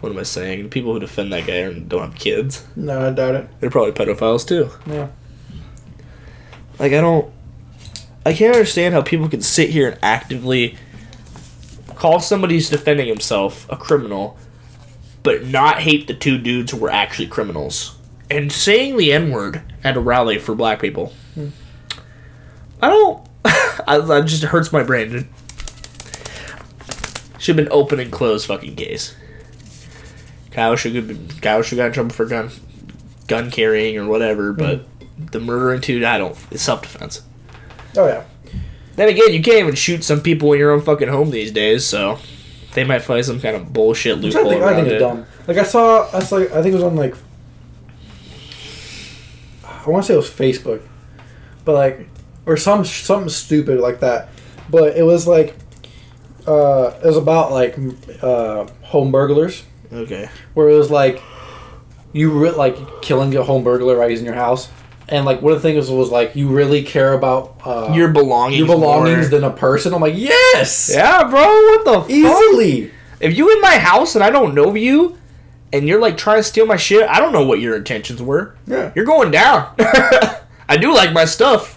What 0.00 0.10
am 0.10 0.18
I 0.18 0.24
saying? 0.24 0.64
The 0.64 0.68
people 0.68 0.92
who 0.92 0.98
defend 1.00 1.32
that 1.32 1.46
guy 1.46 1.72
don't 1.72 2.02
have 2.10 2.14
kids. 2.16 2.66
No, 2.76 3.06
I 3.06 3.10
doubt 3.10 3.36
it. 3.36 3.48
They're 3.60 3.70
probably 3.70 3.92
pedophiles 3.92 4.46
too. 4.46 4.70
Yeah. 4.86 5.08
Like 6.78 6.92
I 6.92 7.00
don't 7.00 7.32
I 8.26 8.32
can't 8.32 8.54
understand 8.54 8.94
how 8.94 9.02
people 9.02 9.28
can 9.28 9.42
sit 9.42 9.70
here 9.70 9.88
and 9.88 9.98
actively 10.02 10.76
call 11.94 12.20
somebody 12.20 12.54
who's 12.54 12.70
defending 12.70 13.06
himself 13.06 13.70
a 13.70 13.76
criminal 13.76 14.36
but 15.22 15.46
not 15.46 15.80
hate 15.80 16.06
the 16.06 16.14
two 16.14 16.38
dudes 16.38 16.70
who 16.70 16.76
were 16.76 16.90
actually 16.90 17.26
criminals. 17.26 17.96
And 18.30 18.52
saying 18.52 18.98
the 18.98 19.12
N-word 19.12 19.62
at 19.82 19.96
a 19.96 20.00
rally 20.00 20.38
for 20.38 20.54
black 20.54 20.80
people. 20.80 21.12
I 22.82 22.88
don't 22.88 23.26
I, 23.86 23.98
that 23.98 24.26
just 24.26 24.42
hurts 24.44 24.72
my 24.72 24.82
brain. 24.82 25.28
Should 27.38 27.58
have 27.58 27.64
been 27.64 27.72
open 27.72 28.00
and 28.00 28.10
closed 28.12 28.46
fucking 28.46 28.76
case. 28.76 29.14
Kyle 30.50 30.76
should 30.76 30.94
have 30.94 31.08
been 31.08 31.28
Kyle 31.40 31.62
should 31.62 31.76
got 31.76 31.88
in 31.88 31.92
trouble 31.92 32.14
for 32.14 32.26
gun 32.26 32.50
gun 33.26 33.50
carrying 33.50 33.98
or 33.98 34.06
whatever, 34.06 34.52
but 34.52 34.80
mm-hmm. 34.80 34.93
The 35.18 35.40
murdering 35.40 35.80
dude, 35.80 36.02
I 36.04 36.18
don't. 36.18 36.36
It's 36.50 36.62
self 36.62 36.82
defense. 36.82 37.22
Oh 37.96 38.06
yeah. 38.06 38.24
Then 38.96 39.08
again, 39.08 39.32
you 39.32 39.42
can't 39.42 39.58
even 39.58 39.74
shoot 39.74 40.04
some 40.04 40.20
people 40.20 40.52
in 40.52 40.58
your 40.60 40.70
own 40.72 40.80
fucking 40.80 41.08
home 41.08 41.30
these 41.30 41.50
days, 41.50 41.84
so 41.84 42.18
they 42.74 42.84
might 42.84 43.00
find 43.00 43.24
some 43.24 43.40
kind 43.40 43.56
of 43.56 43.72
bullshit 43.72 44.18
Which 44.20 44.34
I 44.36 44.38
loophole 44.42 44.50
think, 44.52 44.62
I 44.64 44.74
think 44.74 44.86
it. 44.88 44.92
it's 44.94 45.00
dumb. 45.02 45.26
Like 45.48 45.56
I 45.58 45.62
saw, 45.64 46.08
I 46.16 46.20
saw, 46.20 46.38
I 46.38 46.46
think 46.62 46.66
it 46.66 46.74
was 46.74 46.82
on 46.84 46.96
like, 46.96 47.14
I 49.64 49.88
want 49.90 50.04
to 50.04 50.08
say 50.08 50.14
it 50.14 50.16
was 50.16 50.30
Facebook, 50.30 50.82
but 51.64 51.72
like, 51.74 52.08
or 52.46 52.56
some 52.56 52.84
something 52.84 53.28
stupid 53.28 53.80
like 53.80 54.00
that. 54.00 54.28
But 54.70 54.96
it 54.96 55.02
was 55.02 55.26
like, 55.26 55.54
uh, 56.46 56.92
it 57.02 57.06
was 57.06 57.16
about 57.16 57.52
like 57.52 57.76
uh, 58.22 58.66
home 58.82 59.10
burglars, 59.10 59.64
Okay. 59.92 60.28
where 60.54 60.68
it 60.68 60.74
was 60.74 60.90
like, 60.90 61.22
you 62.12 62.30
re- 62.30 62.50
like 62.50 62.76
killing 63.02 63.34
a 63.36 63.42
home 63.42 63.64
burglar 63.64 63.96
right 63.96 64.10
He's 64.10 64.20
in 64.20 64.26
your 64.26 64.34
house, 64.34 64.68
and 65.08 65.24
like 65.26 65.42
one 65.42 65.52
of 65.52 65.62
the 65.62 65.68
things 65.68 65.90
was 65.90 66.10
like 66.10 66.34
you 66.36 66.48
really 66.48 66.82
care 66.82 67.12
about 67.12 67.56
uh, 67.64 67.92
Your 67.94 68.08
belongings. 68.08 68.58
your 68.58 68.66
belongings 68.68 69.30
more. 69.30 69.40
than 69.40 69.44
a 69.44 69.52
person. 69.54 69.92
I'm 69.94 70.00
like, 70.00 70.16
yes, 70.16 70.90
Yeah, 70.92 71.24
bro. 71.28 71.40
What 71.42 71.84
the 71.84 72.00
fuck? 72.02 72.10
easily. 72.10 72.90
If 73.20 73.36
you 73.36 73.52
in 73.54 73.60
my 73.60 73.78
house 73.78 74.14
and 74.14 74.24
I 74.24 74.30
don't 74.30 74.54
know 74.54 74.74
you, 74.74 75.18
and 75.72 75.88
you're 75.88 76.00
like 76.00 76.16
trying 76.16 76.38
to 76.38 76.42
steal 76.42 76.66
my 76.66 76.76
shit, 76.76 77.08
I 77.08 77.20
don't 77.20 77.32
know 77.32 77.44
what 77.44 77.60
your 77.60 77.76
intentions 77.76 78.22
were. 78.22 78.56
Yeah. 78.66 78.92
You're 78.94 79.04
going 79.04 79.30
down. 79.30 79.74
I 80.68 80.76
do 80.80 80.94
like 80.94 81.12
my 81.12 81.24
stuff, 81.24 81.76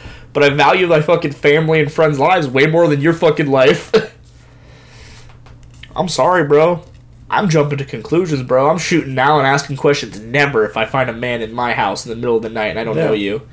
but 0.32 0.42
I 0.42 0.50
value 0.50 0.86
my 0.86 1.00
fucking 1.00 1.32
family 1.32 1.80
and 1.80 1.90
friends' 1.90 2.18
lives 2.18 2.46
way 2.48 2.66
more 2.66 2.86
than 2.88 3.00
your 3.00 3.14
fucking 3.14 3.46
life. 3.48 3.92
I'm 5.96 6.08
sorry, 6.08 6.44
bro. 6.46 6.84
I'm 7.30 7.48
jumping 7.48 7.78
to 7.78 7.84
conclusions, 7.84 8.42
bro. 8.42 8.70
I'm 8.70 8.78
shooting 8.78 9.14
now 9.14 9.38
and 9.38 9.46
asking 9.46 9.76
questions 9.76 10.18
never 10.18 10.64
if 10.64 10.76
I 10.76 10.86
find 10.86 11.10
a 11.10 11.12
man 11.12 11.42
in 11.42 11.52
my 11.52 11.74
house 11.74 12.06
in 12.06 12.10
the 12.10 12.16
middle 12.16 12.36
of 12.36 12.42
the 12.42 12.48
night 12.48 12.68
and 12.68 12.78
I 12.78 12.84
don't 12.84 12.96
know 12.96 13.12
you. 13.12 13.46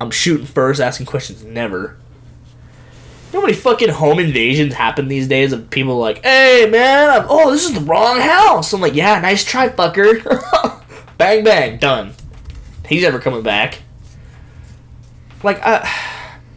I'm 0.00 0.10
shooting 0.10 0.46
first, 0.46 0.80
asking 0.80 1.06
questions 1.06 1.44
never. 1.44 1.96
You 3.32 3.34
know 3.34 3.40
how 3.40 3.46
many 3.46 3.52
fucking 3.52 3.90
home 3.90 4.18
invasions 4.18 4.74
happen 4.74 5.08
these 5.08 5.28
days 5.28 5.52
of 5.52 5.70
people 5.70 5.98
like, 5.98 6.24
hey 6.24 6.68
man, 6.70 7.10
I'm, 7.10 7.26
oh 7.28 7.52
this 7.52 7.64
is 7.64 7.74
the 7.74 7.80
wrong 7.80 8.20
house. 8.20 8.72
I'm 8.72 8.80
like, 8.80 8.94
yeah, 8.94 9.20
nice 9.20 9.44
try, 9.44 9.68
fucker. 9.68 10.22
bang 11.18 11.44
bang, 11.44 11.78
done. 11.78 12.14
He's 12.88 13.04
ever 13.04 13.18
coming 13.20 13.42
back. 13.42 13.82
Like, 15.44 15.64
uh, 15.64 15.86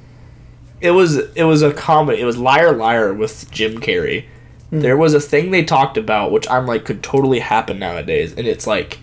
it 0.82 0.92
was 0.92 1.18
it 1.18 1.44
was 1.44 1.62
a 1.62 1.74
comedy. 1.74 2.22
It 2.22 2.26
was 2.26 2.38
Liar 2.38 2.74
Liar 2.74 3.14
with 3.14 3.50
Jim 3.52 3.80
Carrey. 3.80 4.26
Hmm. 4.70 4.80
There 4.80 4.98
was 4.98 5.14
a 5.14 5.20
thing 5.20 5.52
they 5.52 5.64
talked 5.64 5.98
about, 5.98 6.32
which 6.32 6.50
I'm 6.50 6.66
like 6.66 6.86
could 6.86 7.04
totally 7.04 7.40
happen 7.40 7.80
nowadays, 7.80 8.34
and 8.34 8.48
it's 8.48 8.68
like 8.68 9.00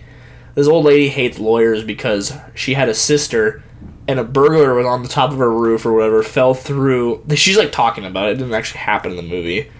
this 0.53 0.67
old 0.67 0.85
lady 0.85 1.09
hates 1.09 1.39
lawyers 1.39 1.83
because 1.83 2.33
she 2.53 2.73
had 2.73 2.89
a 2.89 2.93
sister 2.93 3.63
and 4.07 4.19
a 4.19 4.23
burglar 4.23 4.75
was 4.75 4.85
on 4.85 5.03
the 5.03 5.09
top 5.09 5.31
of 5.31 5.37
her 5.37 5.51
roof 5.51 5.85
or 5.85 5.93
whatever, 5.93 6.21
fell 6.23 6.53
through. 6.53 7.25
She's 7.35 7.57
like 7.57 7.71
talking 7.71 8.05
about 8.05 8.29
it. 8.29 8.33
It 8.33 8.37
didn't 8.37 8.53
actually 8.53 8.81
happen 8.81 9.11
in 9.11 9.17
the 9.17 9.23
movie. 9.23 9.71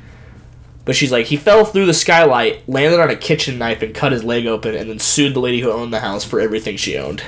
But 0.84 0.96
she's 0.96 1.12
like, 1.12 1.26
he 1.26 1.36
fell 1.36 1.66
through 1.66 1.88
the 1.88 1.96
skylight, 1.96 2.70
landed 2.70 3.00
on 3.00 3.10
a 3.10 3.16
kitchen 3.16 3.58
knife, 3.58 3.82
and 3.82 3.94
cut 3.94 4.12
his 4.12 4.24
leg 4.24 4.46
open, 4.46 4.76
and 4.76 4.88
then 4.88 5.00
sued 5.00 5.34
the 5.34 5.40
lady 5.40 5.60
who 5.60 5.72
owned 5.72 5.92
the 5.92 6.02
house 6.02 6.24
for 6.24 6.40
everything 6.40 6.78
she 6.78 6.96
owned. 6.96 7.24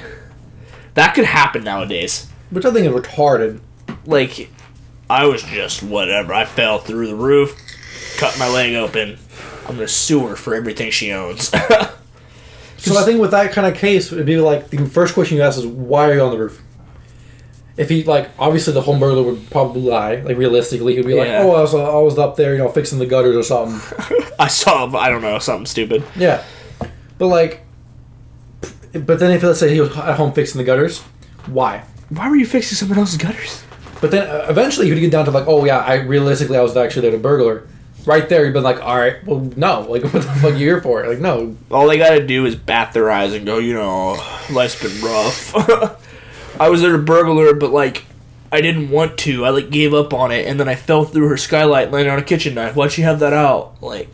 That 0.93 1.15
could 1.15 1.25
happen 1.25 1.63
nowadays. 1.63 2.29
Which 2.51 2.65
I 2.65 2.71
think 2.71 2.85
is 2.85 2.93
retarded. 2.93 3.59
Like, 4.05 4.51
I 5.09 5.25
was 5.25 5.41
just 5.41 5.81
whatever. 5.81 6.35
I 6.35 6.45
fell 6.45 6.77
through 6.77 7.07
the 7.07 7.15
roof, 7.15 7.59
cut 8.17 8.37
my 8.39 8.47
leg 8.49 8.73
open. 8.75 9.17
I'm 9.67 9.75
gonna 9.75 9.87
sue 9.87 10.27
her 10.27 10.35
for 10.35 10.55
everything 10.55 10.91
she 10.91 11.11
owns. 11.11 11.51
So 12.79 12.95
I 12.95 13.03
think 13.03 13.19
with 13.19 13.31
that 13.31 13.51
kind 13.53 13.65
of 13.67 13.75
case, 13.75 14.11
it'd 14.13 14.25
be 14.27 14.37
like 14.37 14.69
the 14.69 14.85
first 14.85 15.15
question 15.15 15.35
you 15.35 15.43
ask 15.43 15.57
is 15.57 15.65
why 15.65 16.07
are 16.09 16.13
you 16.13 16.21
on 16.21 16.29
the 16.31 16.37
roof? 16.37 16.61
If 17.75 17.89
he 17.89 18.03
like 18.03 18.29
obviously 18.37 18.71
the 18.73 18.81
home 18.81 18.99
burglar 18.99 19.23
would 19.23 19.49
probably 19.49 19.81
lie. 19.81 20.17
Like 20.17 20.37
realistically, 20.37 20.95
he'd 20.95 21.05
be 21.05 21.15
like, 21.15 21.27
Yeah. 21.27 21.41
"Oh, 21.41 21.51
I 21.55 21.61
was, 21.61 21.73
I 21.73 21.95
was 21.97 22.17
up 22.19 22.35
there, 22.35 22.53
you 22.53 22.59
know, 22.59 22.69
fixing 22.69 22.99
the 22.99 23.07
gutters 23.07 23.35
or 23.35 23.41
something." 23.43 23.81
I 24.39 24.47
saw, 24.47 24.95
I 24.95 25.09
don't 25.09 25.23
know, 25.23 25.39
something 25.39 25.65
stupid. 25.65 26.03
yeah, 26.15 26.43
but 27.17 27.27
like, 27.27 27.65
but 28.93 29.19
then 29.19 29.31
if 29.31 29.43
let's 29.43 29.59
say 29.59 29.73
he 29.73 29.81
was 29.81 29.89
at 29.97 30.15
home 30.15 30.31
fixing 30.31 30.59
the 30.59 30.63
gutters, 30.63 30.99
why? 31.47 31.83
Why 32.09 32.29
were 32.29 32.35
you 32.35 32.45
fixing 32.45 32.75
someone 32.75 32.99
else's 32.99 33.17
gutters? 33.17 33.63
But 34.01 34.11
then 34.11 34.27
uh, 34.29 34.45
eventually 34.49 34.87
he'd 34.89 34.99
get 34.99 35.11
down 35.11 35.25
to 35.25 35.31
like, 35.31 35.47
"Oh 35.47 35.65
yeah, 35.65 35.79
I 35.79 35.95
realistically 35.95 36.57
I 36.57 36.61
was 36.61 36.77
actually 36.77 37.01
there 37.01 37.11
to 37.11 37.17
burglar." 37.17 37.67
Right 38.07 38.27
there, 38.29 38.45
he'd 38.45 38.53
been 38.53 38.63
like, 38.63 38.81
"All 38.81 38.97
right, 38.97 39.23
well, 39.25 39.51
no, 39.55 39.81
like 39.81 40.01
what 40.11 40.13
the 40.13 40.21
fuck 40.21 40.43
are 40.45 40.49
you 40.51 40.55
here 40.65 40.81
for?" 40.81 41.05
Like, 41.05 41.19
no, 41.19 41.55
All 41.69 41.87
they 41.87 41.97
gotta 41.97 42.25
do 42.25 42.45
is 42.45 42.55
bat 42.55 42.93
their 42.93 43.11
eyes 43.11 43.33
and 43.33 43.45
go, 43.45 43.57
you 43.59 43.73
know, 43.73 44.13
life's 44.49 44.81
been 44.81 44.99
rough. 45.01 45.53
I 46.59 46.69
was 46.69 46.81
there 46.81 46.93
to 46.93 46.97
burglar, 46.97 47.53
but 47.53 47.71
like, 47.71 48.05
I 48.51 48.61
didn't 48.61 48.89
want 48.89 49.17
to. 49.19 49.45
I 49.45 49.49
like 49.49 49.69
gave 49.69 49.93
up 49.93 50.13
on 50.13 50.31
it, 50.31 50.47
and 50.47 50.57
then 50.59 50.67
I 50.69 50.75
fell 50.75 51.03
through 51.03 51.27
her 51.27 51.37
skylight, 51.37 51.83
and 51.85 51.93
landed 51.93 52.11
on 52.11 52.17
a 52.19 52.23
kitchen 52.23 52.55
knife. 52.55 52.75
Why'd 52.75 52.93
she 52.93 53.01
have 53.01 53.19
that 53.19 53.33
out? 53.33 53.75
Like, 53.83 54.07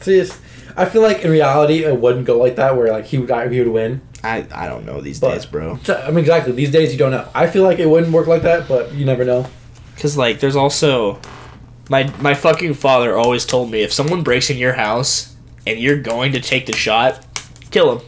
see, 0.00 0.28
I 0.76 0.84
feel 0.86 1.02
like 1.02 1.22
in 1.24 1.30
reality 1.30 1.84
it 1.84 1.98
wouldn't 2.00 2.26
go 2.26 2.38
like 2.38 2.56
that, 2.56 2.76
where 2.76 2.90
like 2.92 3.06
he 3.06 3.18
would 3.18 3.52
he 3.52 3.58
would 3.60 3.68
win. 3.68 4.00
I 4.22 4.44
I 4.52 4.66
don't 4.66 4.84
know 4.86 5.00
these 5.00 5.20
But- 5.20 5.34
days, 5.34 5.46
bro. 5.46 5.78
I 5.88 6.08
mean, 6.10 6.18
exactly. 6.18 6.52
These 6.52 6.70
days, 6.72 6.92
you 6.92 6.98
don't 6.98 7.10
know. 7.12 7.28
I 7.34 7.46
feel 7.46 7.62
like 7.62 7.78
it 7.78 7.88
wouldn't 7.88 8.12
work 8.12 8.26
like 8.26 8.42
that, 8.42 8.66
but 8.68 8.92
you 8.92 9.04
never 9.04 9.24
know. 9.24 9.46
Cause 9.98 10.16
like, 10.16 10.40
there's 10.40 10.56
also 10.56 11.20
my 11.88 12.12
my 12.20 12.34
fucking 12.34 12.74
father 12.74 13.16
always 13.16 13.44
told 13.44 13.70
me 13.70 13.82
if 13.82 13.92
someone 13.92 14.22
breaks 14.22 14.50
in 14.50 14.56
your 14.56 14.74
house 14.74 15.34
and 15.66 15.78
you're 15.78 16.00
going 16.00 16.32
to 16.32 16.40
take 16.40 16.66
the 16.66 16.72
shot, 16.72 17.24
kill 17.70 17.98
him. 17.98 18.06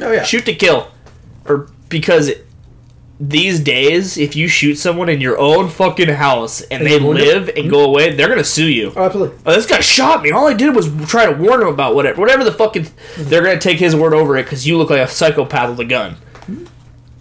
Oh 0.00 0.12
yeah. 0.12 0.22
shoot 0.22 0.44
to 0.46 0.54
kill. 0.54 0.90
Or 1.44 1.68
because 1.88 2.30
these 3.20 3.58
days 3.58 4.16
if 4.16 4.36
you 4.36 4.46
shoot 4.46 4.76
someone 4.76 5.08
in 5.08 5.20
your 5.20 5.36
own 5.38 5.68
fucking 5.68 6.08
house 6.08 6.60
and 6.60 6.82
And 6.82 6.86
they 6.86 7.00
live 7.00 7.50
and 7.56 7.68
go 7.68 7.80
hmm? 7.80 7.90
away 7.90 8.14
they're 8.14 8.28
gonna 8.28 8.44
sue 8.44 8.68
you. 8.68 8.92
Oh, 8.94 9.04
absolutely. 9.04 9.38
oh 9.44 9.54
this 9.54 9.66
guy 9.66 9.80
shot 9.80 10.22
me. 10.22 10.30
All 10.30 10.46
i 10.46 10.54
did 10.54 10.74
was 10.74 10.88
try 11.08 11.26
to 11.26 11.32
warn 11.32 11.62
him 11.62 11.68
about 11.68 11.94
whatever 11.94 12.20
whatever 12.20 12.44
the 12.44 12.52
fucking 12.52 12.84
hmm. 12.84 13.22
they're 13.24 13.42
gonna 13.42 13.60
take 13.60 13.78
his 13.78 13.94
word 13.96 14.14
over 14.14 14.36
it 14.36 14.44
because 14.44 14.66
you 14.66 14.76
look 14.76 14.90
like 14.90 15.00
a 15.00 15.08
psychopath 15.08 15.70
with 15.70 15.80
a 15.80 15.84
gun. 15.84 16.14
Hmm? 16.46 16.64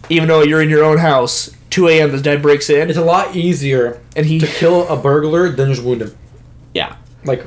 Even 0.09 0.27
though 0.27 0.43
you're 0.43 0.61
in 0.61 0.69
your 0.69 0.83
own 0.83 0.99
house 0.99 1.56
2 1.69 1.87
a.m 1.87 2.11
this 2.11 2.21
guy 2.21 2.35
breaks 2.37 2.69
in 2.69 2.89
It's 2.89 2.97
a 2.97 3.03
lot 3.03 3.35
easier 3.35 4.01
and 4.15 4.25
he 4.25 4.39
to 4.39 4.47
kill 4.47 4.87
a 4.87 4.95
burglar 4.97 5.49
than 5.49 5.69
just 5.69 5.83
wound 5.83 6.01
him. 6.01 6.17
yeah 6.73 6.95
Like 7.25 7.43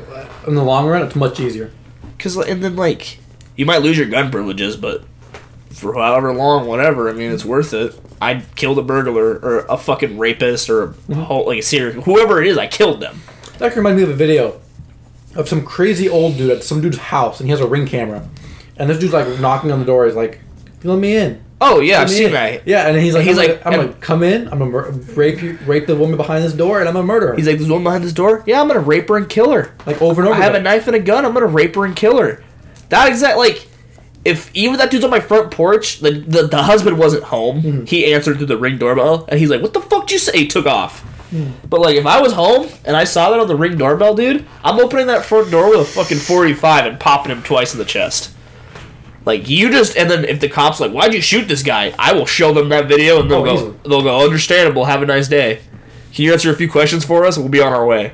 in 0.47 0.55
the 0.55 0.65
long 0.65 0.87
run, 0.89 1.03
it's 1.03 1.17
much 1.17 1.41
easier. 1.41 1.71
because 2.17 2.37
and 2.37 2.63
then 2.63 2.77
like 2.77 3.19
you 3.57 3.67
might 3.67 3.83
lose 3.83 3.97
your 3.99 4.09
gun 4.09 4.31
privileges 4.31 4.77
but 4.77 5.05
for 5.71 5.95
however 5.95 6.33
long 6.33 6.67
whatever 6.67 7.09
i 7.09 7.13
mean 7.13 7.31
it's 7.33 7.45
worth 7.45 7.73
it 7.73 7.99
i 8.21 8.43
killed 8.57 8.79
a 8.79 8.83
burglar 8.83 9.39
or 9.39 9.61
a 9.69 9.77
fucking 9.77 10.19
rapist 10.19 10.69
or 10.69 10.83
a 10.83 10.89
mm-hmm. 10.89 11.15
whole, 11.15 11.47
like 11.47 11.59
a 11.59 11.63
serial 11.63 12.03
whoever 12.03 12.41
it 12.43 12.47
is 12.49 12.59
i 12.59 12.67
killed 12.67 13.01
them 13.01 13.21
That 13.59 13.75
reminds 13.77 13.97
me 13.99 14.03
of 14.03 14.11
a 14.11 14.15
video 14.15 14.61
of 15.37 15.49
some 15.49 15.65
crazy 15.65 16.09
old 16.09 16.37
dude 16.37 16.51
at 16.51 16.65
some 16.65 16.81
dude's 16.81 16.99
house, 16.99 17.39
and 17.41 17.47
he 17.47 17.51
has 17.53 17.61
a 17.61 17.67
ring 17.67 17.87
camera, 17.87 18.29
and 18.77 18.91
this 18.91 18.99
dude's 18.99 19.13
like 19.13 19.39
knocking 19.39 19.71
on 19.71 19.79
the 19.79 19.85
door. 19.85 20.07
He's 20.07 20.17
like, 20.17 20.41
"Let 20.83 20.99
me 20.99 21.17
in." 21.17 21.45
Oh 21.61 21.81
yeah 21.81 22.01
i've 22.01 22.11
seen 22.11 22.33
that 22.33 22.67
Yeah, 22.67 22.87
and 22.89 22.97
he's 23.01 23.15
like, 23.15 23.25
He's 23.25 23.37
"I'm 23.39 23.49
like- 23.49 23.63
gonna, 23.65 23.77
I'm 23.77 23.87
gonna 23.89 23.99
come 24.01 24.23
in. 24.23 24.43
I'm 24.49 24.59
gonna 24.59 24.67
mur- 24.71 24.91
rape 25.15 25.43
you, 25.43 25.59
rape 25.67 25.87
the 25.87 25.97
woman 25.97 26.17
behind 26.17 26.45
this 26.45 26.53
door, 26.55 26.81
and 26.81 26.89
I'm 26.89 26.95
gonna 26.95 27.07
murder 27.07 27.29
her." 27.29 27.35
he's 27.37 27.47
like 27.47 27.59
there's 27.59 27.71
one 27.71 27.83
behind 27.83 28.03
this 28.05 28.13
door 28.13 28.43
yeah 28.47 28.61
i'm 28.61 28.67
gonna 28.69 28.81
rape 28.81 29.09
her 29.09 29.17
and 29.17 29.29
kill 29.29 29.51
her 29.53 29.75
like 29.87 30.01
over 30.01 30.21
and 30.23 30.29
over. 30.31 30.39
i 30.41 30.43
have 30.43 30.55
a 30.55 30.61
knife 30.61 30.87
and 30.87 30.97
a 30.97 31.01
gun 31.01 31.25
i'm 31.27 31.33
gonna 31.35 31.47
rape 31.47 31.75
her 31.75 31.85
and 31.85 31.95
kill 31.97 32.19
her 32.19 32.43
that 32.89 33.09
exact 33.09 33.37
like 33.39 33.69
if 34.25 34.55
even 34.55 34.77
that 34.79 34.91
dude's 34.91 35.05
on 35.05 35.11
my 35.11 35.21
front 35.21 35.51
porch 35.51 36.01
the, 36.01 36.11
the, 36.11 36.47
the 36.47 36.63
husband 36.63 36.99
wasn't 36.99 37.25
home 37.25 37.63
Mm-hmm. 37.63 37.85
he 37.85 38.13
answered 38.13 38.37
through 38.39 38.47
the 38.47 38.59
ring 38.59 38.77
doorbell 38.79 39.25
and 39.29 39.39
he's 39.41 39.51
like 39.51 39.63
what 39.63 39.73
the 39.73 39.81
fuck 39.81 40.07
did 40.07 40.13
you 40.15 40.19
say 40.19 40.39
he 40.39 40.47
took 40.47 40.67
off 40.67 41.05
Hmm. 41.31 41.51
But 41.69 41.81
like, 41.81 41.95
if 41.95 42.07
I 42.07 42.21
was 42.21 42.33
home 42.33 42.67
and 42.85 42.97
I 42.97 43.05
saw 43.05 43.31
that 43.31 43.39
on 43.39 43.47
the 43.47 43.55
ring 43.55 43.79
doorbell, 43.79 44.17
dude, 44.17 44.45
I'm 44.65 44.81
opening 44.81 45.07
that 45.07 45.25
front 45.25 45.49
door 45.53 45.71
with 45.71 45.79
a 45.83 45.85
fucking 45.85 46.19
45 46.19 46.87
and 46.87 46.99
popping 46.99 47.31
him 47.31 47.41
twice 47.45 47.73
in 47.73 47.79
the 47.79 47.85
chest. 47.85 48.35
Like 49.27 49.49
you 49.49 49.71
just, 49.71 49.97
and 49.97 50.11
then 50.11 50.25
if 50.25 50.41
the 50.41 50.49
cops 50.49 50.81
like, 50.81 50.93
why'd 50.93 51.13
you 51.13 51.21
shoot 51.21 51.47
this 51.47 51.63
guy? 51.63 51.95
I 51.99 52.13
will 52.15 52.27
show 52.27 52.53
them 52.55 52.69
that 52.71 52.87
video 52.89 53.21
and 53.21 53.31
they'll 53.31 53.41
Oh, 53.41 53.45
go, 53.45 53.55
easily. 53.55 53.75
they'll 53.87 54.03
go, 54.03 54.25
understandable. 54.25 54.87
Have 54.87 55.03
a 55.03 55.07
nice 55.07 55.29
day. 55.29 55.61
Can 56.15 56.25
you 56.25 56.33
answer 56.33 56.51
a 56.51 56.57
few 56.57 56.71
questions 56.71 57.05
for 57.05 57.25
us? 57.25 57.37
We'll 57.39 57.49
be 57.49 57.61
on 57.61 57.73
our 57.73 57.87
way. 57.87 58.13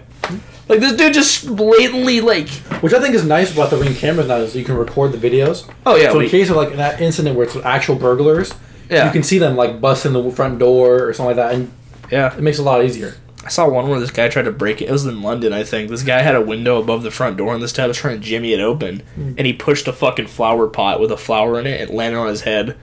Like 0.69 0.81
this 0.81 0.95
dude 0.97 1.15
just 1.15 1.55
blatantly 1.55 2.21
like, 2.21 2.49
Which 2.83 2.93
I 2.93 3.01
think 3.01 3.15
is 3.15 3.25
nice 3.25 3.53
about 3.53 3.71
the 3.71 3.77
ring 3.77 3.95
cameras 3.95 4.27
now 4.27 4.39
is 4.39 4.57
you 4.57 4.65
can 4.65 4.77
record 4.77 5.13
the 5.13 5.19
videos. 5.19 5.71
oh 5.87 5.95
yeah, 5.95 6.11
so 6.11 6.19
we- 6.19 6.25
in 6.25 6.31
case 6.31 6.51
of 6.51 6.57
like 6.57 6.75
that 6.77 7.01
incident 7.01 7.37
where 7.37 7.47
it's 7.47 7.55
actual 7.57 7.95
burglars, 7.95 8.53
Yeah. 8.91 9.07
you 9.07 9.13
can 9.13 9.23
see 9.23 9.39
them 9.39 9.55
like 9.57 9.81
busting 9.81 10.13
the 10.13 10.29
front 10.33 10.59
door 10.59 11.05
or 11.05 11.13
something 11.13 11.37
like 11.37 11.51
that, 11.51 11.55
and 11.55 11.71
yeah. 12.11 12.35
it 12.37 12.43
makes 12.43 12.59
it 12.59 12.63
a 12.63 12.65
lot 12.65 12.85
easier. 12.85 13.15
I 13.47 13.49
saw 13.49 13.69
one 13.69 13.89
where 13.89 14.01
this 14.01 14.11
guy 14.11 14.29
tried 14.29 14.47
to 14.47 14.51
break 14.51 14.83
it. 14.83 14.89
It 14.89 14.91
was 14.91 15.07
in 15.07 15.23
London, 15.23 15.53
I 15.53 15.63
think. 15.63 15.89
This 15.89 16.03
guy 16.03 16.21
had 16.21 16.35
a 16.35 16.43
window 16.43 16.81
above 16.83 17.05
the 17.05 17.13
front 17.13 17.37
door, 17.37 17.55
and 17.55 17.63
this 17.63 17.73
guy 17.73 17.87
was 17.87 17.97
trying 17.97 18.21
to 18.21 18.27
jimmy 18.27 18.53
it 18.53 18.59
open. 18.59 19.05
Hmm. 19.15 19.35
And 19.39 19.47
he 19.47 19.53
pushed 19.53 19.87
a 19.87 19.93
fucking 19.93 20.27
flower 20.27 20.67
pot 20.67 21.01
with 21.01 21.13
a 21.13 21.17
flower 21.17 21.61
in 21.61 21.65
it 21.65 21.81
and 21.81 21.97
landed 21.97 22.19
on 22.19 22.27
his 22.27 22.41
head. 22.41 22.77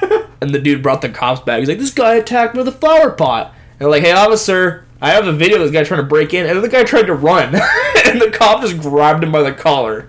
and 0.40 0.54
the 0.54 0.60
dude 0.60 0.84
brought 0.84 1.02
the 1.02 1.08
cops 1.08 1.40
back. 1.40 1.58
He's 1.58 1.68
like, 1.68 1.80
"This 1.80 1.90
guy 1.90 2.14
attacked 2.14 2.54
me 2.54 2.58
with 2.58 2.68
a 2.68 2.78
flower 2.78 3.10
pot." 3.10 3.48
And 3.48 3.80
they're 3.80 3.88
like, 3.88 4.04
"Hey, 4.04 4.12
officer, 4.12 4.86
I 5.00 5.10
have 5.10 5.26
a 5.26 5.32
video 5.32 5.56
of 5.56 5.64
this 5.64 5.72
guy 5.72 5.82
trying 5.82 6.00
to 6.00 6.06
break 6.06 6.32
in." 6.32 6.46
And 6.46 6.54
then 6.54 6.62
the 6.62 6.68
guy 6.68 6.84
tried 6.84 7.08
to 7.08 7.14
run, 7.14 7.54
and 8.06 8.20
the 8.20 8.30
cop 8.32 8.60
just 8.62 8.78
grabbed 8.78 9.24
him 9.24 9.32
by 9.32 9.42
the 9.42 9.52
collar. 9.52 10.08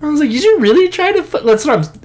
I 0.00 0.06
was 0.06 0.20
like, 0.20 0.30
"Did 0.30 0.42
you 0.42 0.60
really 0.60 0.88
try 0.88 1.12
to?" 1.12 1.22
Fu-? 1.22 1.40
That's 1.40 1.66
what 1.66 1.78
I'm. 1.78 2.00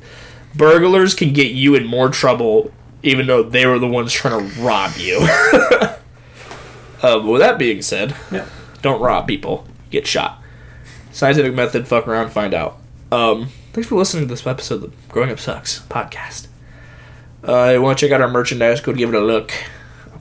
Burglars 0.54 1.14
can 1.14 1.32
get 1.32 1.54
you 1.54 1.76
in 1.76 1.86
more 1.86 2.10
trouble, 2.10 2.74
even 3.04 3.26
though 3.26 3.42
they 3.42 3.66
were 3.66 3.80
the 3.80 3.88
ones 3.88 4.12
trying 4.12 4.38
to 4.38 4.62
rob 4.62 4.98
you. 4.98 5.18
Uh, 7.02 7.22
with 7.26 7.42
that 7.42 7.58
being 7.58 7.82
said, 7.82 8.16
Yeah. 8.32 8.46
don't 8.82 9.02
rob 9.02 9.28
people. 9.28 9.66
Get 9.90 10.06
shot. 10.08 10.42
Scientific 11.12 11.54
method, 11.54 11.88
fuck 11.88 12.08
around, 12.08 12.32
find 12.32 12.54
out. 12.54 12.78
Um, 13.12 13.50
thanks 13.74 13.90
for 13.90 13.96
listening 13.96 14.26
to 14.28 14.30
this 14.34 14.46
episode 14.46 14.76
of 14.76 14.82
the 14.82 14.92
Growing 15.10 15.32
Up 15.32 15.40
Sucks 15.40 15.80
podcast. 15.90 16.48
Uh, 17.48 17.72
you 17.74 17.82
want 17.82 17.98
to 17.98 18.06
check 18.06 18.14
out 18.14 18.22
our 18.22 18.28
merchandise, 18.30 18.82
go 18.82 18.94
give 18.94 19.10
it 19.10 19.16
a 19.16 19.20
look. 19.22 19.52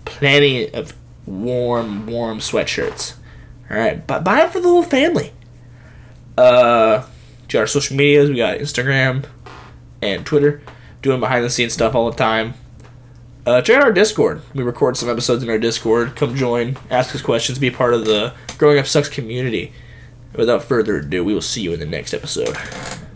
Plenty 0.05 0.73
of 0.73 0.95
warm, 1.27 2.07
warm 2.07 2.39
sweatshirts. 2.39 3.15
Alright, 3.71 4.07
buy, 4.07 4.21
buy 4.21 4.45
it 4.45 4.51
for 4.53 4.61
the 4.61 4.69
whole 4.69 4.83
family. 4.83 5.33
Uh, 6.39 7.05
got 7.49 7.59
our 7.61 7.67
social 7.67 7.97
medias. 7.97 8.31
We 8.31 8.37
got 8.37 8.59
Instagram 8.59 9.25
and 10.01 10.25
Twitter. 10.25 10.63
Doing 11.03 11.21
behind 11.21 11.45
the 11.45 11.51
scenes 11.51 11.75
stuff 11.75 11.95
all 11.95 12.11
the 12.11 12.17
time. 12.17 12.55
Uh, 13.49 13.63
out 13.77 13.83
our 13.83 13.93
Discord. 13.93 14.43
We 14.53 14.63
record 14.63 14.99
some 14.99 15.09
episodes 15.09 15.43
in 15.43 15.49
our 15.49 15.59
Discord. 15.59 16.17
Come 16.17 16.35
join, 16.35 16.77
ask 16.91 17.15
us 17.15 17.23
questions, 17.23 17.59
be 17.59 17.71
part 17.71 17.95
of 17.95 18.05
the 18.05 18.35
Growing 18.59 18.79
Up 18.79 18.87
Sucks 18.87 19.09
community. 19.09 19.73
Without 20.35 20.63
further 20.63 20.99
ado, 20.99 21.25
we 21.25 21.33
will 21.33 21.41
see 21.41 21.63
you 21.63 21.73
in 21.73 21.81
the 21.81 21.87
next 21.87 22.13
episode. 22.13 22.55